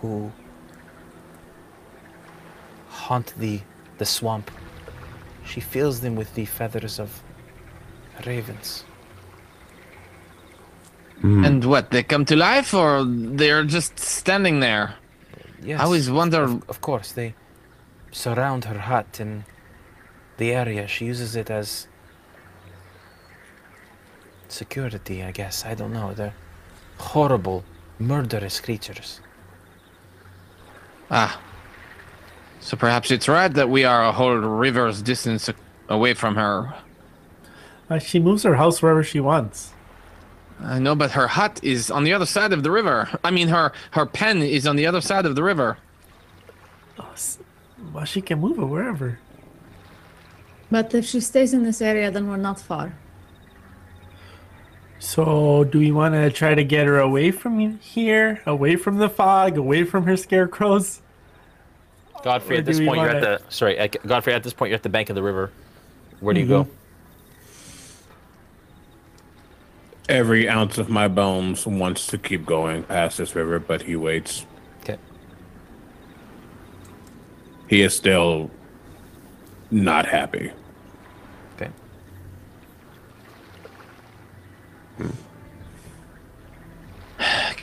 [0.00, 0.32] who
[3.06, 3.60] haunt the,
[3.98, 4.50] the swamp.
[5.44, 7.08] She fills them with the feathers of
[8.26, 8.84] ravens.
[11.22, 11.90] And what?
[11.90, 13.04] They come to life, or
[13.40, 14.94] they're just standing there?
[15.62, 15.80] Yes.
[15.80, 16.42] I always wonder.
[16.42, 17.34] Of, of course, they
[18.12, 19.44] surround her hut in
[20.36, 20.86] the area.
[20.86, 21.88] She uses it as
[24.48, 25.64] security, I guess.
[25.64, 26.12] I don't know.
[26.12, 26.34] They're
[26.98, 27.64] horrible,
[27.98, 29.20] murderous creatures.
[31.10, 31.40] Ah.
[32.66, 35.48] So perhaps it's right that we are a whole river's distance
[35.88, 36.74] away from her.
[37.88, 39.72] Uh, she moves her house wherever she wants.
[40.60, 43.08] I know, but her hut is on the other side of the river.
[43.22, 45.78] I mean, her her pen is on the other side of the river.
[46.98, 47.14] Oh,
[47.92, 49.20] Well, she can move it wherever.
[50.68, 52.96] But if she stays in this area, then we're not far.
[54.98, 59.08] So, do we want to try to get her away from here, away from the
[59.08, 61.00] fog, away from her scarecrows?
[62.26, 64.34] Godfrey, Or at this point, you're at wanna- the sorry, at- Godfrey.
[64.34, 65.52] At this point, you're at the bank of the river.
[66.18, 66.66] Where do you go?
[70.08, 74.44] Every ounce of my bones wants to keep going past this river, but he waits.
[74.82, 74.96] Okay.
[77.68, 78.50] He is still
[79.70, 80.50] not happy.
[81.54, 81.70] Okay.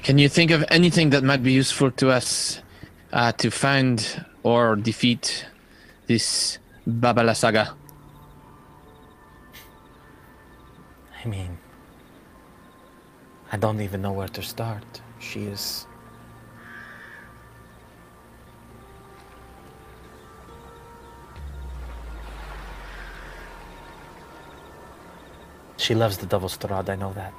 [0.03, 2.61] Can you think of anything that might be useful to us
[3.11, 5.45] uh, to find or defeat
[6.07, 7.73] this Baba Lysaga?
[11.23, 11.57] I mean,
[13.51, 15.01] I don't even know where to start.
[15.19, 15.87] She is.
[25.77, 27.33] She loves the Devil's Strahd, I know that.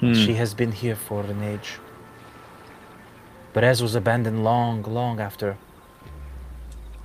[0.00, 0.14] Hmm.
[0.14, 1.78] She has been here for an age.
[3.56, 5.56] Berez was abandoned long, long after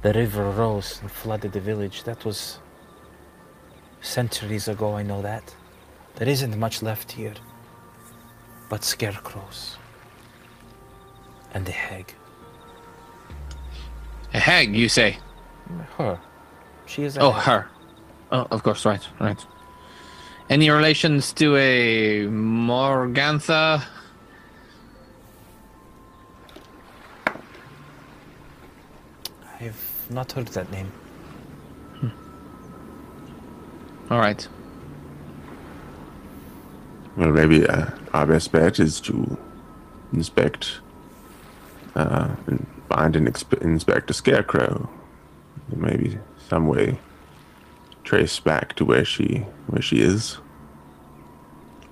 [0.01, 2.03] the river rose and flooded the village.
[2.03, 2.59] That was
[4.01, 5.55] centuries ago, I know that.
[6.15, 7.35] There isn't much left here
[8.67, 9.77] but scarecrows
[11.53, 12.13] and a hag.
[14.33, 15.17] A hag, you say?
[15.97, 16.19] Her.
[16.85, 17.43] She is a Oh, hag.
[17.45, 17.67] her.
[18.33, 19.39] Oh, of course, right, right.
[20.49, 23.83] Any relations to a Morgantha?
[30.13, 30.91] Not heard that name.
[34.09, 34.45] All right.
[37.15, 39.37] Well, maybe uh, our best bet is to
[40.11, 40.79] inspect
[41.95, 44.89] uh, and find and exp- inspect a scarecrow.
[45.73, 46.19] Maybe
[46.49, 46.99] some way
[48.03, 50.39] trace back to where she where she is.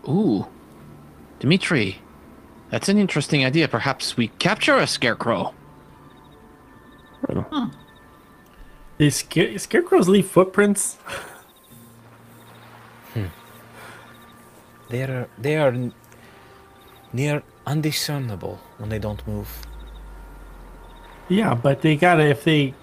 [0.08, 0.46] Ooh,
[1.40, 2.02] Dimitri,
[2.70, 3.68] that's an interesting idea.
[3.68, 5.54] Perhaps we capture a scarecrow.
[7.28, 7.72] Well,
[9.00, 10.98] They scare- scarecrows leave footprints.
[13.14, 13.26] Hmm.
[14.90, 15.74] They are they are
[17.14, 19.48] near undiscernible when they don't move.
[21.30, 22.74] Yeah, but they gotta if they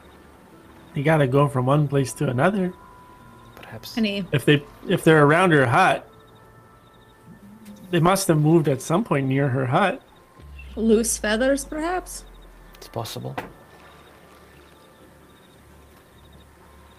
[0.94, 2.72] they gotta go from one place to another.
[3.54, 3.98] Perhaps.
[3.98, 6.08] Any If they if they're around her hut,
[7.90, 10.00] they must have moved at some point near her hut.
[10.76, 12.24] loose feathers, perhaps?
[12.76, 13.36] It's possible.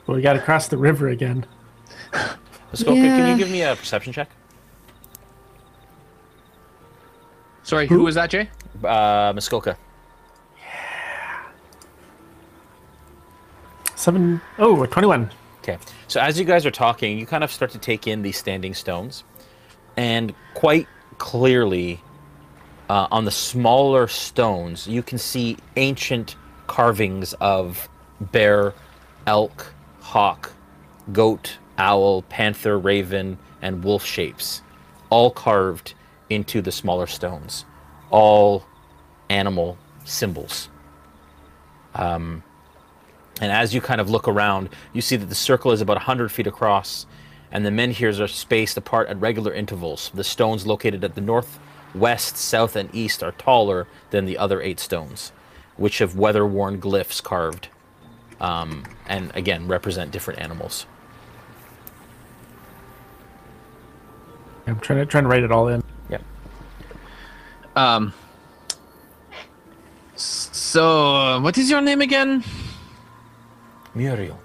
[0.08, 1.46] But we gotta cross the river again.
[2.72, 4.30] Muskoka, can you give me a perception check?
[7.64, 8.50] Sorry, who was that, Jay?
[8.82, 9.78] Uh, Muskoka.
[13.96, 15.30] Seven oh, 21.
[15.62, 15.78] Okay.
[16.08, 18.74] So as you guys are talking, you kind of start to take in these standing
[18.74, 19.26] stones,
[19.98, 22.00] and quite clearly,
[22.90, 27.90] uh, on the smaller stones, you can see ancient carvings of
[28.22, 28.74] bear,
[29.26, 29.74] elk,
[30.08, 30.54] hawk,
[31.12, 34.62] goat, owl, panther, raven, and wolf shapes,
[35.10, 35.94] all carved
[36.30, 37.66] into the smaller stones,
[38.10, 38.66] all
[39.30, 40.70] animal symbols.
[41.94, 42.42] Um,
[43.42, 46.32] and as you kind of look around, you see that the circle is about 100
[46.32, 47.06] feet across,
[47.52, 50.10] and the menhirs are spaced apart at regular intervals.
[50.14, 51.60] The stones located at the north,
[51.94, 55.34] west, south, and east are taller than the other eight stones,
[55.76, 57.68] which have weather worn glyphs carved,
[58.40, 60.86] um, and again represent different animals.
[64.68, 65.82] I'm trying to trying to write it all in.
[66.10, 66.24] Yep.
[67.76, 68.14] Um.
[70.16, 72.44] So, uh, what is your name again?
[73.96, 74.40] Muriel.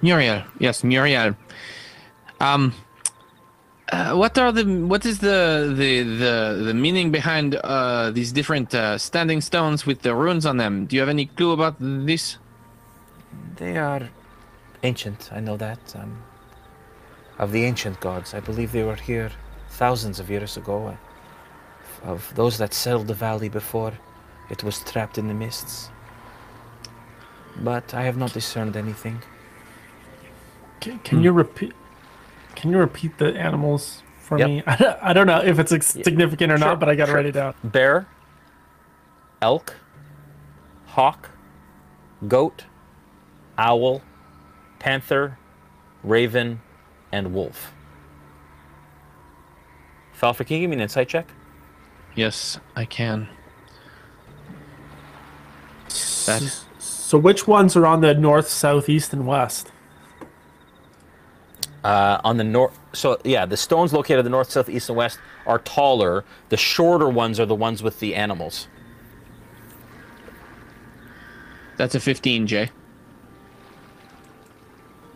[0.00, 0.44] Muriel.
[0.58, 1.36] Yes, Muriel.
[2.40, 2.72] Um.
[3.90, 8.74] Uh, what are the what is the the the, the meaning behind uh, these different
[8.74, 10.86] uh, standing stones with the runes on them?
[10.86, 12.38] Do you have any clue about this?
[13.56, 14.08] They are
[14.82, 15.78] ancient, I know that.
[15.96, 16.22] Um,
[17.38, 18.34] of the ancient gods.
[18.34, 19.30] I believe they were here
[19.70, 20.88] thousands of years ago.
[20.88, 20.96] uh,
[22.12, 23.92] Of those that settled the valley before
[24.50, 25.90] it was trapped in the mists.
[27.60, 29.20] But I have not discerned anything.
[30.80, 31.72] Can, can you repeat?
[32.54, 34.48] Can you repeat the animals for Yep.
[34.48, 34.62] me?
[34.66, 37.16] I don't know if it's significant or Sure, not, but I gotta sure.
[37.16, 37.54] write it down.
[37.64, 38.06] Bear,
[39.42, 39.74] elk,
[40.86, 41.30] hawk,
[42.28, 42.64] goat,
[43.58, 44.02] owl,
[44.78, 45.38] panther,
[46.02, 46.60] raven,
[47.12, 47.72] and wolf.
[50.18, 51.28] Falfred, can you give me an insight check?
[52.14, 53.28] Yes, I can.
[56.26, 56.42] That
[56.78, 59.72] So which ones are on the north, south, east, and west?
[61.84, 64.98] Uh, on the north, so yeah, the stones located at the north, south, east, and
[64.98, 66.24] west are taller.
[66.48, 68.66] The shorter ones are the ones with the animals.
[71.76, 72.70] that's a fifteen, Jay.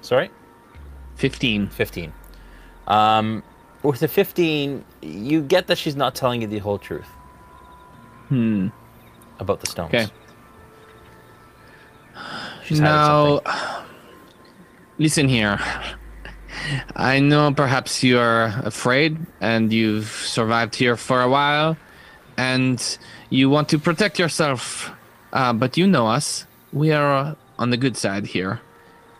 [0.02, 0.30] Sorry?
[1.16, 1.68] 15.
[1.68, 2.12] 15.
[2.86, 3.42] Um,
[3.82, 7.08] with the 15, you get that she's not telling you the whole truth
[8.28, 8.68] Hmm.
[9.38, 9.94] about the stones.
[9.94, 10.06] Okay.
[12.64, 13.40] She's now,
[14.98, 15.58] listen here.
[16.94, 21.76] I know perhaps you're afraid and you've survived here for a while
[22.36, 22.78] and
[23.30, 24.90] you want to protect yourself.
[25.32, 26.46] Uh, but you know us.
[26.72, 28.60] We are on the good side here.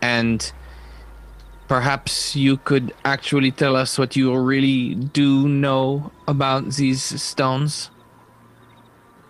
[0.01, 0.51] And
[1.73, 7.89] perhaps you could actually tell us what you really do know about these stones.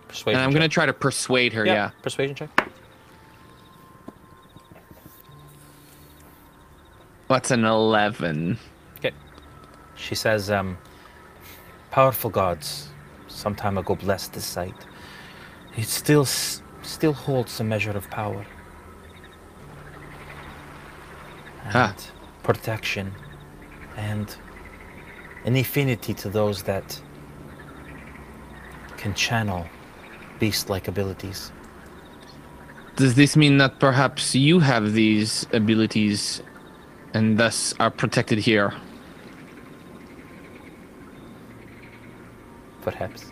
[0.08, 1.92] Persuasion and I'm going to try to persuade her, yeah.
[2.02, 2.50] Persuasion check.
[7.28, 8.58] What's an 11?
[8.98, 9.12] Okay.
[9.96, 10.76] She says, um,
[11.90, 12.90] powerful gods
[13.26, 14.74] some time ago blessed this site.
[15.78, 16.26] It still
[16.82, 18.44] still holds a measure of power.
[21.64, 21.94] And Ah.
[22.44, 23.12] Protection
[23.96, 24.36] and
[25.44, 27.00] an affinity to those that
[28.96, 29.66] can channel
[30.38, 31.50] beast-like abilities.
[32.96, 36.42] Does this mean that perhaps you have these abilities
[37.12, 38.72] and thus are protected here?
[42.82, 43.30] Perhaps.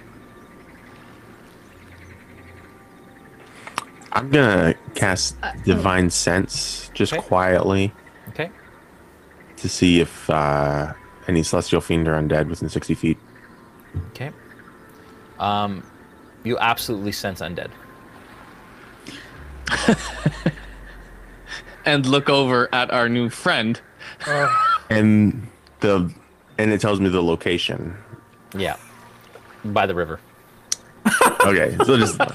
[4.13, 5.63] I'm gonna cast uh, oh.
[5.65, 7.23] divine sense just Okay.
[7.23, 8.02] quietly Okay.
[9.63, 10.93] To see if uh,
[11.29, 13.19] any celestial fiend or undead within 60 feet.
[14.11, 14.31] Okay.
[15.39, 15.83] Um,
[16.45, 17.71] you absolutely sense undead.
[21.85, 23.81] And look over at our new friend.
[24.91, 25.49] And
[25.81, 26.13] the
[26.59, 27.97] and it tells me the location.
[28.55, 28.77] Yeah.
[29.65, 30.21] By the river.
[31.47, 32.21] Okay, so just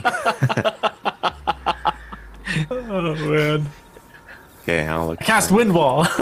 [2.71, 3.69] Oh man!
[4.67, 4.85] Okay.
[4.87, 5.19] I'll look.
[5.19, 6.05] Cast wind wall.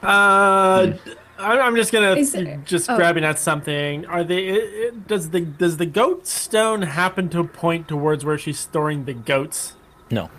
[0.04, 0.94] I
[1.38, 2.96] I- I'm just gonna it- just oh.
[2.96, 4.06] grabbing at something.
[4.06, 4.48] Are they?
[4.48, 9.06] It, it- does the does the goat stone happen to point towards where she's storing
[9.06, 9.76] the goats?
[10.12, 10.30] No.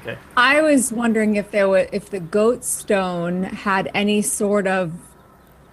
[0.00, 0.18] Okay.
[0.36, 4.92] I was wondering if there were if the goat stone had any sort of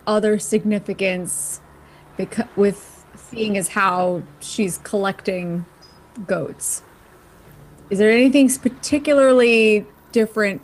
[0.06, 1.62] other significance
[2.18, 2.99] because with
[3.30, 5.66] seeing is how she's collecting
[6.28, 6.84] goats.
[7.90, 10.62] Is there anything particularly different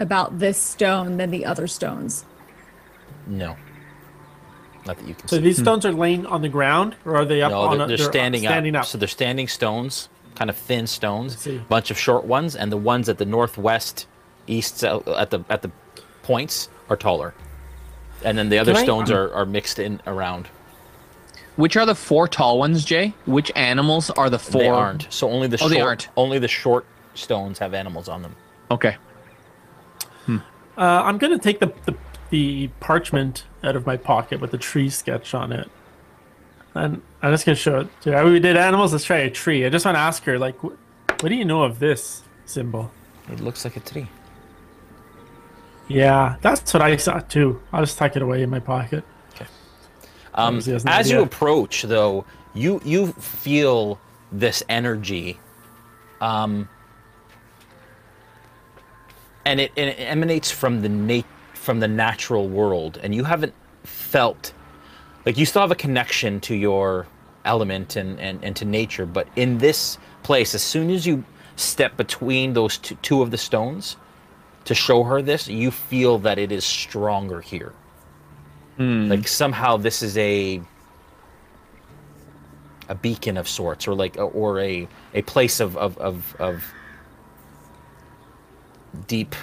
[0.00, 2.24] about this stone than the other stones?
[3.26, 3.56] No.
[4.86, 5.42] Not that you can So see.
[5.42, 5.64] these hmm.
[5.64, 7.78] stones are laying on the ground, or are they up no, on?
[7.78, 8.82] they're, a, they're they're standing, standing up.
[8.82, 8.86] up.
[8.86, 11.38] So they're standing stones, kind of thin stones.
[11.38, 11.58] see.
[11.68, 14.06] bunch of short ones, and the ones at the northwest,
[14.46, 15.70] east, south, at the at the
[16.22, 17.34] points are taller.
[18.22, 20.48] And then the other Can I- stones um, are, are mixed in around.
[21.56, 23.14] Which are the four tall ones, Jay?
[23.26, 24.60] Which animals are the four?
[24.62, 25.06] They aren't.
[25.10, 26.08] So only the Oh, short, they aren't.
[26.16, 28.34] only the short stones have animals on them.
[28.70, 28.96] Okay.
[30.76, 31.94] Uh, I'm gonna take the, the
[32.30, 35.70] the parchment out of my pocket with the tree sketch on it,
[36.74, 38.00] and I'm just gonna show it.
[38.00, 38.24] To her.
[38.24, 38.90] We did animals.
[38.92, 39.64] Let's try a tree.
[39.64, 40.74] I just want to ask her, like, wh-
[41.22, 42.90] what do you know of this symbol?
[43.30, 44.08] It looks like a tree.
[45.86, 47.60] Yeah, that's what I saw too.
[47.72, 49.04] I'll just tuck it away in my pocket.
[50.34, 52.24] Um, as no you approach, though,
[52.54, 54.00] you you feel
[54.32, 55.38] this energy,
[56.20, 56.68] um,
[59.44, 63.54] and it, and it emanates from the nat- from the natural world, and you haven't
[63.84, 64.52] felt
[65.24, 67.06] like you still have a connection to your
[67.44, 71.24] element and, and, and to nature, but in this place, as soon as you
[71.56, 73.96] step between those two, two of the stones
[74.64, 77.72] to show her this, you feel that it is stronger here.
[78.78, 80.60] Like somehow this is a
[82.88, 86.64] a beacon of sorts, or like or a a place of of of, of
[89.06, 89.34] deep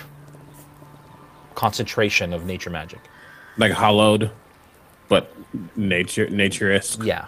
[1.55, 2.99] concentration of nature magic.
[3.57, 4.31] Like hollowed,
[5.07, 5.33] but
[5.75, 7.03] nature nature esque.
[7.03, 7.25] Yeah.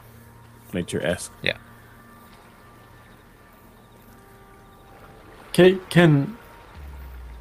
[0.73, 1.31] Nature esque.
[1.41, 1.57] Yeah.
[5.53, 6.37] Can can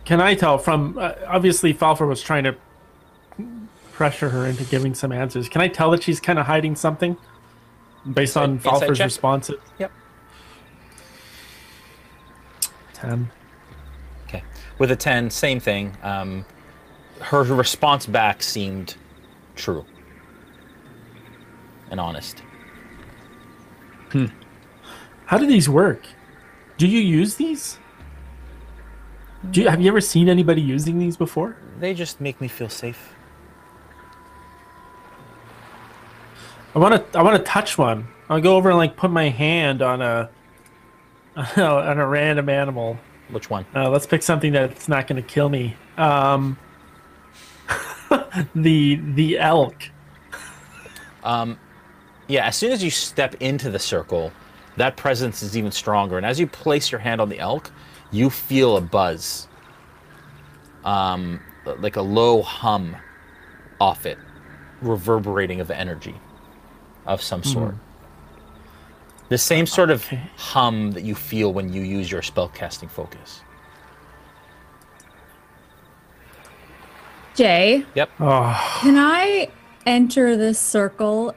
[0.05, 2.57] can I tell from uh, obviously Falfar was trying to
[4.03, 5.49] pressure her into giving some answers.
[5.49, 7.17] Can I tell that she's kind of hiding something
[8.13, 9.05] based on Insight Falfar's check.
[9.05, 9.61] responses?
[9.79, 9.93] Yep.
[12.95, 13.31] Ten.
[14.25, 14.43] Okay.
[14.81, 15.97] With a 10, same thing.
[16.03, 16.45] Um,
[17.21, 18.97] her response back seemed
[19.55, 19.87] true
[21.93, 22.41] and honest.
[24.11, 24.27] Hmm.
[25.27, 26.07] How do these work?
[26.77, 27.79] Do you use these?
[29.53, 31.57] Do you, have you ever seen anybody using these before?
[31.79, 33.12] They just make me feel safe.
[36.75, 37.19] I want to.
[37.19, 38.09] I want to touch one.
[38.29, 40.31] I'll go over and like put my hand on a
[41.57, 42.99] on a random animal.
[43.31, 43.67] Which one?
[43.75, 45.77] Uh, let's pick something that's not going to kill me.
[45.99, 46.57] Um,
[48.55, 49.91] the the elk.
[51.23, 51.59] Um,
[52.27, 54.33] yeah, as soon as you step into the circle,
[54.77, 56.17] that presence is even stronger.
[56.17, 57.71] And as you place your hand on the elk,
[58.11, 59.47] you feel a buzz,
[60.85, 61.41] um,
[61.79, 62.97] like a low hum
[63.81, 64.19] off it,
[64.81, 66.15] reverberating of energy
[67.07, 67.49] of some hmm.
[67.49, 67.75] sort.
[69.29, 70.05] The same sort of
[70.37, 73.41] hum that you feel when you use your spellcasting focus.
[77.35, 78.11] Jay, Yep.
[78.21, 79.49] Oh, can I
[79.87, 81.35] enter this circle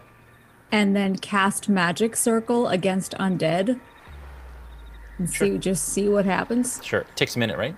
[0.72, 3.80] and then cast magic circle against undead?
[5.18, 6.82] And see just see what happens?
[6.84, 7.02] Sure.
[7.02, 7.76] It takes a minute, right?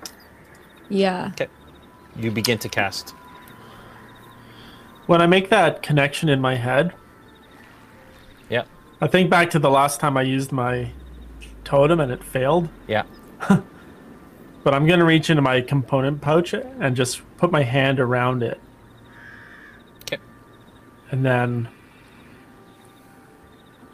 [0.90, 1.30] Yeah.
[1.34, 1.48] Okay.
[2.16, 3.14] You begin to cast.
[5.06, 6.98] when I make that connection in my head, Yeah.
[9.00, 10.92] I think back to the last time I used my
[11.64, 12.70] totem and it failed.
[12.88, 13.04] Yeah.
[14.68, 18.60] But I'm gonna reach into my component pouch and just put my hand around it.
[20.02, 20.22] Okay.
[21.10, 21.70] And then,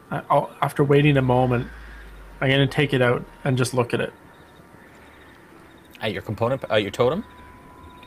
[0.09, 1.67] I'll, after waiting a moment,
[2.41, 4.13] I'm gonna take it out and just look at it.
[6.01, 7.23] At your component, uh, your totem.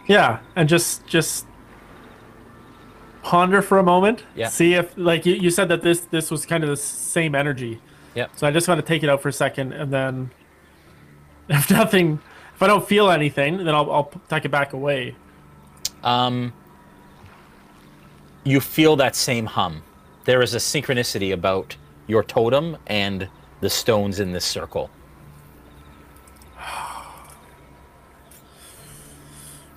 [0.08, 1.46] Yeah, and just just
[3.26, 4.22] ponder for a moment.
[4.36, 4.48] Yeah.
[4.48, 7.80] See if like you, you said that this this was kind of the same energy.
[8.14, 8.28] Yeah.
[8.36, 10.30] So I just want to take it out for a second, and then
[11.48, 12.20] if nothing,
[12.54, 15.16] if I don't feel anything, then I'll I'll tuck it back away.
[16.04, 16.52] Um,
[18.44, 19.82] you feel that same hum.
[20.24, 21.76] There is a synchronicity about
[22.06, 23.28] your totem and
[23.60, 24.88] the stones in this circle.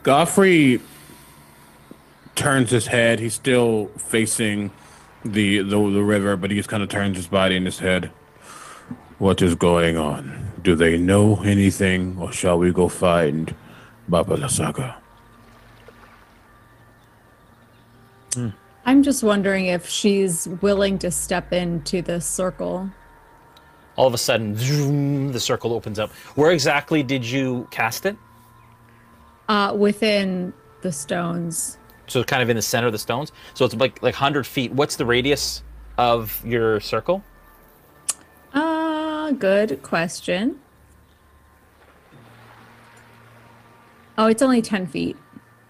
[0.04, 0.82] Godfrey
[2.40, 3.20] turns his head.
[3.20, 4.72] He's still facing
[5.24, 8.12] the the, the river, but he just kind of turns his body and his head.
[9.20, 10.54] What is going on?
[10.64, 13.54] Do they know anything, or shall we go find
[14.08, 14.96] Baba Lysaga?
[18.86, 22.90] I'm just wondering if she's willing to step into this circle.
[23.98, 26.12] All of a sudden, zoom, the circle opens up.
[26.36, 28.16] Where exactly did you cast it?
[29.50, 31.79] Uh, within the stones.
[32.10, 33.32] So kind of in the center of the stones.
[33.54, 34.72] So it's like like hundred feet.
[34.74, 35.64] What's the radius
[35.98, 37.24] of your circle?
[38.54, 40.60] Uh, good question.
[44.18, 45.16] Oh, it's only 10 feet.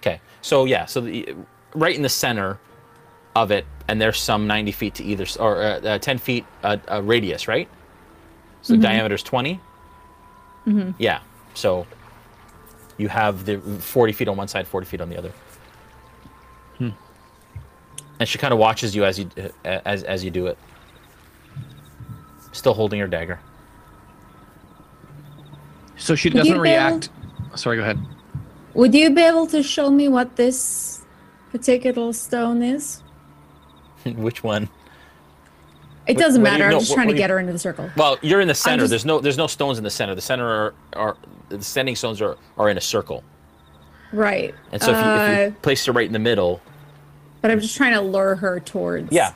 [0.02, 0.20] Okay.
[0.42, 0.86] So yeah.
[0.86, 1.36] So the,
[1.76, 2.58] right in the center
[3.36, 6.78] of it, and there's some 90 feet to either, or uh, uh, 10 feet uh,
[6.92, 7.68] uh, radius, right?
[8.62, 8.84] So the Mhm.
[8.84, 9.60] diameter's 20.
[10.68, 10.92] mm-hmm.
[10.98, 11.20] Yeah.
[11.54, 11.86] So
[12.98, 15.32] you have the 40 feet on one side, 40 feet on the other.
[18.20, 20.58] And she kind of watches you as you uh, as as you do it.
[22.52, 23.40] Still holding her dagger.
[25.98, 27.10] So she doesn't be able- react.
[27.56, 28.00] Sorry, go ahead.
[28.74, 31.02] Would you be able to show me what this
[31.52, 33.02] particular stone is?
[34.06, 34.70] Which one?
[36.08, 36.70] It doesn't what do you- matter.
[36.72, 37.90] no, I'm just what- trying what to you- get her into the circle.
[37.96, 38.84] Well, you're in the center.
[38.84, 40.16] just- There's no there's no stones in the center.
[40.16, 41.18] The center are, are
[41.50, 43.24] the standing stones are, are in a circle.
[44.12, 44.56] Right.
[44.72, 46.62] And so if you, if you Uh, place her right in the middle,
[47.42, 49.12] but I'm just trying to lure her towards.
[49.12, 49.34] yeah.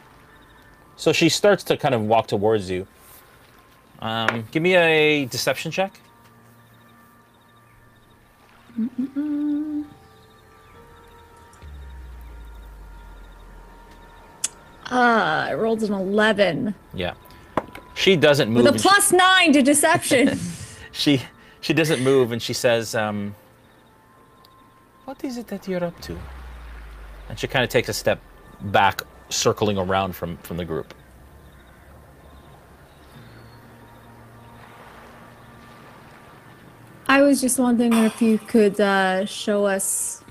[0.96, 2.86] So she starts to kind of walk towards you.
[4.00, 6.00] Um, give me a deception check.
[8.80, 9.86] Mm-mm-mm.
[14.92, 17.14] Uh, I rolled an 11 Yeah.
[17.96, 18.58] She doesn't move.
[18.64, 20.40] with a and she- plus nine to deception.
[20.92, 21.22] she
[21.62, 23.34] she doesn't move and she says um
[25.06, 26.18] what is it that you're up to
[27.30, 28.22] and she kind of takes a step
[28.62, 30.94] back circling around from from the group
[37.08, 40.24] I was just wondering if you could uh, show us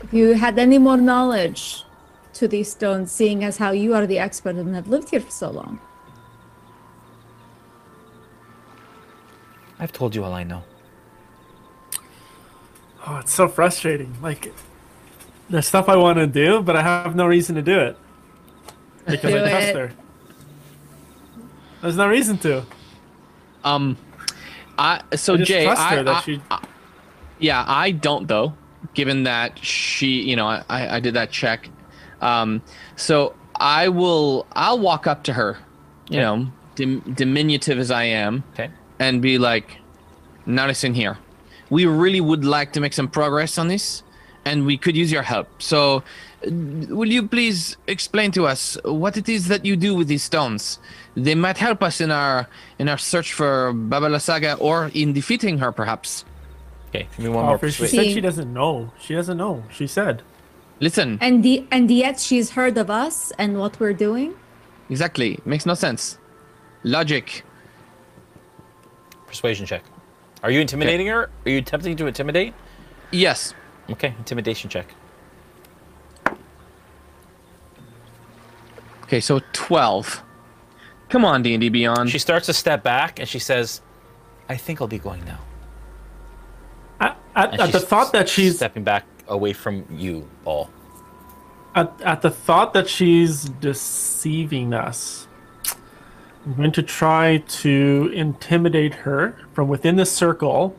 [0.00, 1.84] if you had any more knowledge
[2.34, 5.30] to these stones, seeing as how you are the expert and have lived here for
[5.30, 5.80] so long.
[9.80, 10.62] i've told you all i know
[13.06, 14.14] Oh, it's so frustrating.
[14.22, 14.52] Like,
[15.50, 17.96] there's stuff I want to do, but I have no reason to do it
[19.06, 19.76] because Do I trust it.
[19.76, 19.92] her.
[21.82, 22.64] There's no reason to.
[23.62, 23.96] Um,
[24.78, 26.64] I so I Jay, trust I, that I- she- I-
[27.38, 28.54] yeah, I don't though.
[28.94, 30.62] Given that she, you know, I,
[30.96, 31.68] I did that check.
[32.20, 32.62] Um,
[32.96, 35.56] so I will, I'll walk up to her,
[36.10, 36.22] you Okay.
[36.22, 39.78] know, dim, diminutive as I am, okay and be like,
[40.46, 41.18] "Now listen here,
[41.70, 44.03] we really would like to make some progress on this,
[44.44, 45.48] and we could use your help.
[45.62, 46.02] So,
[46.46, 46.50] uh,
[46.94, 50.78] will you please explain to us what it is that you do with these stones?
[51.16, 52.48] They might help us in our
[52.78, 56.24] in our search for Baba Lysaga, or in defeating her, perhaps."
[56.90, 58.92] okay give me one Oh, more for- she said she doesn't know.
[59.00, 59.64] She doesn't know.
[59.70, 60.22] She said.
[60.80, 64.34] Listen, And the and yet she's heard of us and what we're doing.
[64.90, 66.18] exactly makes no sense.
[66.82, 67.42] Logic.
[69.26, 69.82] persuasion check
[70.42, 72.52] are you intimidating her are you attempting to intimidate
[73.10, 73.54] Yes.
[73.90, 74.86] Okay intimidation check
[79.04, 80.22] Okay, so twelve.
[81.10, 82.08] Come on, D and D Beyond.
[82.10, 83.82] she starts to step back and she says
[84.48, 85.38] i think i'll be going now
[87.00, 90.70] At, at, at the thought that she's stepping back away from you all
[91.74, 95.26] at, at the thought that she's deceiving us,
[96.46, 100.76] I'm going to try to intimidate her from within the circle.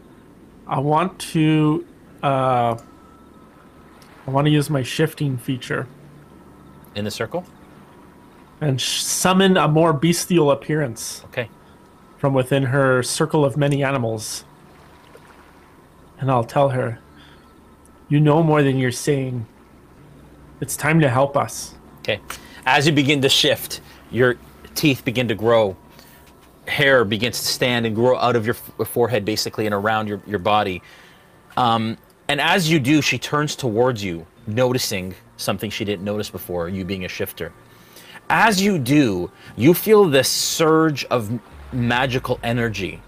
[0.68, 1.86] I want to
[2.24, 2.78] uh,
[4.28, 5.88] I want to use my shifting feature
[6.96, 7.46] in the circle
[8.62, 11.50] and sh- summon a more bestial appearance okay
[12.26, 14.46] from within her circle of many animals.
[16.18, 16.98] And I'll tell her,
[18.10, 19.46] you know more than you're saying.
[20.60, 21.76] It's time to help us.
[22.00, 22.20] Okay.
[22.66, 24.38] As you begin to shift, your
[24.74, 25.78] teeth begin to grow.
[26.68, 30.20] Hair begins to stand and grow out of your f- forehead, basically, and around your,
[30.26, 30.82] your body.
[31.58, 31.96] Um,
[32.28, 36.86] and as you do, she turns towards you, noticing something she didn't notice before, you
[36.86, 37.54] being a shifter.
[38.30, 41.40] As you do, you feel this surge of
[41.72, 43.02] magical energy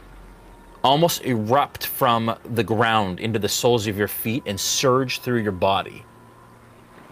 [0.84, 5.52] almost erupt from the ground into the soles of your feet and surge through your
[5.52, 6.06] body.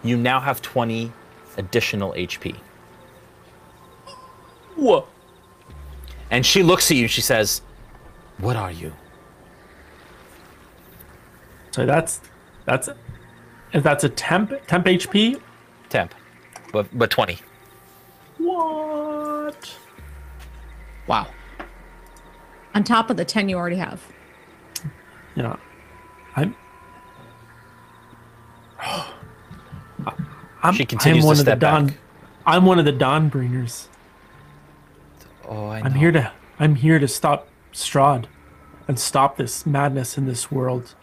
[0.04, 1.12] You now have 20
[1.56, 2.56] additional HP.
[4.76, 5.06] Whoa.
[6.30, 7.62] And she looks at you she says,
[8.38, 8.92] What are you?
[11.76, 12.22] So that's
[12.64, 12.88] that's
[13.74, 15.38] if that's a temp temp HP.
[15.90, 16.14] Temp.
[16.72, 17.38] But, but 20.
[18.38, 19.76] What?
[21.06, 21.26] Wow.
[22.74, 24.02] On top of the 10 you already have.
[25.34, 25.56] Yeah.
[26.34, 26.56] I'm
[30.62, 31.98] I'm, She continues I'm one to of the Don, back.
[32.46, 33.90] I'm one of the dawn bringers.
[35.46, 36.32] Oh, I I'm here to.
[36.58, 38.24] I'm here to stop Strahd,
[38.88, 40.94] and stop this madness in this world.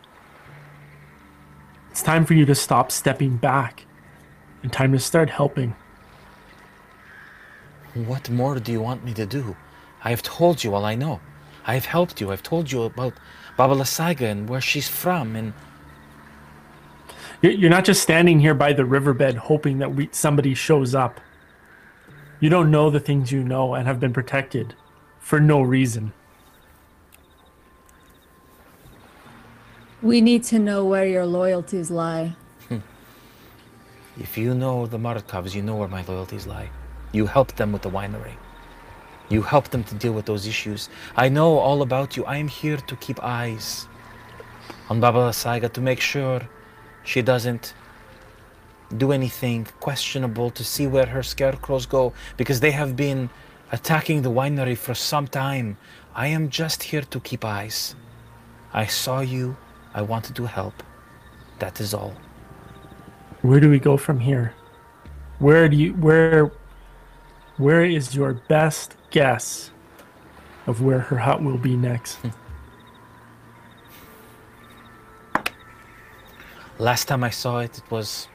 [1.94, 3.86] It's time for you to stop stepping back,
[4.64, 5.76] and time to start helping.
[7.94, 9.56] What more do you want me to do?
[10.04, 11.20] I have told you all I know.
[11.68, 12.32] I have helped you.
[12.32, 13.14] I've told you about
[13.58, 15.54] Baba Lysaga and where she's from, and
[17.44, 21.20] You're you're not just standing here by the riverbed hoping that we, somebody shows up.
[22.40, 24.74] You don't know the things you know and have been protected
[25.20, 26.12] for no reason.
[30.04, 32.36] We need to know where your loyalties lie.
[32.68, 32.80] Hmm.
[34.20, 36.70] if you know the Martikovs, you know where my loyalties lie.
[37.14, 38.34] You helped them with the winery.
[39.30, 40.90] You helped them to deal with those issues.
[41.16, 42.26] I know all about you.
[42.26, 43.88] I am here to keep eyes
[44.90, 46.42] on Baba Lysaga to make sure
[47.06, 47.74] she doesn't
[48.98, 53.30] do anything questionable to see where her scarecrows go because they have been
[53.72, 55.78] attacking the winery for some time.
[56.14, 57.96] I am just here to keep eyes.
[58.74, 59.56] I saw you.
[59.94, 60.84] I wanted to help.
[61.60, 62.14] That is all.
[63.42, 64.54] Where do we go from here?
[65.40, 66.52] Where do you where
[67.58, 69.72] where is your best guess
[70.66, 72.18] of where her hut will be next?
[76.80, 78.28] Last time I saw it, it was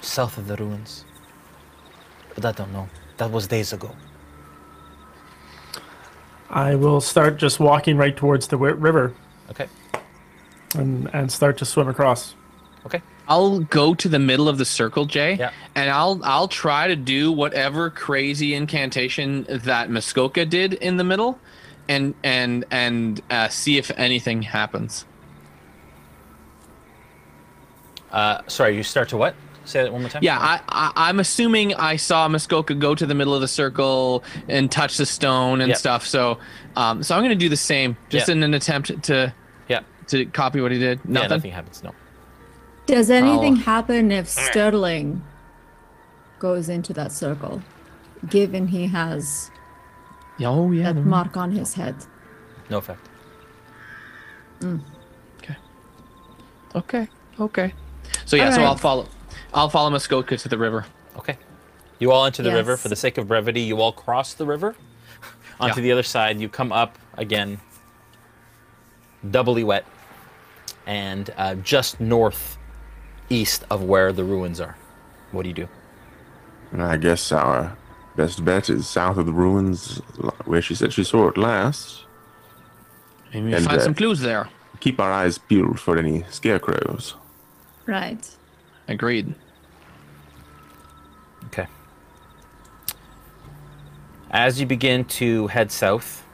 [0.00, 1.04] south of the ruins.
[2.34, 2.88] But I don't know.
[3.16, 3.96] That was days ago.
[6.50, 9.14] I will start just walking right towards the river
[9.50, 9.66] Okay.
[10.74, 12.34] And and start to swim across.
[12.86, 13.02] Okay.
[13.28, 15.50] I'll go to the middle of the circle, Jay, Yeah.
[15.74, 21.38] and I'll I'll try to do whatever crazy incantation that Muskoka did in the middle,
[21.88, 25.04] and and and uh, see if anything happens.
[28.10, 29.34] Uh, sorry, you start to what?
[29.66, 30.22] Say that one more time.
[30.22, 34.24] Yeah, I, I I'm assuming I saw Muskoka go to the middle of the circle
[34.48, 35.76] and touch the stone and Yep.
[35.78, 36.06] stuff.
[36.06, 36.38] So,
[36.74, 38.32] um, so I'm gonna do the same, just Yeah.
[38.36, 39.30] in an attempt to Yeah.
[40.08, 40.98] To copy what he did.
[41.04, 41.28] Yeah, Nothing.
[41.30, 41.82] nothing happens.
[41.82, 41.92] No.
[42.86, 45.22] Does anything I'll- happen if Sterling
[46.38, 47.62] goes into that circle,
[48.28, 49.50] given he has
[50.40, 50.92] Oh yeah.
[50.92, 51.96] that mark on his head?
[52.70, 53.00] No effect.
[54.60, 54.80] Mm.
[55.42, 55.56] Okay.
[56.74, 57.08] Okay.
[57.40, 57.74] Okay.
[58.24, 59.06] So yeah, so I'll follow.
[59.54, 60.84] I'll follow Muskoka to the river.
[61.16, 61.36] Okay.
[61.98, 62.76] You all enter the river.
[62.76, 64.74] For the sake of brevity, you all cross the river
[65.60, 65.82] onto Yeah.
[65.82, 66.40] the other side.
[66.40, 67.58] You come up again,
[69.30, 69.84] doubly wet,
[70.88, 72.56] and uh, just north
[73.28, 74.76] east of where the ruins are.
[75.30, 75.68] What do you do?
[76.76, 77.76] I guess our
[78.16, 79.98] best bet is south of the ruins,
[80.46, 82.04] where she said she saw it last.
[83.32, 84.48] Maybe And, find uh, some clues there.
[84.80, 87.14] Keep our eyes peeled for any scarecrows.
[87.86, 88.28] Right.
[88.88, 89.34] Agreed.
[91.46, 91.66] Okay.
[94.30, 96.24] As you begin to head south,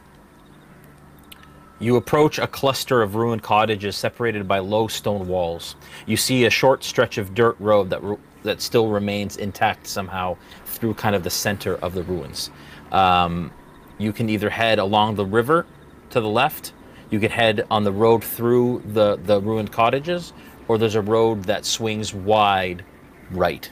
[1.84, 5.76] you approach a cluster of ruined cottages separated by low stone walls.
[6.06, 8.00] You see a short stretch of dirt road that
[8.42, 10.36] that still remains intact somehow
[10.66, 12.50] through kind of the center of the ruins.
[12.92, 13.50] Um,
[13.98, 15.66] you can either head along the river
[16.10, 16.72] to the left,
[17.10, 20.32] you can head on the road through the, the ruined cottages,
[20.68, 22.84] or there's a road that swings wide
[23.30, 23.70] right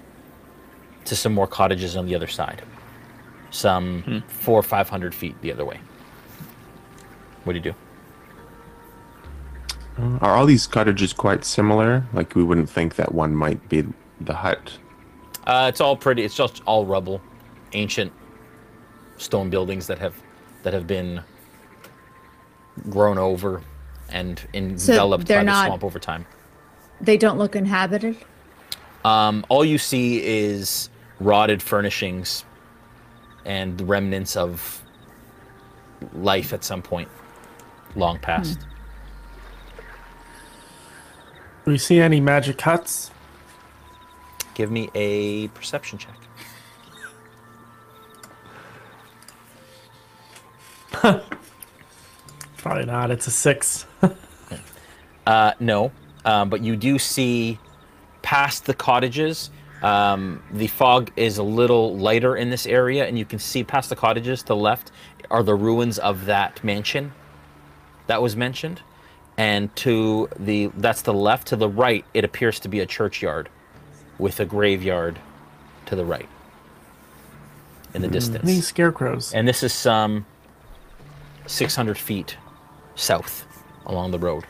[1.04, 2.62] to some more cottages on the other side.
[3.50, 5.80] Some four or five hundred feet the other way.
[7.44, 7.74] What do you do?
[9.98, 12.04] Are all these cottages quite similar?
[12.12, 13.84] Like we wouldn't think that one might be
[14.20, 14.78] the hut.
[15.46, 16.24] Uh, it's all pretty.
[16.24, 17.20] It's just all rubble,
[17.72, 18.12] ancient
[19.18, 20.14] stone buildings that have
[20.62, 21.22] that have been
[22.88, 23.60] grown over
[24.08, 26.26] and enveloped they're by the not- swamp over time.
[27.00, 28.16] They don't look inhabited.
[29.04, 30.88] Um, all you see is
[31.18, 32.44] rotted furnishings
[33.44, 34.82] and the remnants of
[36.12, 37.08] life at some point
[37.96, 38.60] long past.
[41.64, 43.10] Do we see any magic huts?
[44.54, 46.16] Give me a perception check.
[52.56, 53.10] Probably not.
[53.10, 53.86] It's a six.
[55.24, 55.92] Uh, no,
[56.24, 57.56] um, but you do see
[58.22, 59.50] past the cottages.
[59.80, 63.88] Um, the fog is a little lighter in this area, and you can see past
[63.88, 64.90] the cottages to the left
[65.30, 67.12] are the ruins of that mansion
[68.08, 68.82] that was mentioned.
[69.42, 71.48] And to the that's the left.
[71.48, 73.48] To the right, it appears to be a churchyard
[74.18, 75.18] with a graveyard
[75.86, 76.28] to the right
[77.92, 78.44] in the distance.
[78.44, 79.34] Any scarecrows?
[79.34, 80.26] And this is some
[81.48, 82.36] 600 feet
[82.94, 83.44] south
[83.86, 84.44] along the road.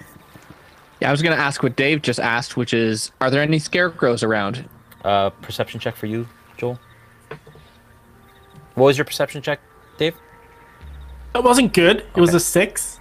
[1.00, 4.22] Yeah, I was gonna ask what Dave just asked, which is, are there any scarecrows
[4.22, 4.68] around?
[5.02, 6.28] Uh, perception check for you,
[6.58, 6.78] Joel.
[8.74, 9.58] What was your perception check,
[9.96, 10.14] Dave?
[11.32, 12.04] That wasn't good.
[12.14, 13.00] It was a six.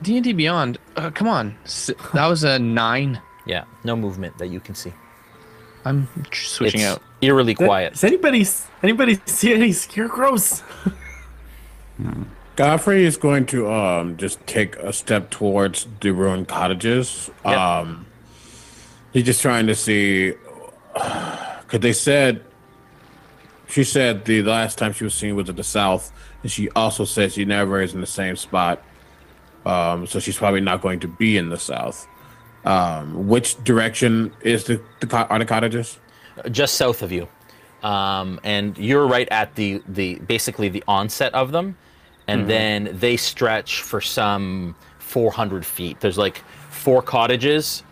[0.00, 0.04] Okay.
[0.04, 0.78] D and D Beyond.
[0.96, 3.20] Uh, come on, S- that was a nine.
[3.46, 4.92] Yeah, no movement that you can see.
[5.84, 7.02] I'm switching It's out.
[7.22, 7.94] Eerily quiet.
[7.94, 8.46] Does anybody
[8.82, 10.62] anybody see any scarecrows?
[12.56, 17.30] Godfrey is going to um just take a step towards the ruined cottages.
[17.44, 17.56] Yep.
[17.56, 18.06] Um,
[19.12, 20.34] he's just trying to see
[20.94, 22.44] because they said
[23.68, 26.12] she said the last time she was seen was at the south,
[26.42, 28.82] and she also said she never is in the same spot.
[29.68, 32.08] Um, so she's probably not going to be in the south.
[32.64, 35.98] Um, which direction is the, the are the cottages?
[36.52, 37.26] just south of you,
[37.82, 41.76] um, and you're right at the the basically the onset of them,
[42.28, 42.46] and Mhm.
[42.48, 45.98] then they stretch for some 400 feet.
[46.00, 47.82] There's like four cottages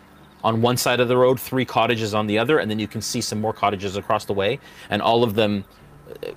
[0.43, 3.01] on one side of the road, three cottages on the other, and then you can
[3.01, 4.59] see some more cottages across the way,
[4.89, 5.65] and all of them.
[6.09, 6.31] uh,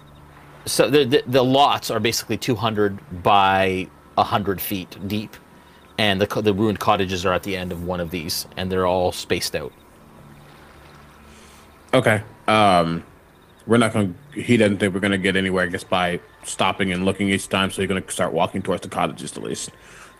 [0.67, 3.89] So the the, the lots are basically 200 by
[4.21, 5.37] 100 feet deep,
[5.99, 8.87] and the the ruined cottages are at the end of one of these, and they're
[8.87, 9.73] all spaced out.
[11.93, 12.23] Okay.
[12.47, 13.05] Um,
[13.67, 14.15] we're not going.
[14.35, 17.49] to He doesn't think we're going to get anywhere just by stopping and looking each
[17.49, 17.71] time.
[17.71, 19.71] So you're going to start walking towards the cottages at least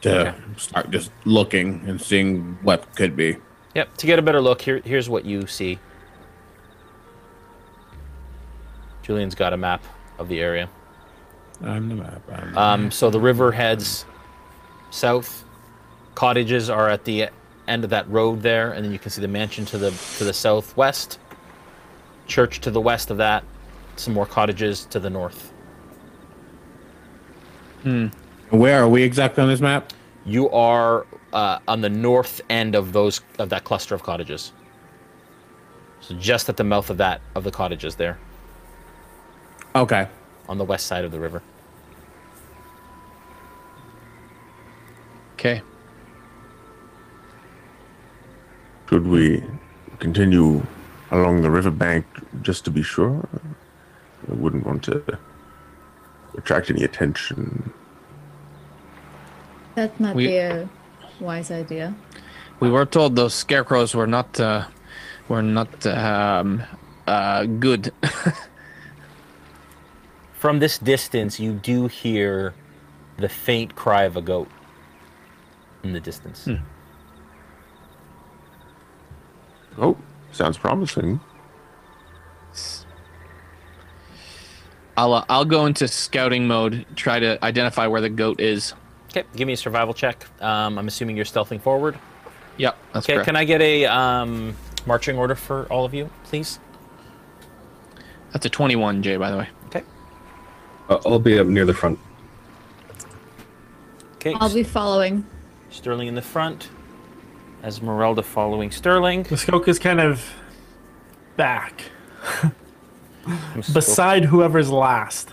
[0.02, 0.39] to Okay.
[0.56, 3.36] start just looking and seeing what could be.
[3.74, 3.97] Yep.
[3.98, 5.78] To get a better look, here here's what you see.
[9.02, 9.82] Julian's got a map
[10.18, 10.68] of the area.
[11.62, 12.22] I'm the map.
[12.32, 14.04] I'm the Um, so the river heads
[14.90, 15.44] south.
[16.14, 17.28] Cottages are at the
[17.68, 20.24] end of that road there, and then you can see the mansion to the to
[20.24, 21.18] the southwest.
[22.26, 23.44] Church to the west of that.
[23.96, 25.52] Some more cottages to the north.
[27.82, 28.08] Hmm.
[28.50, 29.92] Where are we exactly on this map?
[30.24, 34.52] You are uh, on the north end of those of that cluster of cottages.
[36.00, 38.18] So just at the mouth of that of the cottages there.
[39.74, 40.08] Okay.
[40.51, 41.43] On the west side of the river.
[45.35, 45.62] Okay.
[48.89, 49.44] Should we
[50.01, 50.66] continue
[51.12, 52.05] along the riverbank
[52.43, 53.28] just to be sure?
[54.28, 55.16] I wouldn't want to
[56.36, 57.72] attract any attention.
[59.77, 60.68] That might We- be a
[61.20, 61.94] wise idea.
[62.59, 64.64] We were told those scarecrows were not uh,
[65.28, 66.62] were not um,
[67.06, 67.93] uh, good.
[70.40, 72.54] From this distance, you do hear
[73.18, 74.48] the faint cry of a goat
[75.82, 76.48] in the distance.
[79.76, 79.98] Oh,
[80.32, 81.20] sounds promising.
[84.96, 88.72] I'll uh, I'll go into scouting mode, try to identify where the goat is.
[89.10, 90.26] Okay, give me a survival check.
[90.40, 91.98] Um, I'm assuming you're stealthing forward.
[92.56, 93.26] Yep, that's okay, correct.
[93.26, 94.56] can I get a um,
[94.86, 96.58] marching order for all of you, please?
[98.32, 99.48] That's a 21, Jay, by the way.
[100.90, 101.02] Okay.
[101.04, 101.98] Uh, I'll be up near the front.
[104.16, 104.34] Okay.
[104.40, 105.26] I'll be following.
[105.70, 106.68] Sterling in the front.
[107.62, 109.24] Esmeralda following Sterling.
[109.30, 110.24] Muskoka's kind of
[111.36, 111.84] back
[113.72, 115.30] beside whoever's last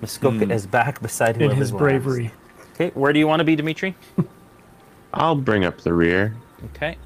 [0.00, 1.78] Muskoka is back beside whoever's in whoever's his last.
[1.78, 2.30] bravery.
[2.74, 3.94] Okay, where do you want to be, Dimitri?
[5.12, 6.34] I'll bring up the rear.
[6.66, 6.96] Okay.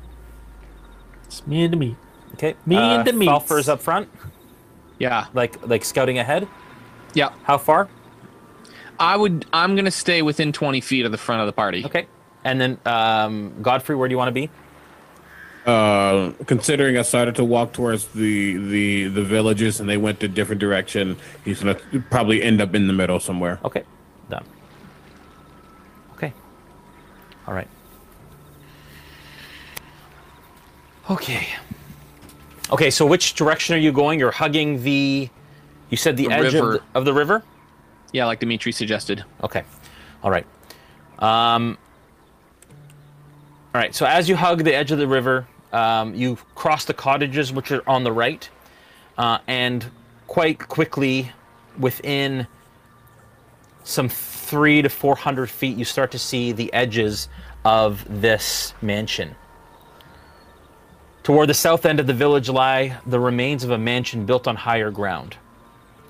[1.25, 1.97] It's me and the meat.
[2.35, 2.55] Okay.
[2.67, 3.31] Me uh, and the meats.
[3.31, 4.09] Falfer's up front.
[4.99, 5.27] Yeah.
[5.35, 6.47] Like like scouting ahead.
[7.15, 7.33] Yeah.
[7.45, 7.89] How far?
[8.99, 9.47] I would.
[9.53, 11.85] I'm gonna stay within 20 feet of the front of the party.
[11.85, 12.07] Okay.
[12.45, 14.51] And then um, Godfrey, where do you want to be?
[15.67, 20.29] Uh, considering I started to walk towards the the the villages and they went a
[20.29, 21.79] different direction, he's gonna
[22.11, 23.59] probably end up in the middle somewhere.
[23.65, 23.83] Okay,
[24.29, 24.45] done.
[26.13, 26.35] Okay.
[27.49, 27.69] All right.
[31.11, 31.49] Okay.
[32.71, 34.19] Okay, so which direction are you going?
[34.19, 35.31] You're hugging the.
[35.95, 37.45] You said the, The edge of the, of the river.
[38.13, 39.25] Yeah, like Dimitri suggested.
[39.45, 39.63] Okay.
[40.25, 40.45] All right.
[41.21, 41.79] Um,
[43.73, 43.95] all right.
[43.95, 47.71] So as you hug the edge of the river, um, you cross the cottages, which
[47.71, 48.51] are on the right,
[49.17, 49.87] uh, and
[50.27, 51.31] quite quickly,
[51.79, 52.49] within
[53.85, 57.29] some three to four hundred feet, you start to see the edges
[57.65, 59.37] of this mansion.
[61.23, 64.57] Toward the south end of the village lie the remains of a mansion built on
[64.57, 65.37] higher ground.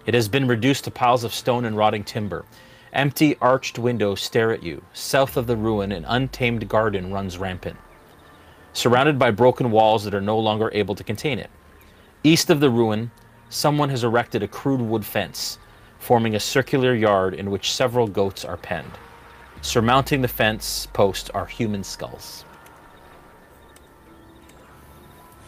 [0.06, 2.44] It has been reduced to piles of stone and rotting timber.
[2.92, 4.82] Empty arched windows stare at you.
[4.92, 7.78] South of the ruin, an untamed garden runs rampant,
[8.72, 11.50] surrounded by broken walls that are no longer able to contain it.
[12.22, 13.10] East of the ruin,
[13.48, 15.58] someone has erected a crude wood fence,
[15.98, 18.98] forming a circular yard in which several goats are penned.
[19.62, 22.44] Surmounting the fence post are human skulls.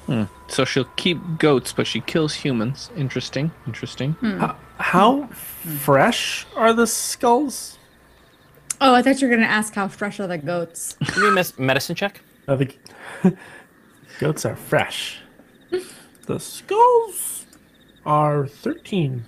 [0.06, 0.24] Hmm.
[0.48, 2.90] So she'll keep goats, but she kills humans.
[2.96, 3.50] Interesting.
[3.66, 4.12] Interesting.
[4.22, 7.78] How, how fresh are the skulls?
[8.80, 10.96] Oh, I thought you were gonna ask how fresh are the goats.
[11.00, 12.20] Give me a mes- medicine check.
[12.46, 12.78] I think
[14.18, 15.20] goats are fresh.
[16.26, 17.46] The skulls
[18.04, 19.24] are 13.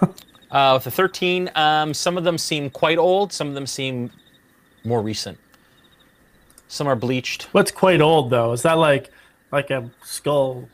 [0.50, 3.34] Uh, with the 13, um, some of them seem quite old.
[3.34, 4.10] Some of them seem
[4.82, 5.36] more recent.
[6.68, 7.42] Some are bleached.
[7.52, 8.52] What's quite old though?
[8.52, 9.10] Is that like
[9.50, 10.68] like a skull?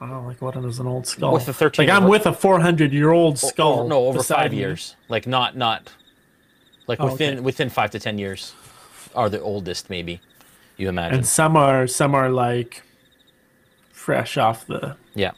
[0.00, 1.32] I don't know, like what is an old skull?
[1.32, 3.80] With the 13 like I'm with a 400 year old skull.
[3.80, 4.58] over- no, over five me.
[4.58, 4.96] years.
[5.08, 5.92] Like not not.
[6.86, 7.40] Like Oh, within okay.
[7.40, 8.52] within five to ten years,
[9.14, 10.20] are the oldest maybe.
[10.76, 11.18] You imagine?
[11.18, 12.82] and some are some are like
[13.90, 15.30] fresh off the yeah.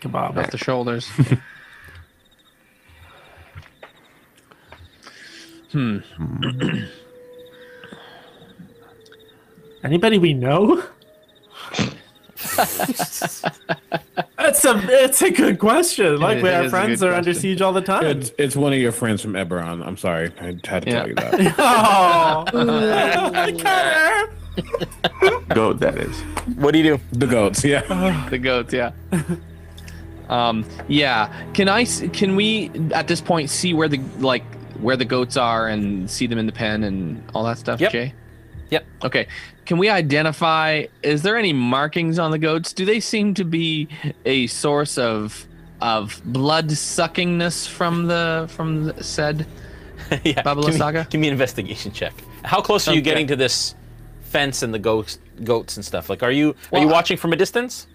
[0.00, 0.36] kebab.
[0.36, 1.08] Off the shoulders.
[5.72, 5.98] hmm.
[9.84, 10.82] Anybody we know?
[14.36, 16.18] That's a it's a good question.
[16.18, 18.04] Like It we is our friends good are under siege all the time.
[18.04, 19.86] It's it's one of your friends from Eberron.
[19.86, 21.54] I'm sorry, I had to tell you that.
[21.58, 22.44] oh,
[25.54, 26.20] Goat, that is.
[26.56, 27.02] What do you do?
[27.12, 28.26] The goats, yeah.
[28.30, 28.92] the goats, yeah.
[30.28, 31.32] Um, yeah.
[31.52, 31.84] Can I?
[31.84, 34.44] Can we at this point see where the like
[34.80, 37.80] where the goats are and see them in the pen and all that stuff?
[37.80, 37.92] Yep.
[37.92, 38.14] Jay.
[38.72, 38.86] Yep.
[39.04, 39.26] Okay.
[39.66, 40.86] Can we identify?
[41.02, 42.72] Is there any markings on the goats?
[42.72, 43.88] Do they seem to be
[44.24, 45.46] a source of
[45.82, 49.46] of blood suckingness from the from the said
[50.24, 50.42] yeah.
[50.42, 51.06] Babala give me, Saga?
[51.10, 52.12] Give me an investigation check.
[52.44, 53.74] How close are you getting to this
[54.22, 56.08] fence and the goats goats and stuff?
[56.08, 57.86] Like, are you are you watching from a distance?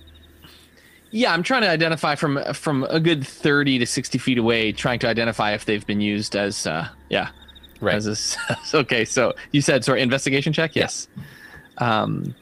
[1.10, 5.00] Yeah, I'm trying to identify from from a good 30 to 60 feet away, trying
[5.00, 7.30] to identify if they've been used as uh yeah.
[7.82, 7.96] Right.
[7.96, 8.38] As a s
[8.74, 10.76] okay, so you said sorry, investigation check?
[10.76, 11.08] Yes.
[11.78, 12.36] Um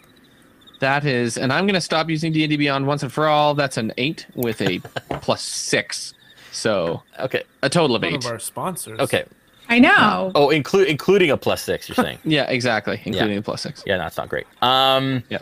[0.79, 3.53] that is and I'm gonna stop using D and D Beyond once and for all.
[3.55, 4.79] That's an eight with a
[5.21, 6.13] plus six.
[6.51, 7.43] So Okay.
[7.63, 8.25] a total of one eight.
[8.25, 8.99] of our sponsors.
[8.99, 9.25] Okay.
[9.67, 10.31] I know.
[10.35, 11.89] Oh, include including a plus six.
[11.89, 12.19] You're saying?
[12.23, 13.83] Yeah, exactly, including the plus six.
[13.85, 14.45] Yeah, that's not great.
[14.61, 15.39] Um, yeah.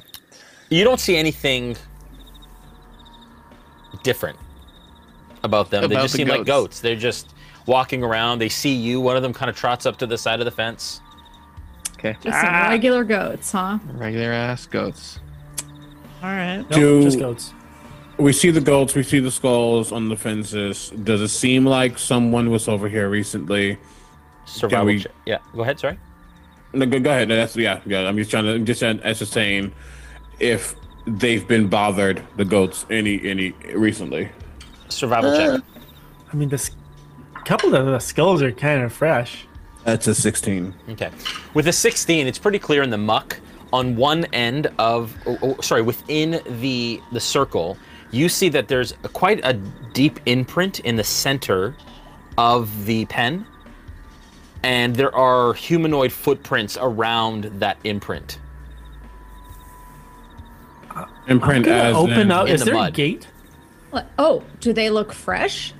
[0.69, 1.75] You don't see anything
[4.03, 4.37] different
[5.43, 5.87] about them.
[5.89, 6.47] they just the seem like goats.
[6.47, 6.79] goats.
[6.79, 7.32] They're just
[7.65, 8.39] walking around.
[8.39, 8.99] They see you.
[9.01, 11.01] One of them kind of trots up to the side of the fence.
[11.93, 12.17] Okay.
[12.21, 12.67] Just some ah.
[12.69, 13.79] regular goats, huh?
[13.93, 15.19] Regular ass goats.
[16.21, 16.57] All right.
[16.57, 17.53] Nope, Do- just goats.
[18.17, 20.91] We see the goats, we see the skulls on the fences.
[21.03, 23.77] Does it seem like someone was over here recently?
[24.45, 25.13] Survival we- check.
[25.25, 25.39] Yeah.
[25.55, 25.79] Go ahead.
[25.79, 25.97] Sorry.
[26.73, 27.29] No, go, go ahead.
[27.29, 28.07] That's yeah, yeah.
[28.07, 29.73] I'm just trying to just ascertain
[30.39, 30.75] if
[31.05, 34.29] they've been bothered the goats any any recently.
[34.89, 35.59] Survival check.
[35.59, 35.79] Uh,
[36.31, 36.71] I mean, this
[37.45, 39.45] couple of the skulls are kind of fresh.
[39.83, 40.73] That's a 16.
[40.91, 41.11] Okay.
[41.53, 43.39] With a 16, it's pretty clear in the muck
[43.73, 47.77] on one end of, oh, oh, sorry, within the the circle,
[48.11, 49.53] you see that there's a, quite a
[49.93, 51.75] deep imprint in the center
[52.37, 53.45] of the pen,
[54.61, 58.39] and there are humanoid footprints around that imprint.
[61.27, 62.47] Imprint I'm as open in- up.
[62.47, 63.27] in Is the there a gate?
[63.89, 64.07] What?
[64.19, 65.73] Oh, do they look fresh?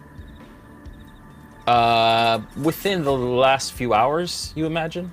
[1.67, 5.11] Uh, within the last few hours, you imagine?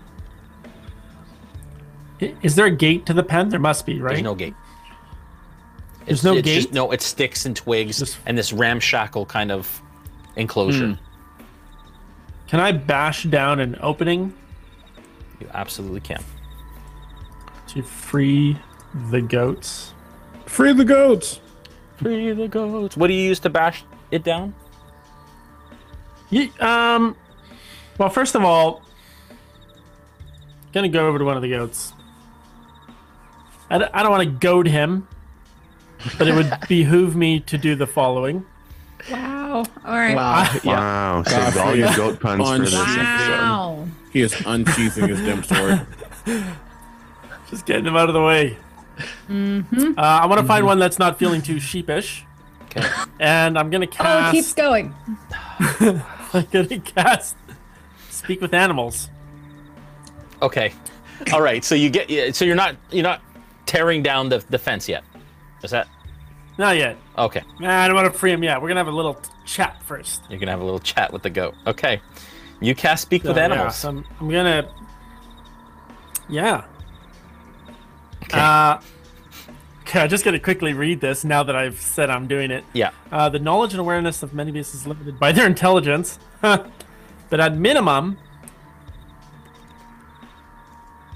[2.20, 3.48] I- Is there a gate to the pen?
[3.50, 4.10] There must be, right?
[4.14, 4.54] There's no gate.
[6.06, 6.74] There's It's- no it's just- gate?
[6.74, 9.80] no, it's sticks and twigs and this ramshackle kind of
[10.36, 10.88] enclosure.
[10.88, 10.92] Hmm.
[12.48, 14.32] Can I bash down an opening
[15.40, 16.22] You absolutely can.
[17.68, 18.58] to free
[19.10, 19.94] the goats?
[20.46, 21.38] Free the goats.
[21.98, 22.96] Free the goats.
[22.96, 24.54] What do you use to bash it down?
[26.30, 27.16] Ye- um.
[27.98, 28.82] Well, first of all,
[30.72, 31.92] gonna go over to one of the goats.
[33.68, 35.06] I d- I don't want to goad him,
[36.18, 38.44] but it would behoove me to do the following.
[39.10, 39.64] Wow.
[39.84, 40.14] All right.
[40.64, 41.22] Wow.
[41.24, 42.98] Saved all your goat puns for this episode.
[42.98, 43.88] Wow.
[44.12, 45.86] He is unsheathing his dim sword.
[47.50, 48.56] Just getting him out of the way.
[49.28, 49.98] Mm-hmm.
[49.98, 52.24] Uh, I want to find one that's not feeling too sheepish.
[52.64, 52.86] Okay.
[53.18, 54.32] And I'm gonna Oh, it cast.
[54.34, 54.94] keeps going.
[56.34, 57.36] I'm gonna cast.
[58.10, 59.08] Speak with animals.
[60.42, 60.72] Okay.
[61.32, 61.64] All right.
[61.64, 62.34] So you get.
[62.34, 62.76] So you're not.
[62.90, 63.22] You're not
[63.66, 65.04] tearing down the, the fence yet.
[65.62, 65.86] Is that
[66.58, 66.96] Not yet.
[67.18, 67.42] okay?
[67.60, 68.60] Nah, I don't want to free him yet.
[68.60, 70.22] We're gonna have a little chat first.
[70.30, 71.54] You're gonna have a little chat with the goat.
[71.66, 72.00] Okay.
[72.60, 73.76] You cast speak with So, yeah, animals.
[73.76, 74.68] so I'm, I'm gonna.
[76.28, 76.64] Yeah.
[78.32, 78.80] Uh,
[79.94, 82.64] okay, I'm just gonna quickly read this now that I've said I'm doing it.
[82.72, 82.90] Yeah.
[83.10, 86.70] Uh, the knowledge and awareness of many beasts is limited by their intelligence, but
[87.32, 88.18] at minimum,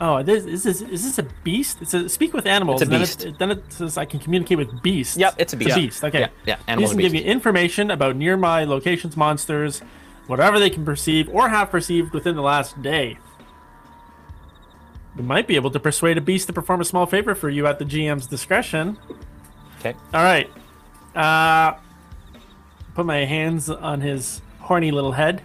[0.00, 1.78] Oh, this is this is this a beast?
[1.80, 2.82] It's a speak with animals.
[2.82, 3.20] It's a beast.
[3.20, 5.16] Then it, then it says I can communicate with beasts.
[5.16, 5.76] Yep, it's a beast.
[5.76, 6.04] beast.
[6.04, 6.20] Okay.
[6.20, 9.82] Yeah, yeah, These animal can give you information about nearby locations, monsters,
[10.26, 13.18] whatever they can perceive or have perceived within the last day.
[15.16, 17.66] You might be able to persuade a beast to perform a small favor for you
[17.66, 18.98] at the GM's discretion.
[19.78, 19.94] Okay.
[20.12, 20.50] All right.
[21.14, 21.78] Uh,
[22.94, 25.40] put my hands on his horny little head.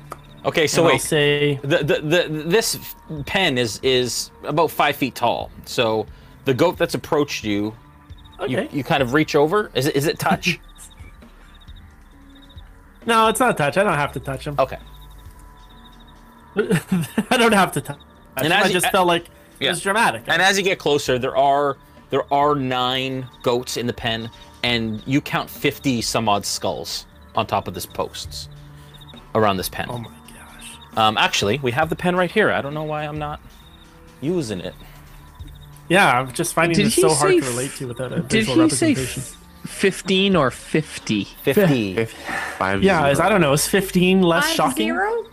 [0.46, 1.02] Okay, so and I'll wait.
[1.02, 2.80] say The, the, the, this
[3.26, 5.52] pen is is about five feet tall.
[5.66, 6.08] So
[6.46, 7.76] the goat that's approached you,
[8.48, 8.70] you, Okay.
[8.76, 9.70] you kind of reach over.
[9.76, 10.60] Is it is it touch?
[13.06, 13.78] no, it's not touch.
[13.78, 14.56] I don't have to touch him.
[14.58, 14.78] okay.
[16.56, 18.00] I don't have to touch.
[18.38, 19.26] And I you- just felt like
[19.60, 19.68] Yeah.
[19.68, 20.24] it was dramatic.
[20.28, 21.78] And as you get closer, there are
[22.10, 24.30] there are nine goats in the pen,
[24.64, 27.06] and you count fifty some odd skulls
[27.36, 28.50] on top of this posts
[29.36, 29.88] around this pen.
[29.90, 30.78] oh my gosh.
[30.98, 32.52] Um, actually, we have the pen right here.
[32.52, 33.40] I don't know why I'm not
[34.22, 34.74] using it.
[35.88, 38.64] Yeah, I'm just finding Did this so hard to relate to without a Did visual
[38.64, 39.24] he say representation.
[39.66, 41.24] f- 15 or 50?
[41.44, 42.06] Fifty.
[42.58, 42.84] Five.
[42.84, 43.12] yeah, zero.
[43.12, 43.54] is I don't know.
[43.54, 44.88] Is 15 less Five shocking?
[44.88, 45.26] zero?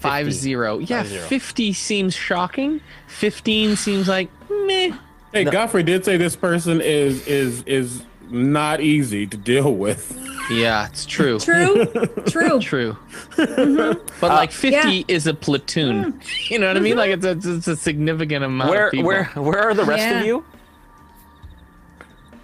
[0.00, 0.78] Five zero.
[0.78, 1.26] Yeah, Five zero.
[1.26, 2.80] 50 seems shocking.
[3.08, 4.92] 15 seems like meh.
[5.32, 10.16] Hey, Godfrey did say this person is is is not easy to deal with.
[10.50, 11.38] Yeah, it's true.
[11.40, 11.84] True.
[12.26, 12.58] True.
[12.60, 12.96] True.
[13.36, 13.98] Mm-hmm.
[14.20, 15.02] But like uh, 50 Yeah.
[15.08, 16.12] is a platoon.
[16.14, 16.22] Mm.
[16.50, 16.96] You know what I mean?
[16.96, 16.98] Mm-hmm.
[16.98, 19.06] Like it's a, it's a significant amount Where of people.
[19.06, 20.20] where where are the rest Yeah.
[20.20, 20.44] of you?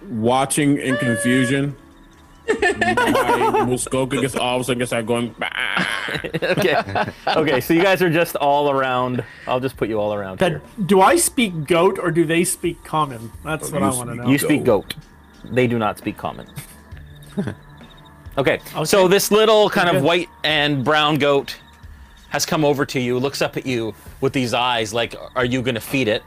[0.09, 1.75] Watching in confusion.
[2.47, 5.35] My Muskoka gets all of a sudden gets like going.
[5.37, 5.87] "Bah."
[6.43, 7.11] okay.
[7.27, 9.23] Okay, so you guys are just all around.
[9.47, 10.61] I'll just put you all around here.
[10.85, 13.31] Do I speak goat or do they speak common?
[13.43, 14.29] That's what I want to know.
[14.29, 14.95] You speak goat.
[15.43, 16.47] They do not speak common.
[18.37, 21.57] okay, so this little kind of white and brown goat
[22.29, 25.61] has come over to you, looks up at you with these eyes like, are you
[25.61, 26.23] going to feed it?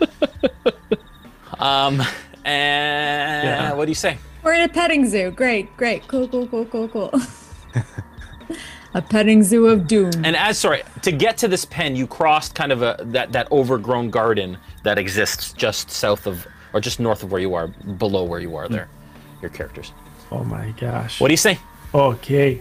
[1.58, 2.02] um,
[2.44, 3.72] and Yeah.
[3.74, 4.18] what do you say?
[4.42, 5.30] We're in a petting zoo.
[5.30, 6.06] Great, great.
[6.08, 7.10] Cool, cool, cool, cool, cool.
[8.94, 10.10] a petting zoo of doom.
[10.24, 13.50] And as sorry, to get to this pen, you crossed kind of a that that
[13.50, 18.24] overgrown garden that exists just south of or just north of where you are, below
[18.24, 18.86] where you are there.
[18.86, 19.42] Hmm.
[19.42, 19.92] Your characters.
[20.30, 21.20] Oh my gosh.
[21.20, 21.58] What do you say?
[21.94, 22.60] Okay.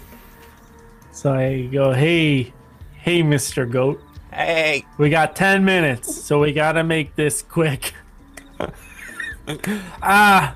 [1.12, 2.54] So I go, hey,
[2.96, 3.70] hey, Mr.
[3.70, 4.02] Goat.
[4.32, 7.94] Hey, We got 10 minutes, so we gotta make this quick.
[10.02, 10.56] Ah,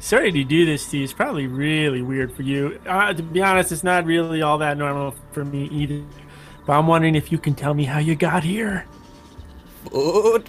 [0.00, 1.04] sorry to do this to you.
[1.04, 2.80] It's probably really weird for you.
[2.86, 6.02] Uh, to be honest, it's not really all that normal for me either.
[6.66, 8.86] But I'm wondering if you can tell me how you got here.
[9.90, 10.48] food.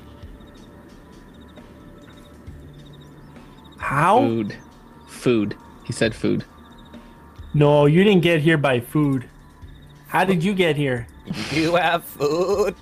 [3.77, 4.19] How?
[4.19, 4.55] Food.
[5.07, 5.55] Food.
[5.85, 6.45] He said food.
[7.53, 9.27] No, you didn't get here by food.
[10.07, 11.07] How did you get here?
[11.51, 12.75] You have food.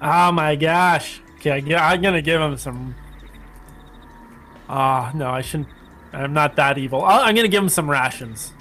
[0.00, 1.20] Oh my gosh.
[1.42, 2.94] Okay, gi- I'm gonna give him some.
[4.68, 5.68] Ah, no, I shouldn't.
[6.12, 7.02] I'm not that evil.
[7.04, 8.52] i I'm gonna give him some rations.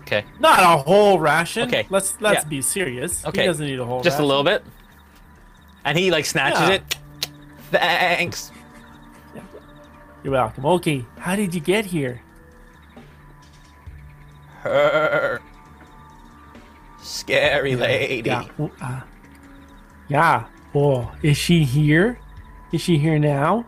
[0.00, 1.68] Okay, Not a whole ration.
[1.68, 2.48] Okay, Let's let's yeah.
[2.48, 3.24] be serious.
[3.26, 4.02] Okay, He doesn't need a whole.
[4.02, 4.64] just a little bit.
[5.84, 6.70] And he like snatches Yeah.
[6.76, 6.96] it.
[7.70, 8.50] Thanks.
[10.24, 10.64] You're welcome.
[10.64, 12.22] Okay, how did you get here?
[14.62, 15.40] Her
[17.02, 18.28] scary lady.
[18.30, 18.46] Yeah.
[18.80, 19.00] Uh,
[20.08, 20.44] yeah.
[20.74, 22.18] Oh, is she here?
[22.72, 23.66] Is she here now?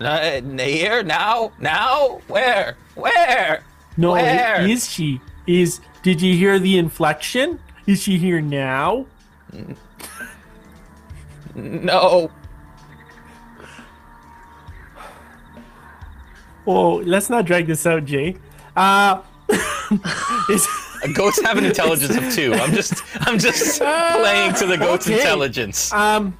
[0.00, 3.64] Uh, here now, now, where, where?
[3.96, 4.60] No, Where?
[4.68, 5.20] is she?
[5.46, 7.58] Is did you hear the inflection?
[7.86, 9.06] Is she here now?
[11.54, 12.30] No.
[16.66, 18.36] Oh, let's not drag this out, Jay.
[18.76, 19.22] Uh,
[20.50, 20.68] is,
[21.14, 22.52] Goats have an intelligence of two.
[22.54, 22.94] I'm just,
[23.26, 25.16] I'm just playing to the goat's Okay.
[25.18, 25.92] intelligence.
[25.92, 26.36] um.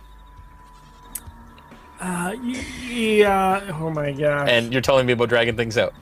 [1.99, 2.33] Uh,
[2.89, 3.75] yeah.
[3.81, 4.49] Oh my gosh.
[4.51, 5.95] And you're telling me about dragging things out.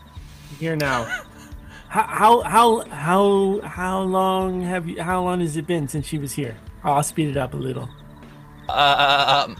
[0.58, 1.04] here now.
[1.88, 5.00] How how how how how long have you?
[5.00, 6.56] How long has it been since she was here?
[6.82, 7.88] I'll speed it up a little.
[8.68, 9.56] Um,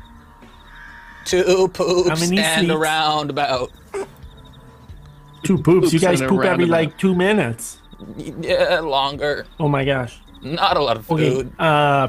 [1.25, 2.75] two poops and a sleeps?
[2.75, 3.71] roundabout.
[5.45, 5.93] Two poops.
[5.93, 7.79] you guys poop every like two minutes.
[8.17, 9.47] Yeah, longer.
[9.59, 10.21] Oh my gosh.
[10.43, 11.47] Not a lot of food.
[11.47, 11.51] Okay.
[11.59, 12.09] Uh,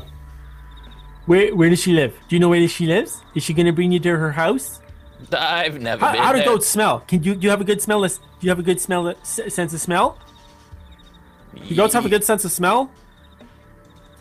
[1.25, 2.13] where where does she live?
[2.27, 3.21] Do you know where she lives?
[3.33, 4.81] Is she gonna bring you to her house?
[5.31, 6.47] I've never How, been how do there.
[6.47, 6.99] goats smell?
[7.07, 8.01] Can you do you have a good smell?
[8.01, 8.09] Do
[8.41, 10.17] you have a good smell sense of smell?
[11.67, 12.91] Do goats have a good sense of smell?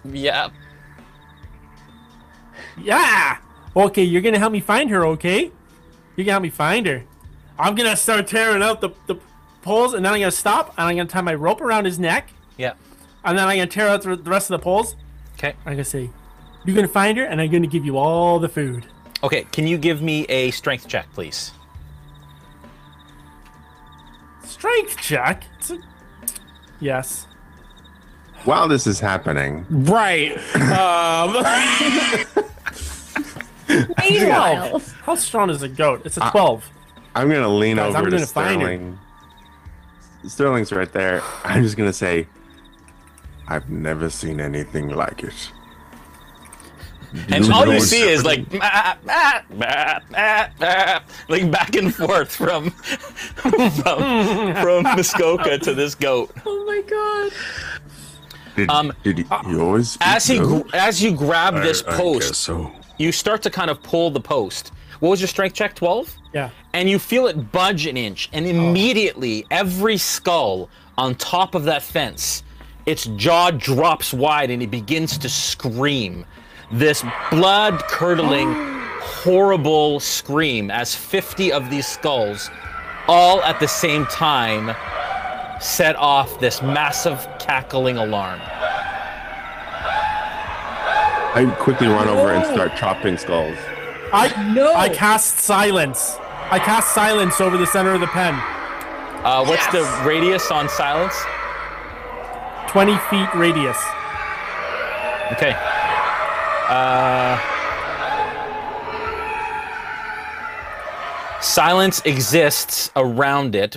[0.04, 0.50] Yeah.
[2.80, 3.38] Yeah.
[3.76, 5.50] Okay, you're gonna help me find her, okay?
[6.16, 7.04] You're gonna help me find her.
[7.58, 9.16] I'm gonna start tearing out the, the
[9.64, 12.30] poles, and then I'm gonna stop, and I'm gonna tie my rope around his neck,
[12.56, 12.74] Yeah.
[13.24, 14.94] and then I'm gonna tear out the, the rest of the poles.
[15.38, 15.54] Okay.
[15.66, 16.10] I'm gonna say,
[16.64, 18.86] You're gonna find her, and I'm gonna give you all the food.
[19.22, 21.50] Okay, can you give me a strength check, please?
[24.44, 25.44] Strength check.
[25.70, 25.78] A-
[26.80, 27.26] Yes.
[28.44, 30.36] While this is happening, Right.
[30.54, 31.32] Um,
[33.98, 36.02] Meanwhile, How strong is a goat?
[36.04, 36.68] It's a 12.
[37.14, 38.68] I'm gonna lean Guys, I'm over to gonna find her.
[38.68, 38.98] Sterling.
[40.26, 41.22] Sterling's right there.
[41.44, 42.26] I'm just gonna say,
[43.48, 45.50] I've never seen anything like it.
[47.30, 48.60] And all you know see is like something.
[48.62, 52.70] "Ah, ah, ah, ah, ah," like back and forth from
[53.36, 56.32] from from Muskoka to this goat.
[56.44, 57.32] oh my god.
[58.56, 60.68] Did, um, did he, he always As he goat?
[60.70, 62.72] gr- as you grab this I- I post, guess so.
[62.98, 64.72] you start to kind of pull the post.
[65.00, 65.74] What was your strength check?
[65.74, 66.14] Twelve.
[66.32, 66.50] Yeah.
[66.72, 68.48] and you feel it budge an inch, and oh.
[68.48, 72.42] immediately every skull on top of that fence,
[72.86, 76.24] its jaw drops wide and it begins to scream.
[76.72, 82.50] This blood curdling, horrible scream as 50 of these skulls,
[83.06, 84.74] all at the same time,
[85.60, 88.40] set off this massive cackling alarm.
[91.36, 93.56] I quickly run over and start chopping skulls.
[94.14, 94.72] I No.
[94.74, 96.16] I cast silence.
[96.50, 98.34] I cast silence over the center of the pen.
[99.24, 101.16] Uh, what's the radius on silence?
[102.68, 103.78] 20 feet radius.
[105.32, 105.52] Okay.
[106.68, 107.40] Uh,
[111.40, 113.76] silence exists around it.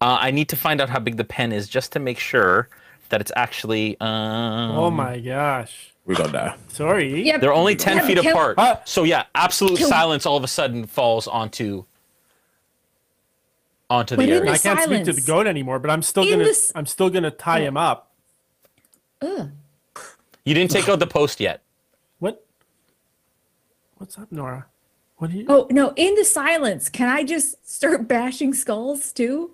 [0.00, 2.68] Uh, I need to find out how big the pen is just to make sure
[3.10, 3.96] that it's actually.
[4.00, 5.91] Um, oh my gosh.
[6.04, 6.56] We gonna die.
[6.68, 7.22] Sorry.
[7.26, 7.40] Yep.
[7.40, 8.58] They're only 10 Yeah, feet kill- apart.
[8.58, 11.84] Uh, so, yeah, absolute kill- silence all of a sudden falls onto.
[13.90, 14.50] Onto the But in area.
[14.52, 17.10] I can't speak to the goat anymore, but I'm still In gonna this- I'm still
[17.10, 18.10] gonna tie him up.
[19.20, 19.50] Ugh.
[20.44, 21.62] You didn't take out the post yet.
[22.18, 22.44] What?
[23.98, 24.66] What's up, Nora?
[25.18, 25.44] What do you?
[25.48, 25.92] Oh no!
[25.94, 29.52] In the silence, can I just start bashing skulls too?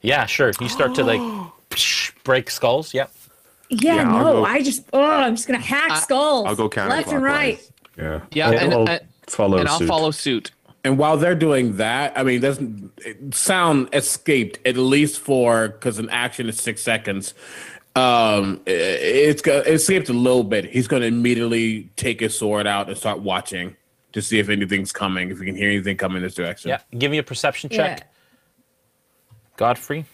[0.00, 0.52] Yeah, sure.
[0.60, 1.20] You start to like
[2.24, 2.94] break skulls.
[2.94, 3.12] Yep.
[3.70, 4.22] Yeah, Yeah, no.
[4.22, 6.46] go- I just oh, I'm just gonna hack skulls.
[6.46, 7.60] I'll go left and right.
[7.96, 8.20] Yeah.
[8.32, 9.88] Yeah, I'll, and, I'll and, follow and I'll suit.
[9.88, 10.50] follow suit.
[10.82, 12.58] And while they're doing that, I mean, there's
[13.32, 17.34] sound escaped at least for because an action is six seconds.
[17.96, 20.64] Um, i- it's it escaped a little bit.
[20.64, 23.76] He's going to immediately take his sword out and start watching
[24.12, 26.70] to see if anything's coming, if we can hear anything coming this direction.
[26.70, 26.80] Yeah.
[26.96, 27.98] Give me a perception check.
[28.00, 28.04] Yeah.
[29.56, 30.06] Godfrey.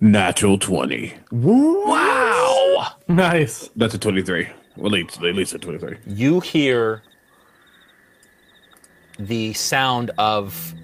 [0.00, 1.12] Natural twenty.
[1.30, 2.86] Wow.
[3.06, 3.68] Nice.
[3.76, 4.48] That's a twenty-three.
[4.76, 5.98] Well, at least at least a twenty-three.
[6.06, 7.02] You hear
[9.18, 10.74] the sound of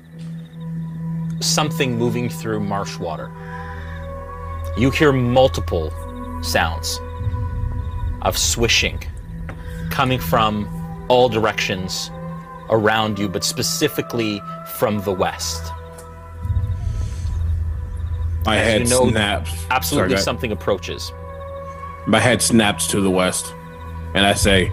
[1.40, 3.32] something moving through marsh water.
[4.76, 5.90] You hear multiple
[6.42, 7.00] sounds
[8.20, 9.02] of swishing
[9.90, 10.68] coming from
[11.08, 12.10] all directions
[12.68, 14.42] around you, but specifically
[14.74, 15.72] from the west.
[18.46, 19.66] My As head you know, snaps.
[19.70, 21.12] Absolutely Sorry, something approaches.
[22.06, 23.52] My head snaps to the west,
[24.14, 24.70] and I say,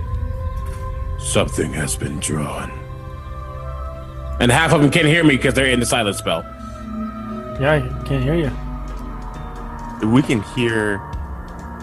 [1.17, 2.71] "Something has been drawn."
[4.39, 6.43] And half of them can't hear me because they're in the silent spell.
[7.59, 8.51] Yeah, I can't hear you.
[10.07, 11.01] We can hear.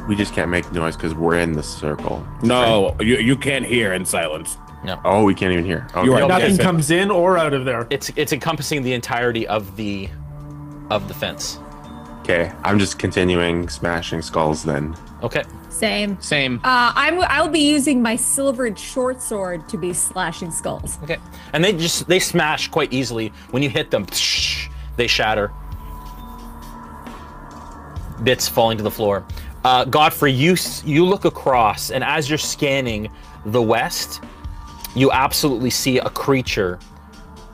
[0.09, 2.25] We just can't make noise because we're in the circle.
[2.43, 4.57] No, you you can't hear in silence.
[5.05, 5.87] Oh, we can't even hear.
[5.95, 6.05] Okay.
[6.05, 6.63] You are Nothing Okay.
[6.63, 7.87] comes in or out of there.
[7.91, 10.09] It's it's encompassing the entirety of the
[10.91, 11.59] of the fence.
[12.21, 14.97] Okay, I'm just continuing smashing skulls then.
[15.23, 15.45] Okay.
[15.69, 16.21] Same.
[16.21, 16.61] Same.
[16.63, 17.23] Uh, I'm.
[17.23, 20.99] I'll be using my silvered short sword to be slashing skulls.
[21.03, 21.19] Okay.
[21.53, 23.33] And they just they smash quite easily.
[23.51, 24.07] When you hit them,
[24.97, 25.53] they shatter.
[28.23, 29.25] Bits falling to the floor.
[29.65, 33.11] Uh, Godfrey, you you look across, and as you're scanning
[33.47, 34.23] the west,
[34.95, 36.79] you absolutely see a creature,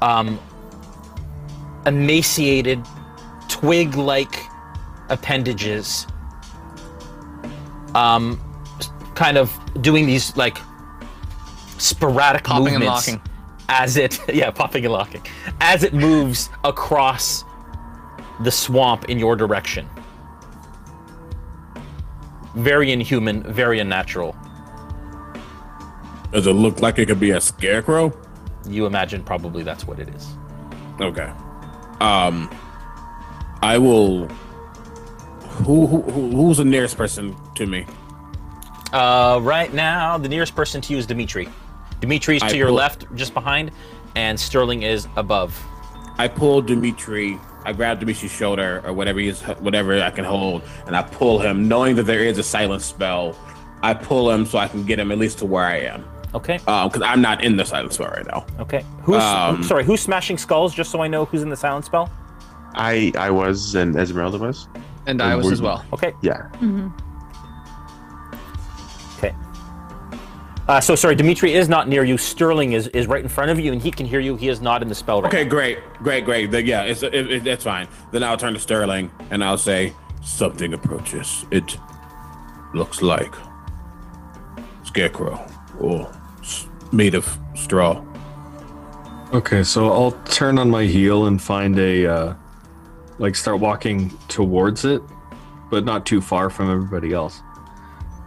[0.02, 0.38] um,
[1.84, 2.84] emaciated,
[3.48, 4.36] twig-like
[5.08, 6.06] appendages,
[7.94, 8.40] um,
[9.14, 10.58] kind of doing these like
[11.78, 13.22] sporadic Popping and movements locking.
[13.68, 15.22] as it yeah popping and locking
[15.60, 17.44] as it moves across
[18.40, 19.86] the swamp in your direction
[22.54, 24.34] very inhuman very unnatural
[26.32, 28.12] Does it look like it could be a scarecrow?
[28.66, 30.26] you imagine probably that's what it is
[30.98, 31.30] Okay.
[32.00, 32.50] Um,
[33.62, 34.28] I will.
[35.64, 37.86] Who, who who- who's the nearest person to me?
[38.92, 41.48] uh, right now the nearest person to you is dimitri
[42.00, 43.72] dimitri's I to your pull- left just behind
[44.14, 45.60] and sterling is above
[46.18, 47.38] I pull Dimitri.
[47.66, 51.68] I grab Dimitri's shoulder or whatever he's whatever I can hold, and I pull him,
[51.68, 53.36] knowing that there is a silent spell
[53.82, 56.06] I pull him so I can get him at least to where I am.
[56.32, 56.56] Okay.
[56.56, 58.46] Because I'm not in the silent spell right now.
[58.60, 58.82] Okay.
[59.02, 59.84] Who's Um, sorry?
[59.84, 60.74] Who's smashing skulls?
[60.74, 62.08] Just so I know who's in the silent spell.
[62.74, 64.68] I I was and Esmeralda was.
[65.06, 65.84] And I was as well.
[65.92, 66.12] Okay.
[66.22, 66.48] Yeah.
[69.18, 69.34] Okay.
[70.68, 72.18] Uh, so sorry, Dimitri is not near you.
[72.18, 74.34] Sterling is, is right in front of you, and he can hear you.
[74.34, 75.50] He is not in the spell right Okay, now.
[75.50, 76.50] great, great, great.
[76.50, 77.86] Then, yeah, it's it, it, that's fine.
[78.10, 81.46] Then I'll turn to Sterling and I'll say something approaches.
[81.52, 81.78] It
[82.74, 83.32] looks like
[84.82, 85.40] scarecrow
[85.78, 88.04] or s- made of straw.
[89.32, 92.34] Okay, so I'll turn on my heel and find a, uh,
[93.18, 95.02] like, start walking towards it,
[95.70, 97.40] but not too far from everybody else.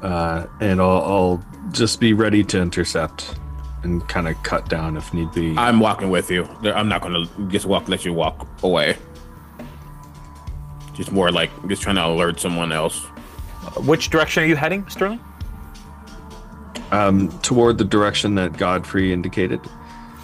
[0.02, 3.36] Uh, and I'll, I'll just be ready to intercept
[3.84, 5.56] and kind of cut down if need be.
[5.58, 6.46] I'm walking with you.
[6.64, 8.98] I'm not gonna just walk, let you walk away.
[10.94, 13.00] Just more like just trying to alert someone else.
[13.78, 15.20] Which direction are you heading, Sterling?
[16.92, 19.62] Um, toward the direction that Godfrey indicated.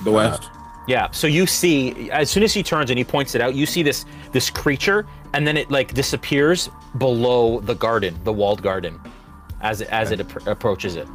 [0.04, 0.50] The west.
[0.88, 1.10] Yeah.
[1.12, 3.84] So you see, as soon as he turns and he points it out, you see
[3.84, 9.00] this this creature, and then it like disappears below the garden, the walled garden,
[9.62, 11.08] as it, as it appro- approaches it.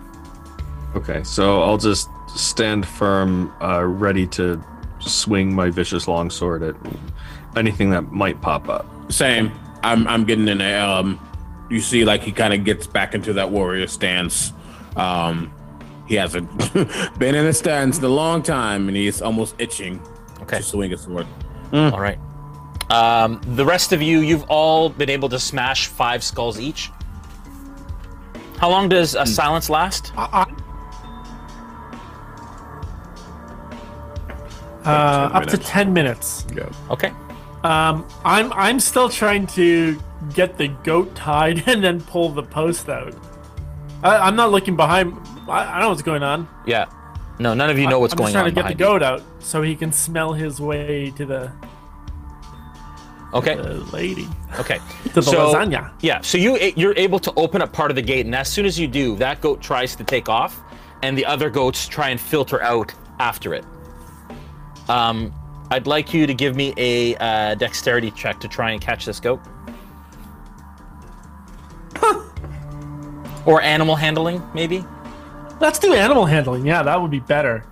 [0.96, 4.62] Okay, so I'll just stand firm, uh, ready to
[4.98, 6.76] swing my vicious longsword at
[7.56, 8.86] anything that might pop up.
[9.10, 9.52] Same.
[9.82, 11.18] I'm I'm getting in a um
[11.70, 14.52] you see like he kind of gets back into that warrior stance.
[14.96, 15.52] Um
[16.10, 16.50] he hasn't
[17.20, 20.02] been in a stance in a long time and he's almost itching
[20.42, 20.56] Okay.
[20.56, 21.24] to swing a sword.
[21.72, 22.18] All right.
[22.90, 26.90] Um, the rest of you, you've all been able to smash five skulls each.
[28.58, 30.12] How long does a silence last?
[34.84, 36.44] Uh, 10 up to ten minutes.
[36.54, 36.68] Yeah.
[36.90, 37.12] Okay.
[37.62, 40.00] Um, I'm I'm still trying to
[40.34, 43.14] get the goat tied and then pull the post out.
[44.02, 45.16] I, I'm not looking behind.
[45.50, 46.48] I, I don't know what's going on.
[46.66, 46.86] Yeah.
[47.38, 48.46] No, none of you know what's going on.
[48.46, 48.90] I'm trying to get the you.
[48.90, 51.52] goat out so he can smell his way to the,
[53.32, 53.54] Okay.
[53.56, 54.28] the lady.
[54.58, 54.78] Okay.
[55.10, 55.90] To the so, lasagna.
[56.02, 56.20] Yeah.
[56.20, 58.78] So you you're able to open up part of the gate, and as soon as
[58.78, 60.60] you do, that goat tries to take off,
[61.02, 63.64] and the other goats try and filter out after it.
[64.88, 65.32] Um,
[65.72, 69.18] I'd like you to give me a uh, dexterity check to try and catch this
[69.18, 69.40] goat.
[73.46, 74.84] or animal handling, maybe.
[75.60, 76.66] Let's do animal handling.
[76.66, 77.64] Yeah, that would be better.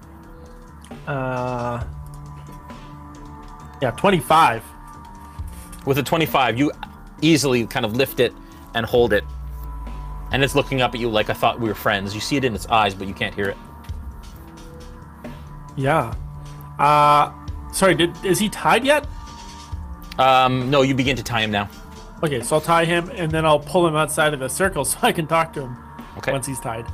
[1.07, 1.83] Uh,
[3.81, 4.63] yeah, 25.
[5.87, 6.71] With a 25, you
[7.23, 8.35] easily kind of lift it
[8.75, 9.25] and hold it.
[10.33, 12.15] And it's looking up at you like I thought we were friends.
[12.15, 13.57] You see it in its eyes, but you can't hear it.
[15.77, 16.15] Yeah.
[16.79, 17.33] Uh,
[17.73, 19.07] sorry, did is he tied yet?
[20.19, 21.71] Um, no, you begin to tie him now.
[22.23, 24.99] Okay, so I'll tie him and then I'll pull him outside of the circle so
[25.01, 25.77] I can talk to him
[26.19, 26.33] Okay.
[26.33, 26.85] once he's tied.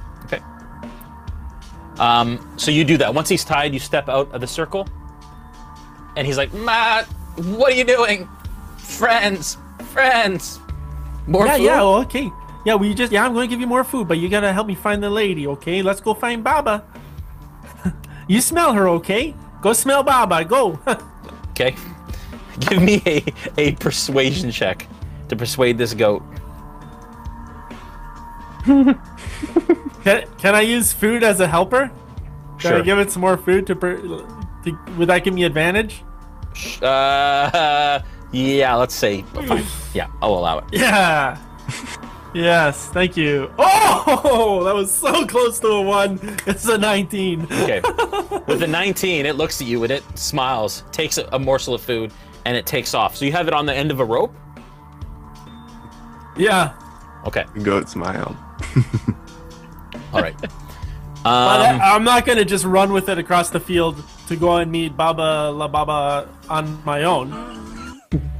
[1.98, 3.14] Um, so you do that.
[3.14, 4.88] Once he's tied, you step out of the circle.
[6.16, 7.06] And he's like, Matt,
[7.36, 8.28] what are you doing?
[8.78, 9.56] Friends,
[9.92, 10.60] friends.
[11.26, 11.64] More yeah, food?
[11.64, 12.30] yeah, well, okay.
[12.64, 14.66] Yeah, we just yeah, I'm going to give you more food, but you gotta help
[14.66, 15.82] me find the lady, okay?
[15.82, 16.84] Let's go find Baba.
[18.28, 19.34] you smell her, okay?
[19.60, 20.44] Go smell Baba.
[20.44, 20.78] Go.
[21.54, 21.76] Okay.
[22.58, 23.24] Give me a,
[23.56, 24.88] a persuasion check
[25.28, 26.20] to persuade this goat.
[30.04, 31.90] Can, can I use food as a helper?
[32.58, 36.02] Can I give it some more food to, per, to would that give me advantage?
[36.80, 38.00] Uh,
[38.32, 39.22] yeah, let's say.
[39.22, 39.64] Fine.
[39.92, 40.64] Yeah, I'll allow it.
[40.72, 41.38] Yeah.
[42.34, 43.52] yes, thank you.
[43.58, 46.18] Oh, that was so close to a one.
[46.46, 47.42] It's a 19.
[47.50, 47.80] Okay.
[48.46, 51.82] With the 19, it looks at you and it smiles, takes a, a morsel of
[51.82, 52.12] food,
[52.44, 53.16] and it takes off.
[53.16, 54.34] So you have it on the end of a rope?
[56.36, 56.74] Yeah.
[57.26, 57.44] Okay.
[57.62, 58.36] Goat smiled.
[60.14, 60.34] All right.
[60.40, 60.50] But
[61.26, 64.70] Um, I, I'm not gonna just run with it across the field to go and
[64.70, 67.30] meet Baba La Baba on my own.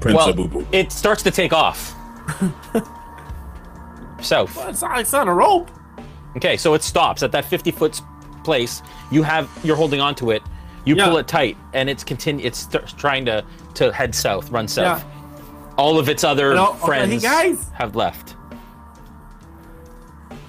[0.00, 0.66] Prince well, Abubu.
[0.72, 1.94] it starts to take off.
[4.20, 4.54] South.
[4.56, 5.70] Well, it's, not, it's not a rope.
[6.36, 8.00] Okay, so it stops at that 50 foot
[8.44, 8.82] place.
[9.10, 10.42] You have you're holding on to it.
[10.84, 11.06] You Yeah.
[11.08, 12.44] pull it tight, and it's continue.
[12.46, 13.44] It's st- trying to
[13.74, 15.02] to head south, run south.
[15.02, 15.74] Yeah.
[15.76, 17.66] All of its other And I'll- okay, friends guys.
[17.74, 18.36] have left.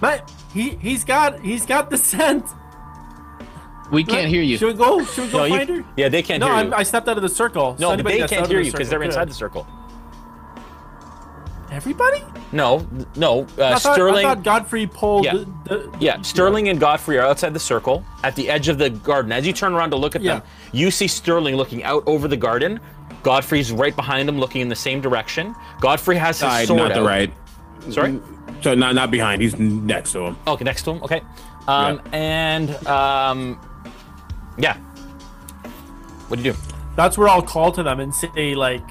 [0.01, 2.45] But he he's got he's got the scent.
[3.91, 4.57] We can't hear you.
[4.57, 5.03] Should we go?
[5.05, 5.85] Should we go No, you- find her?
[5.95, 6.73] yeah, they can't no, hear I'm, you.
[6.73, 7.75] I stepped out of the circle.
[7.77, 9.67] No, but they can't hear you because they're inside the circle.
[11.71, 12.23] Everybody?
[12.53, 13.41] No, no.
[13.57, 14.25] Uh, I thought, Sterling.
[14.25, 15.25] I thought Godfrey pulled.
[15.25, 15.33] Yeah.
[15.33, 18.91] The, the, Yeah, Sterling and Godfrey are outside the circle at the edge of the
[18.91, 19.31] garden.
[19.33, 22.37] As you turn around to look at them, you see Sterling looking out over the
[22.37, 22.79] garden.
[23.23, 25.53] Godfrey's right behind him, looking in the same direction.
[25.81, 27.33] Godfrey has his Tied, sword not the right.
[27.89, 28.19] Sorry?
[28.65, 29.43] So not not behind.
[29.43, 30.37] He's next to him.
[30.47, 31.03] Okay, next to him.
[31.03, 31.21] Okay.
[31.67, 33.59] Um, and um,
[34.57, 34.77] yeah.
[36.29, 36.57] What do you do?
[36.95, 38.81] That's where I'll call to them and say like,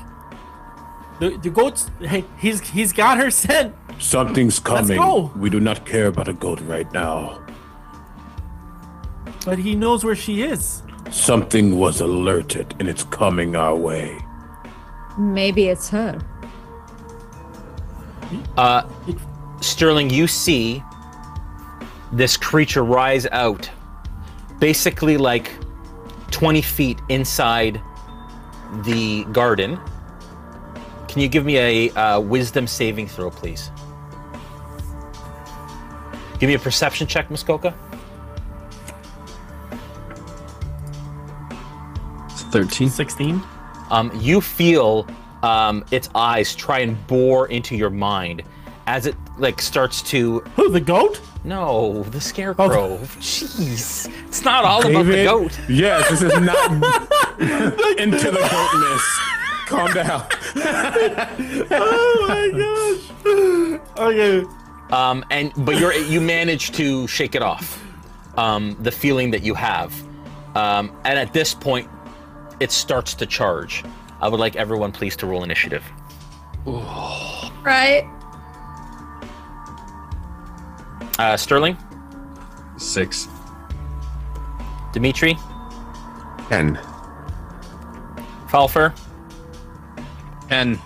[1.18, 1.90] the, the goats.
[1.98, 3.74] Hey, he's he's got her scent.
[3.98, 4.96] Something's Let's coming.
[4.96, 5.32] go.
[5.34, 7.44] We do not care about a goat right now.
[9.44, 10.84] But he knows where she is.
[11.10, 14.16] Something was alerted and it's coming our way.
[15.18, 16.20] Maybe it's her.
[18.56, 18.88] Uh,
[19.64, 20.82] Sterling, you see
[22.12, 23.68] this creature rise out,
[24.58, 25.50] basically like
[26.30, 27.80] 20 feet inside
[28.84, 29.80] the garden.
[31.08, 33.70] Can you give me a uh, wisdom saving throw, please?
[36.38, 37.74] Give me a perception check, Muskoka.
[42.50, 42.90] 13.
[42.90, 43.42] 16.
[43.90, 45.08] Um, you feel
[45.42, 48.42] um, its eyes try and bore into your mind
[48.86, 50.40] as it like starts to.
[50.56, 51.20] Who the goat?
[51.44, 52.98] No, the scarecrow.
[53.18, 55.58] Jeez, it's not all about the goat.
[55.68, 56.72] Yes, this is not
[57.98, 59.20] into the goatness.
[59.66, 60.26] Calm down.
[61.70, 63.98] oh my gosh.
[63.98, 64.44] Okay.
[64.90, 67.82] Um, and but you're you manage to shake it off,
[68.36, 69.92] um, the feeling that you have,
[70.54, 71.88] um, and at this point,
[72.60, 73.82] it starts to charge.
[74.20, 75.84] I would like everyone please to roll initiative.
[76.66, 78.08] Right.
[81.18, 81.76] Uh, Sterling,
[82.76, 83.28] Six.
[84.92, 85.36] Dimitri,
[86.48, 86.76] Ten.
[88.48, 88.92] Falfer,
[90.48, 90.78] Ten.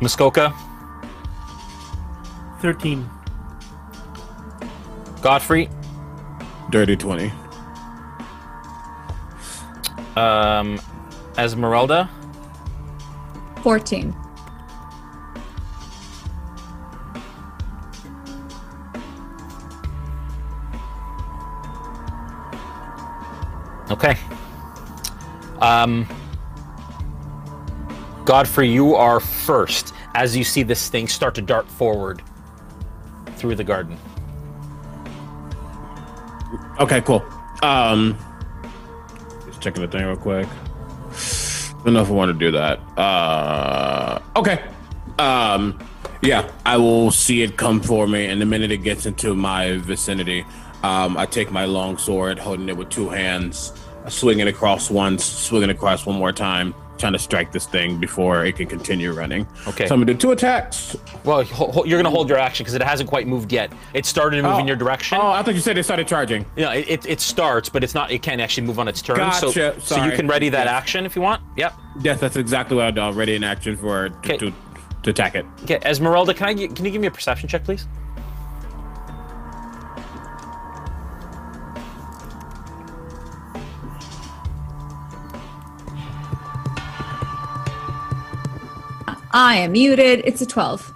[0.00, 0.52] Muskoka,
[2.60, 3.08] 13.
[5.20, 5.68] Godfrey,
[6.70, 7.32] Dirty twenty.
[10.16, 10.80] um,
[11.38, 12.08] Esmeralda,
[13.62, 14.12] 14.
[23.90, 24.16] Okay.
[25.60, 26.06] Um,
[28.24, 32.22] Godfrey, you are first as you see this thing start to dart forward
[33.36, 33.96] through the garden.
[36.80, 37.24] Okay, cool.
[37.62, 38.16] Um,
[39.46, 40.46] just checking the thing real quick.
[40.46, 42.78] I Don't know if I want to do that.
[42.98, 44.64] Uh, okay.
[45.18, 45.78] Um,
[46.22, 49.78] yeah, I will see it come for me, and the minute it gets into my
[49.78, 50.44] vicinity,
[50.82, 53.72] um, I take my long sword, holding it with two hands,
[54.04, 57.66] I swing it across once, swinging it across one more time, trying to strike this
[57.66, 59.46] thing before it can continue running.
[59.68, 59.86] Okay.
[59.86, 60.96] So I'm gonna do two attacks.
[61.24, 63.72] Well, you're going to hold your action because it hasn't quite moved yet.
[63.94, 64.66] It started to move in Oh.
[64.66, 65.18] your direction.
[65.20, 66.44] Oh, I thought you said it started charging.
[66.56, 68.10] Yeah, it, it, it starts, but it's not.
[68.10, 69.16] It can't actually move on its turn.
[69.34, 70.72] So, Gotcha, so you can ready that Yes.
[70.72, 71.42] action if you want.
[71.56, 71.74] Yep.
[72.02, 73.00] Yes, that's exactly what I do.
[73.00, 74.52] Already in action for to, to,
[75.04, 75.46] to attack it.
[75.62, 77.86] Okay, Esmeralda, can I can you give me a perception check, please?
[89.32, 90.22] I am muted.
[90.24, 90.92] It's a 12.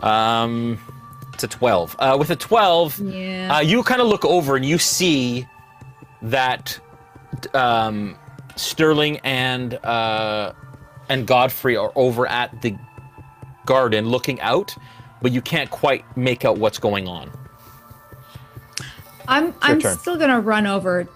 [0.00, 0.78] Um,
[1.32, 1.94] it's a twelve.
[1.98, 3.54] Uh, with a twelve, Yeah.
[3.56, 5.46] uh, you kind of look over and you see
[6.22, 6.78] that
[7.54, 8.16] um,
[8.56, 10.52] Sterling and uh,
[11.08, 12.76] and Godfrey are over at the
[13.64, 14.74] garden looking out,
[15.22, 17.30] but you can't quite make out what's going on.
[19.28, 19.96] I'm I'm turn.
[19.98, 21.06] still gonna run over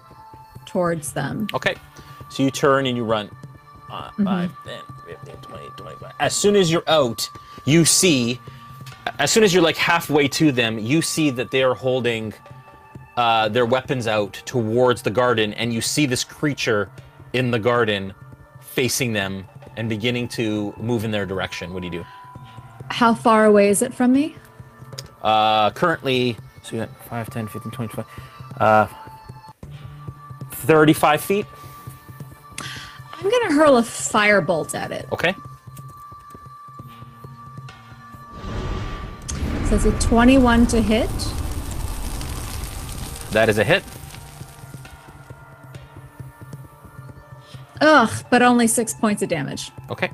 [0.65, 1.47] towards them.
[1.53, 1.75] Okay.
[2.29, 3.29] So you turn and you run.
[3.89, 6.13] Uh, 5, 10, 15, 20, 25.
[6.19, 7.29] As soon as you're out,
[7.65, 8.39] you see,
[9.19, 12.33] as soon as you're like halfway to them, you see that they are holding
[13.15, 16.89] uh, their weapons out towards the garden, and you see this creature
[17.33, 18.13] in the garden
[18.61, 19.45] facing them
[19.77, 21.73] and beginning to move in their direction.
[21.73, 22.05] What do you do?
[22.89, 24.35] How far away is it from me?
[25.21, 28.05] Uh, currently, so you got 5, 10, 15, 20, 25,
[28.59, 28.87] uh,
[30.51, 31.45] 35 feet.
[33.17, 35.07] I'm gonna hurl a firebolt at it.
[35.11, 35.35] Okay.
[39.67, 41.09] So it's a 21 to hit.
[43.31, 43.83] That is a hit.
[47.81, 49.71] Ugh, but only six points of damage.
[49.89, 50.09] Okay.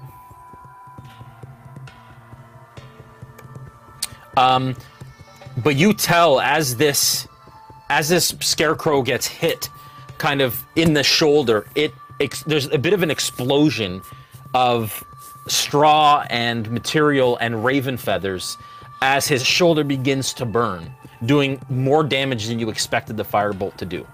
[4.36, 4.76] Um,
[5.58, 7.28] but you tell as this,
[7.90, 9.70] as this scarecrow gets hit,
[10.18, 14.02] kind of in the shoulder, it ex- there's a bit of an explosion
[14.54, 15.04] of
[15.48, 18.58] straw and material and raven feathers
[19.02, 20.94] as his shoulder begins to burn,
[21.26, 24.08] doing more damage than you expected the firebolt to do.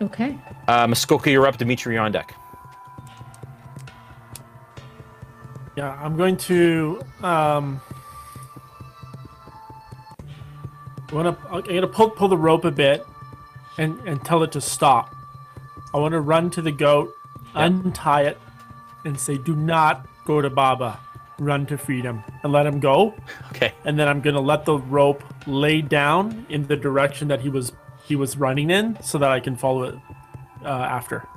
[0.00, 0.38] Okay.
[0.68, 1.56] Uh, Muskoka, you're up.
[1.58, 2.34] Dimitri, you're on deck.
[5.76, 7.02] Yeah, I'm going to.
[7.22, 7.80] Um,
[11.10, 11.48] I want to.
[11.48, 13.04] I'm gonna pull pull the rope a bit,
[13.78, 15.14] and and tell it to stop.
[15.94, 17.14] I want to run to the goat,
[17.54, 18.38] untie it,
[19.04, 20.98] and say, "Do not go to Baba.
[21.38, 23.14] Run to freedom," and let him go.
[23.52, 23.72] Okay.
[23.84, 27.72] And then I'm gonna let the rope lay down in the direction that he was
[28.04, 29.94] he was running in, so that I can follow it
[30.64, 31.28] uh, after.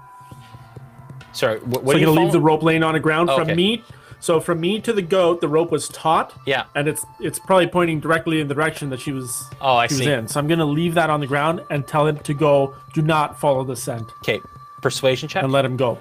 [1.33, 3.35] Sorry, what, what so are you gonna leave the rope laying on the ground Oh,
[3.35, 3.55] from okay.
[3.55, 3.83] me.
[4.19, 6.33] So from me to the goat, the rope was taut.
[6.45, 6.65] Yeah.
[6.73, 9.49] And it's it's probably pointing directly in the direction that she was.
[9.61, 9.99] Oh, I she see.
[10.01, 10.27] Was in.
[10.27, 12.75] So I'm gonna leave that on the ground and tell him to go.
[12.93, 14.09] Do not follow the scent.
[14.19, 14.39] Okay,
[14.81, 15.43] persuasion check.
[15.43, 15.97] And let him go.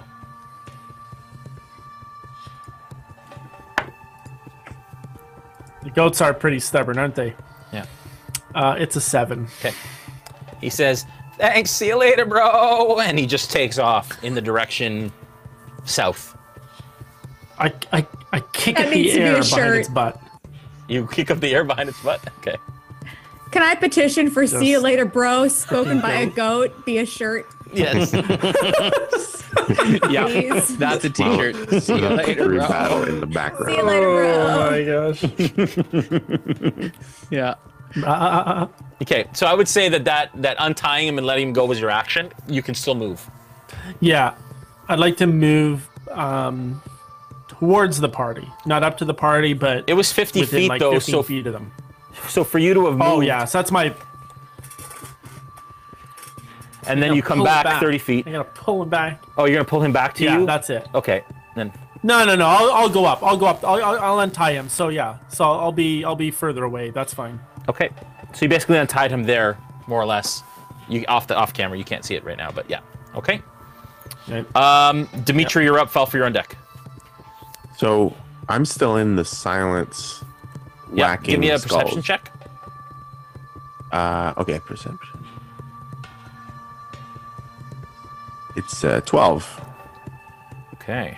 [5.83, 7.35] The goats are pretty stubborn, aren't they?
[7.73, 7.85] Yeah.
[8.55, 9.49] Uh, it's a seven.
[9.59, 9.75] Okay.
[10.61, 11.05] He says,
[11.37, 15.13] "Thanks, see you later, bro," and he just takes off in the direction
[15.85, 16.37] south.
[17.59, 20.21] I I, I kick That at the needs to be air behind its butt.
[20.89, 22.21] You kick up the air behind its butt.
[22.39, 22.57] Okay.
[23.51, 25.49] Can I petition for "See you later, bro"?
[25.49, 27.47] Spoken by a goat, be a shirt.
[27.73, 28.13] Yes.
[30.11, 30.77] yeah, Please.
[30.77, 31.83] that's a t-shirt.
[31.83, 32.69] See you later, Free bro.
[32.69, 33.73] battle in the background.
[33.73, 34.33] See you later, bro.
[34.47, 34.83] Oh my
[36.83, 36.91] gosh.
[37.31, 37.55] Yeah.
[38.05, 38.67] Uh,
[39.03, 41.81] Okay, so I would say that that that untying him and letting him go was
[41.81, 42.31] your action.
[42.49, 43.29] You can still move.
[44.01, 44.35] Yeah,
[44.89, 46.81] I'd like to move um,
[47.59, 50.81] towards the party, not up to the party, but It was 50 within, feet like,
[50.81, 51.73] though, 15 so feet of them.
[52.29, 53.95] so for you to have moved, Oh yeah, so that's my.
[56.87, 58.27] and then you come it back, 30 feet.
[58.27, 59.23] I gotta pull him back.
[59.39, 60.47] Oh, you're gonna pull him back to yeah, you.
[60.47, 60.87] that's it.
[60.95, 61.25] okay.
[61.57, 62.47] Then No, no, no.
[62.47, 63.23] I'll, I'll go up.
[63.23, 63.65] I'll go up.
[63.65, 64.69] I'll, I'll, I'll untie him.
[64.69, 65.19] So yeah.
[65.29, 66.91] So I'll be I'll be further away.
[66.91, 67.41] That's fine.
[67.69, 67.91] okay,
[68.35, 70.43] so you basically untied him there, more or less.
[70.89, 72.81] You off the off camera, you can't see it right now, but yeah.
[73.15, 73.41] Okay.
[74.29, 74.45] Okay.
[74.55, 75.91] Um, Dimitri, you're up.
[75.91, 76.57] Falfer your own deck.
[77.77, 78.15] So
[78.49, 80.25] I'm still in the silence.
[80.93, 81.17] Yeah.
[81.17, 81.83] Give me a skulls.
[81.83, 82.31] perception check.
[83.93, 85.25] Uh, okay, perception.
[88.57, 89.61] It's uh, 12.
[90.75, 91.17] Okay.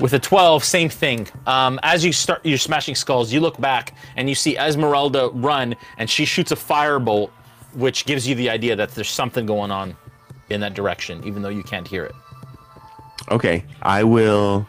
[0.00, 1.28] With a 12, same thing.
[1.46, 3.32] Um, as you start, you're smashing skulls.
[3.32, 7.30] You look back and you see Esmeralda run, and she shoots a firebolt,
[7.74, 9.96] which gives you the idea that there's something going on
[10.50, 12.14] in that direction, even though you can't hear it.
[13.30, 14.66] Okay, I will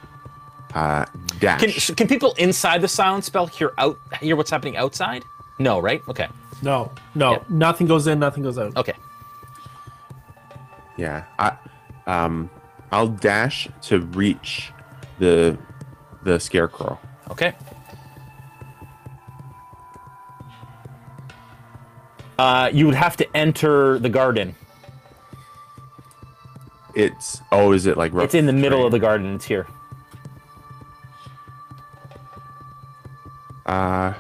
[0.73, 1.05] uh,
[1.39, 1.87] dash.
[1.87, 5.23] Can, can people inside the silence spell hear out hear what's happening outside?
[5.59, 6.01] No, right?
[6.07, 6.27] Okay.
[6.61, 7.31] No, no.
[7.31, 7.43] Yeah.
[7.49, 8.19] Nothing goes in.
[8.19, 8.75] Nothing goes out.
[8.77, 8.93] Okay.
[10.97, 11.57] Yeah, I,
[12.07, 12.49] um,
[12.91, 14.71] I'll dash to reach
[15.19, 15.57] the
[16.23, 16.99] the scarecrow.
[17.29, 17.53] Okay.
[22.37, 24.55] Uh, you would have to enter the garden.
[26.95, 29.35] It's oh, is it like It's in the middle of the garden.
[29.35, 29.67] It's here.
[33.65, 34.13] Uh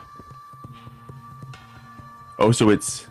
[2.39, 3.07] oh, so it's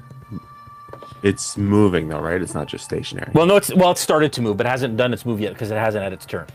[1.22, 2.42] it's moving though, right?
[2.42, 3.30] It's not just stationary.
[3.34, 5.54] Well, no, it's well, it started to move, but it hasn't done its move yet
[5.54, 6.46] because it hasn't had its turn.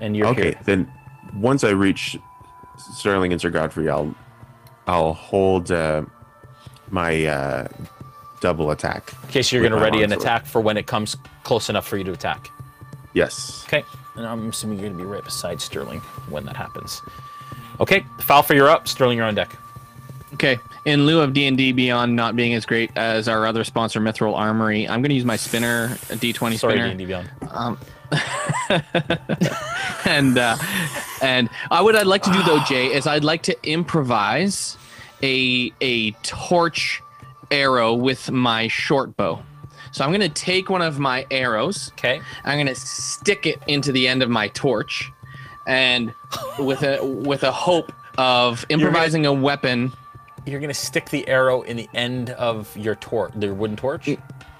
[0.00, 0.60] And you're okay, here.
[0.64, 0.92] then
[1.34, 2.16] once I reach
[2.78, 4.14] Sterling and Sir Godfrey, I'll
[4.86, 6.04] I'll hold uh,
[6.90, 7.68] my uh,
[8.46, 9.12] double attack.
[9.24, 10.22] In case you're going to ready an longsword.
[10.22, 12.48] attack for when it comes close enough for you to attack.
[13.12, 13.64] Yes.
[13.66, 13.82] Okay.
[14.14, 15.98] And I'm assuming you're going to be right beside Sterling
[16.30, 17.02] when that happens.
[17.80, 18.06] Okay.
[18.20, 18.86] Falfer, you're up.
[18.86, 19.56] Sterling, you're on deck.
[20.34, 20.58] Okay.
[20.84, 24.00] In lieu of D and D Beyond not being as great as our other sponsor,
[24.00, 26.88] Mithril Armory, I'm going to use my spinner, a D20 Sorry, spinner.
[26.90, 27.30] D&D Beyond.
[27.50, 27.78] Um,
[30.04, 30.56] and uh,
[31.20, 34.78] and I what I'd like to do though, Jay, is I'd like to improvise
[35.24, 37.02] a a torch
[37.50, 39.42] arrow with my short bow.
[39.92, 41.90] So I'm gonna take one of my arrows.
[41.92, 42.20] Okay.
[42.44, 45.10] I'm gonna stick it into the end of my torch,
[45.66, 46.12] and
[46.58, 49.92] with a with a hope of gonna- improvising a weapon.
[50.48, 54.08] You're going to stick the arrow in the end of your torch, the wooden torch?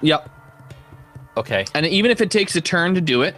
[0.00, 0.30] Yep.
[1.36, 1.64] Okay.
[1.74, 3.36] And even if it takes a turn to do it,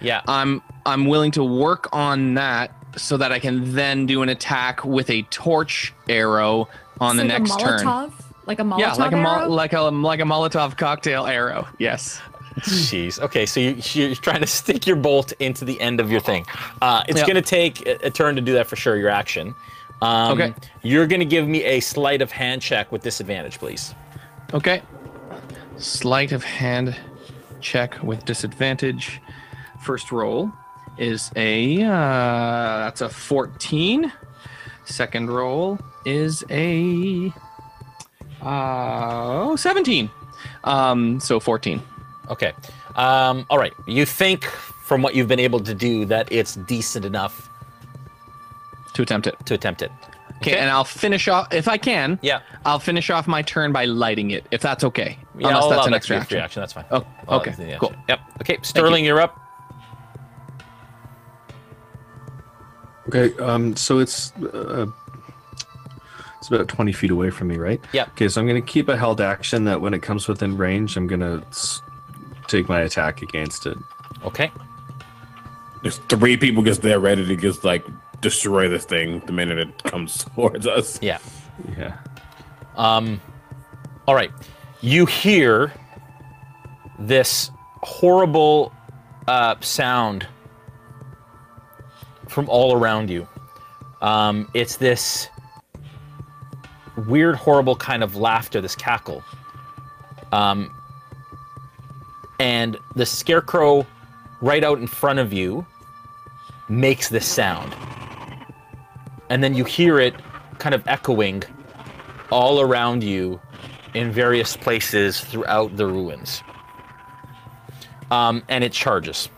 [0.00, 0.20] Yeah.
[0.28, 4.84] I'm I'm willing to work on that so that I can then do an attack
[4.84, 6.68] with a torch arrow
[7.00, 8.12] on the It's like next a turn.
[8.42, 8.46] Molotov?
[8.46, 9.22] Like a Molotov yeah, like a arrow?
[9.22, 11.66] mol- like a like a Molotov cocktail arrow.
[11.78, 12.20] Yes.
[12.60, 13.18] Jeez.
[13.18, 16.44] Okay, so you, you're trying to stick your bolt into the end of your thing.
[16.82, 17.26] Uh, it's Yep.
[17.26, 19.54] going to take a, a turn to do that for sure, your action.
[20.02, 20.54] Um, Okay.
[20.82, 23.94] You're going to give me a sleight of hand check with disadvantage, please.
[24.52, 24.82] Okay.
[25.78, 26.94] Sleight of hand
[27.60, 29.20] check with disadvantage.
[29.82, 30.52] First roll
[30.98, 34.12] is a uh, that's a 14.
[34.84, 37.32] Second roll is a
[38.42, 40.10] uh, 17.
[40.64, 41.82] Um, so 14.
[42.30, 42.52] Okay.
[42.96, 43.72] Um, all right.
[43.86, 47.48] You think from what you've been able to do that it's decent enough
[48.94, 49.34] to attempt it.
[49.46, 49.90] to attempt it.
[50.38, 52.18] Okay, and I'll finish off if I can.
[52.20, 52.40] Yeah.
[52.64, 55.16] I'll finish off my turn by lighting it, if that's okay.
[55.38, 56.62] Yeah, Unless I'll that's allow an that extra to be a free action.
[56.62, 56.62] action.
[56.62, 56.84] That's fine.
[56.90, 57.88] Oh, I'll okay, allow the cool.
[57.90, 58.04] action.
[58.08, 58.20] Yep.
[58.40, 59.38] Okay, Sterling, you're up.
[63.08, 64.86] Okay, um, so it's uh,
[66.42, 67.80] it's about twenty feet away from me, right?
[67.92, 68.06] Yeah.
[68.08, 71.06] Okay, so I'm gonna keep a held action that when it comes within range, I'm
[71.06, 71.40] gonna
[72.48, 73.78] take my attack against it.
[74.24, 74.50] Okay.
[75.82, 77.86] There's three people just there ready to just like
[78.20, 81.00] destroy this thing the minute it comes towards us.
[81.00, 81.18] Yeah.
[81.78, 81.96] Yeah.
[82.74, 83.20] Um,
[84.08, 84.32] all right.
[84.80, 85.72] You hear
[86.98, 87.52] this
[87.84, 88.72] horrible
[89.28, 90.26] uh, sound
[92.28, 93.28] from all around you.
[94.00, 95.28] Um, it's this
[96.96, 99.22] weird, horrible kind of laughter, this cackle.
[100.32, 100.74] Um,
[102.38, 103.86] and the scarecrow
[104.40, 105.66] right out in front of you
[106.68, 107.74] makes this sound.
[109.30, 110.14] And then you hear it
[110.58, 111.42] kind of echoing
[112.30, 113.40] all around you
[113.94, 116.42] in various places throughout the ruins.
[118.10, 119.28] Um, and it charges.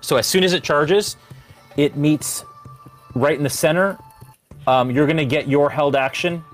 [0.00, 1.16] So as soon as it charges,
[1.76, 2.44] it meets
[3.14, 3.98] right in the center.
[4.66, 6.44] Um, you're going to get your held action,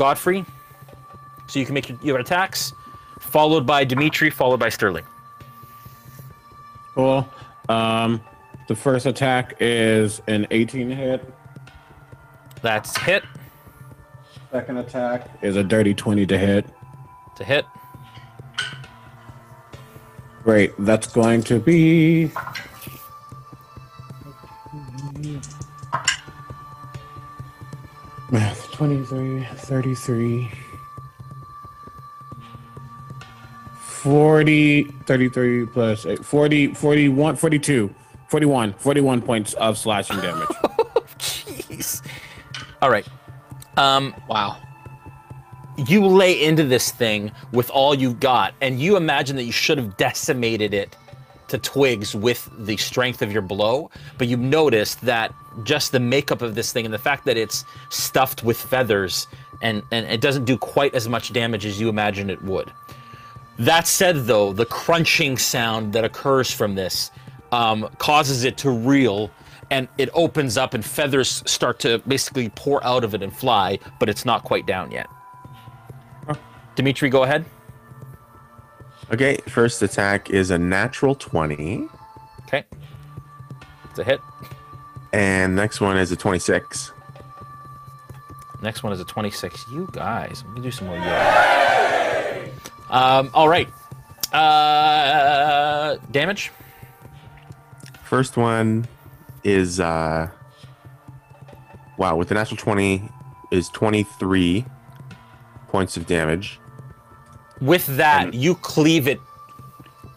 [0.00, 0.46] Godfrey.
[1.46, 2.72] So you can make your, your attacks,
[3.18, 5.04] followed by Dimitri, followed by Sterling.
[6.94, 7.28] Cool.
[7.68, 8.22] Um,
[8.66, 11.34] the first attack is an 18 hit.
[12.62, 13.24] That's hit
[14.50, 16.66] Second attack is a dirty 20 to hit.
[17.36, 17.66] to hit.
[20.42, 20.72] Great.
[20.78, 22.30] That's going to be.
[28.30, 30.50] Math 23, 33,
[33.78, 37.94] 40, 33 plus 8, 40, 41, 42,
[38.30, 40.48] 41, 41 points of slashing damage.
[41.18, 42.00] Jeez.
[42.80, 43.06] All right.
[43.76, 44.56] Um, wow.
[45.86, 49.76] You lay into this thing with all you've got, and you imagine that you should
[49.76, 50.96] have decimated it
[51.48, 56.42] to twigs with the strength of your blow, but you noticed that just the makeup
[56.42, 59.26] of this thing and the fact that it's stuffed with feathers
[59.62, 62.72] and, and it doesn't do quite as much damage as you imagine it would.
[63.58, 67.10] That said, though, the crunching sound that occurs from this
[67.52, 69.30] um, causes it to reel
[69.70, 73.78] and it opens up and feathers start to basically pour out of it and fly,
[73.98, 75.08] but it's not quite down yet.
[76.74, 77.44] Dimitri, go ahead.
[79.12, 81.88] Okay, first attack is a natural 20.
[82.46, 82.64] Okay.
[83.90, 84.20] It's a hit.
[85.12, 86.92] And next one is a 26.
[88.62, 89.66] Next one is a 26.
[89.72, 90.98] You guys, let me do some more.
[92.90, 93.68] Um, all right.
[94.32, 96.50] Uh, damage.
[98.04, 98.86] First one
[99.44, 100.28] is uh
[101.96, 103.08] wow, with the natural 20
[103.50, 104.64] is 23
[105.68, 106.58] points of damage.
[107.60, 109.20] With that, you cleave it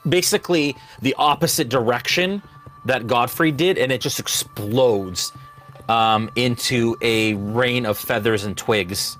[0.08, 2.42] basically the opposite direction
[2.86, 5.32] that Godfrey did, and it just explodes
[5.90, 9.18] um, into a rain of feathers and twigs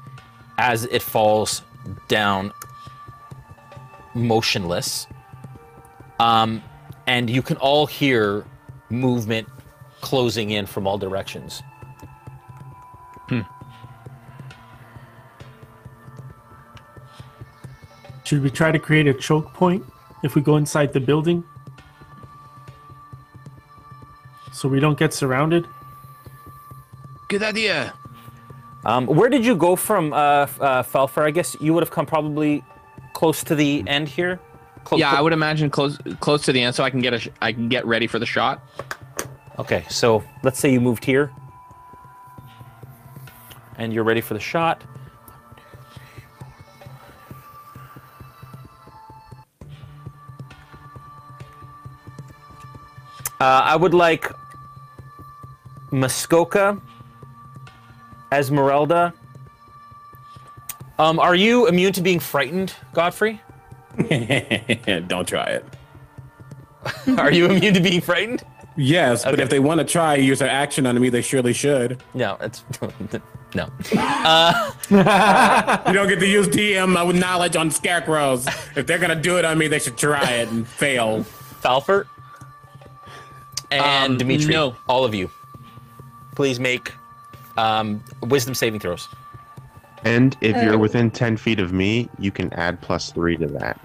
[0.58, 1.61] as it falls
[2.08, 2.53] down
[4.14, 5.08] motionless.
[6.19, 6.64] Um,
[7.08, 8.45] and you can all hear
[8.90, 9.48] movement
[10.01, 11.61] closing in from all directions.
[18.24, 19.83] Should we try to create a choke point
[20.24, 21.43] if we go inside the building?
[24.64, 25.67] So we don't get surrounded?
[27.27, 27.93] Good idea.
[28.85, 31.22] Um, where did you go from, uh, uh, Falfer?
[31.22, 32.64] I guess you would have come probably
[33.11, 34.40] close to the end here.
[34.85, 37.14] Clo- yeah, clo- I would imagine close close to the end, so I can get
[37.14, 38.61] a sh- I can get ready for the shot.
[39.59, 41.30] Okay, so let's say you moved here,
[43.77, 44.82] and you're ready for the shot.
[53.42, 54.32] Uh, I would like
[55.93, 56.81] Muskoka,
[58.31, 59.13] Esmeralda.
[60.97, 63.39] Um, are you immune to being frightened, Godfrey?
[65.07, 65.65] Don't try it.
[67.17, 68.43] Are you immune to being frightened?
[68.75, 72.01] Yes, but if they want to try use their action on me, they surely should.
[72.15, 72.63] No, it's
[73.55, 73.69] no.
[73.95, 74.72] Uh,
[75.88, 78.47] you don't get to use DM with knowledge on scarecrows.
[78.75, 81.23] If they're gonna do it on me, they should try it and fail.
[81.61, 82.05] Falfer
[83.72, 84.75] and Um, Dimitri, no.
[84.89, 85.30] all of you,
[86.35, 86.91] please make
[87.57, 89.07] um, wisdom saving throws.
[90.05, 93.79] And if you're within 10 feet of me, you can add plus 3 to that.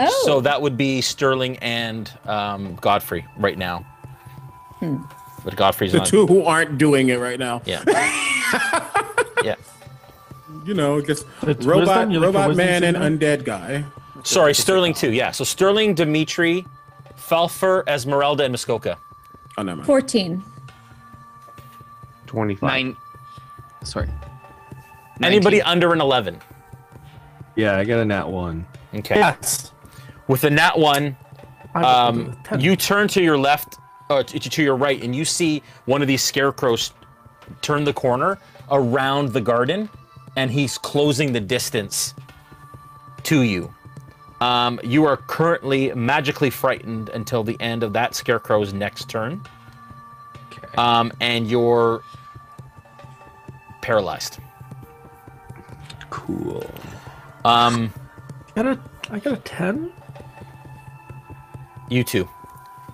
[0.00, 0.22] Oh.
[0.26, 3.86] So that would be Sterling and um, Godfrey right now.
[4.80, 4.96] Hmm.
[5.44, 6.06] But Godfrey's The not.
[6.08, 7.62] two who aren't doing it right now.
[7.66, 7.82] Yeah.
[9.44, 9.54] yeah.
[10.64, 12.10] You know, just It's robot, wisdom?
[12.10, 13.08] You look for robot wisdom man and somehow?
[13.10, 13.84] undead guy.
[14.24, 15.12] Sorry, Sterling too.
[15.12, 15.30] Yeah.
[15.30, 16.66] So Sterling, Dimitri,
[17.16, 18.96] Falfer, Esmeralda, and Muskoka.
[19.58, 19.86] Oh, never mind.
[19.86, 20.42] 14.
[22.34, 22.62] 25.
[22.68, 22.96] Nine.
[23.84, 24.08] Sorry.
[25.22, 26.40] Anybody under an 11?
[27.54, 28.66] Yeah, I got a nat one.
[28.92, 29.14] Okay.
[29.14, 29.70] Yes.
[30.26, 31.16] With a nat one,
[31.76, 33.76] um, you turn to your left,
[34.10, 36.92] uh, to, to your right, and you see one of these scarecrows
[37.62, 38.38] turn the corner
[38.72, 39.88] around the garden,
[40.36, 42.14] and he's closing the distance
[43.22, 43.72] to you.
[44.40, 49.40] Um, you are currently magically frightened until the end of that scarecrow's next turn,
[50.52, 50.66] Okay.
[50.76, 52.02] um, and you're
[53.84, 54.38] paralyzed.
[56.08, 56.64] Cool.
[57.44, 57.92] Um,
[58.56, 58.80] I got a,
[59.10, 59.92] I got a 10?
[61.90, 62.26] You too.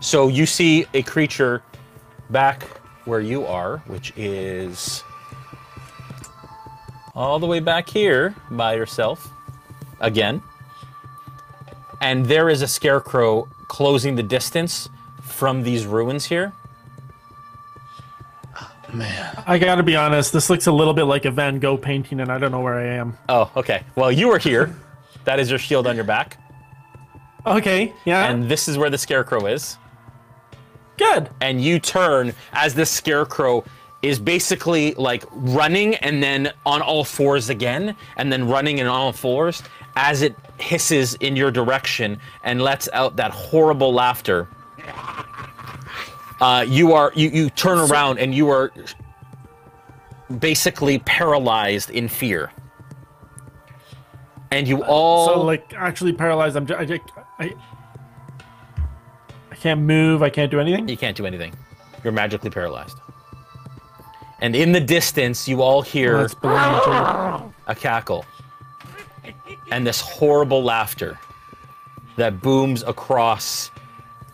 [0.00, 1.62] So you see a creature
[2.30, 2.64] back
[3.04, 5.04] where you are, which is
[7.14, 9.30] all the way back here by yourself
[10.00, 10.42] again.
[12.00, 14.88] And there is a scarecrow closing the distance
[15.22, 16.52] from these ruins here.
[18.94, 19.42] Man.
[19.46, 22.30] I gotta be honest, this looks a little bit like a Van Gogh painting, and
[22.30, 23.16] I don't know where I am.
[23.28, 23.82] Oh, okay.
[23.96, 24.74] Well, you are here.
[25.24, 26.38] That is your shield on your back.
[27.46, 28.30] Okay, yeah.
[28.30, 29.76] And this is where the scarecrow is.
[30.98, 31.30] Good.
[31.40, 33.64] and you turn as this scarecrow
[34.02, 38.94] is basically like running and then on all fours again and then running and on
[38.94, 39.62] all fours
[39.96, 44.46] as it hisses in your direction and lets out that horrible laughter
[46.40, 48.72] uh, you are you, you turn around and you are
[50.38, 52.50] basically paralyzed in fear
[54.50, 56.56] and you all So, like, actually paralyzed.
[56.56, 56.66] I'm.
[56.66, 57.00] ju- I,
[57.38, 57.54] I,
[59.50, 60.22] I, can't move.
[60.22, 60.88] I can't do anything.
[60.88, 61.54] You can't do anything.
[62.02, 62.96] You're magically paralyzed.
[64.40, 66.34] And in the distance, you all hear Jay.
[66.42, 68.24] a cackle
[69.70, 71.18] and this horrible laughter
[72.16, 73.70] that booms across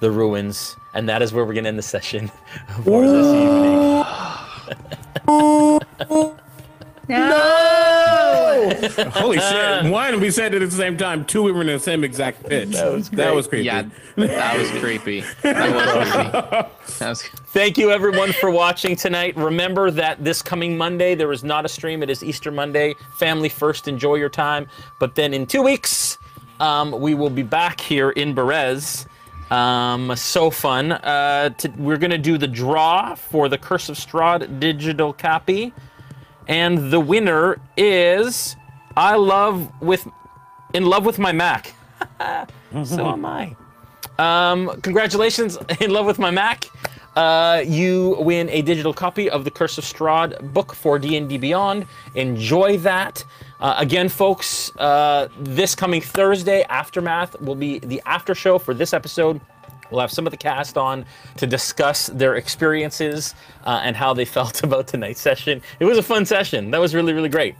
[0.01, 0.77] the ruins.
[0.97, 2.29] And that is where we're going to end the session
[2.85, 4.05] for this evening.
[7.09, 8.73] No!
[9.13, 9.91] Holy shit!
[9.91, 11.25] One, we said it at the same time.
[11.25, 12.73] Two, we were in the same exact pitch.
[12.73, 13.65] That was, that was creepy.
[13.65, 13.85] Yeah,
[14.17, 15.21] that was creepy.
[15.43, 16.99] That was creepy.
[16.99, 17.23] That was.
[17.47, 19.37] Thank you, everyone, for watching tonight.
[19.37, 22.03] Remember that this coming Monday, there is not a stream.
[22.03, 22.95] It is Easter Monday.
[23.19, 23.87] Family first.
[23.87, 24.67] Enjoy your time.
[24.99, 26.19] But then in two weeks,
[26.59, 29.07] um, we will be back here in Berez.
[29.51, 30.93] Um, so fun.
[30.93, 35.73] Uh, to, we're going to do the draw for the Curse of Strahd digital copy.
[36.49, 38.57] And the winner is
[38.97, 40.07] I love with
[40.75, 41.75] in love with my Mac.
[42.85, 43.57] so am I.
[44.19, 46.67] Um, congratulations, in love with my Mac.
[47.15, 51.87] Uh, you win a digital copy of the Curse of Strahd book for D&D Beyond.
[52.15, 53.25] Enjoy that.
[53.61, 58.93] Uh, again, folks, uh, this coming Thursday, Aftermath will be the after show for this
[58.93, 59.41] episode.
[59.91, 64.25] We'll have some of the cast on to discuss their experiences uh, and how they
[64.37, 65.63] felt about tonight's session.
[65.81, 66.71] It was a fun session.
[66.71, 67.55] That was really, really great.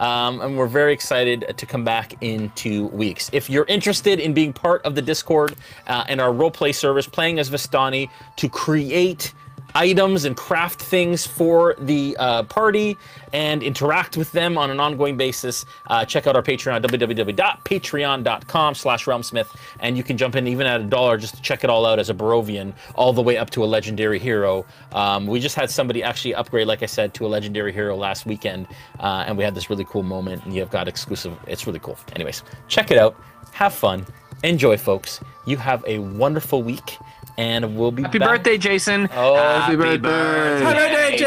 [0.00, 3.30] Um, and we're very excited to come back in two weeks.
[3.32, 5.54] If you're interested in being part of the Discord
[5.86, 9.32] uh, and our roleplay service, playing as Vistani to create
[9.74, 12.96] items and craft things for the uh, party
[13.32, 19.04] and interact with them on an ongoing basis, uh, check out our Patreon, www.patreon.com slash
[19.06, 19.48] realmsmith,
[19.80, 21.98] and you can jump in even at a dollar just to check it all out
[21.98, 24.64] as a Barovian, all the way up to a legendary hero.
[24.92, 28.26] Um, we just had somebody actually upgrade, like I said, to a legendary hero last
[28.26, 28.66] weekend,
[29.00, 31.36] uh, and we had this really cool moment, and you've got exclusive.
[31.46, 31.98] It's really cool.
[32.14, 33.16] Anyways, check it out.
[33.52, 34.06] Have fun.
[34.42, 35.20] Enjoy, folks.
[35.46, 36.98] You have a wonderful week,
[37.38, 38.28] and we'll be Happy back.
[38.28, 39.08] birthday, Jason.
[39.14, 40.64] Oh, Happy happy birthday.
[40.64, 41.26] birthday, Jay.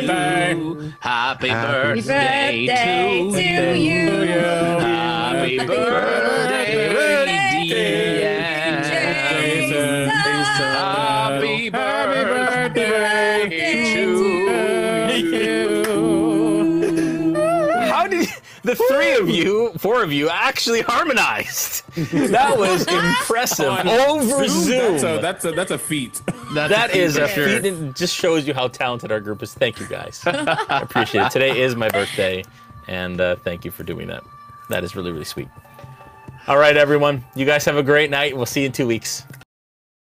[0.00, 0.92] to you.
[1.00, 4.22] Happy birthday birthday to to you.
[4.22, 4.40] you.
[4.40, 7.21] Happy birthday,
[18.62, 21.84] the three of you, four of you, actually harmonized?
[22.32, 23.66] That was impressive.
[23.66, 24.98] Over Zoom.
[24.98, 26.22] That's a, that's a that's a feat.
[26.54, 27.46] That is a sure.
[27.46, 27.66] feat.
[27.66, 29.52] It just shows you how talented our group is.
[29.52, 30.22] Thank you guys.
[30.26, 31.30] I appreciate it.
[31.30, 32.44] Today is my birthday,
[32.88, 34.22] and uh, thank you for doing that.
[34.70, 35.48] That is really, really sweet.
[36.46, 37.24] All right, everyone.
[37.34, 38.36] You guys have a great night.
[38.36, 39.24] We'll see you in two weeks.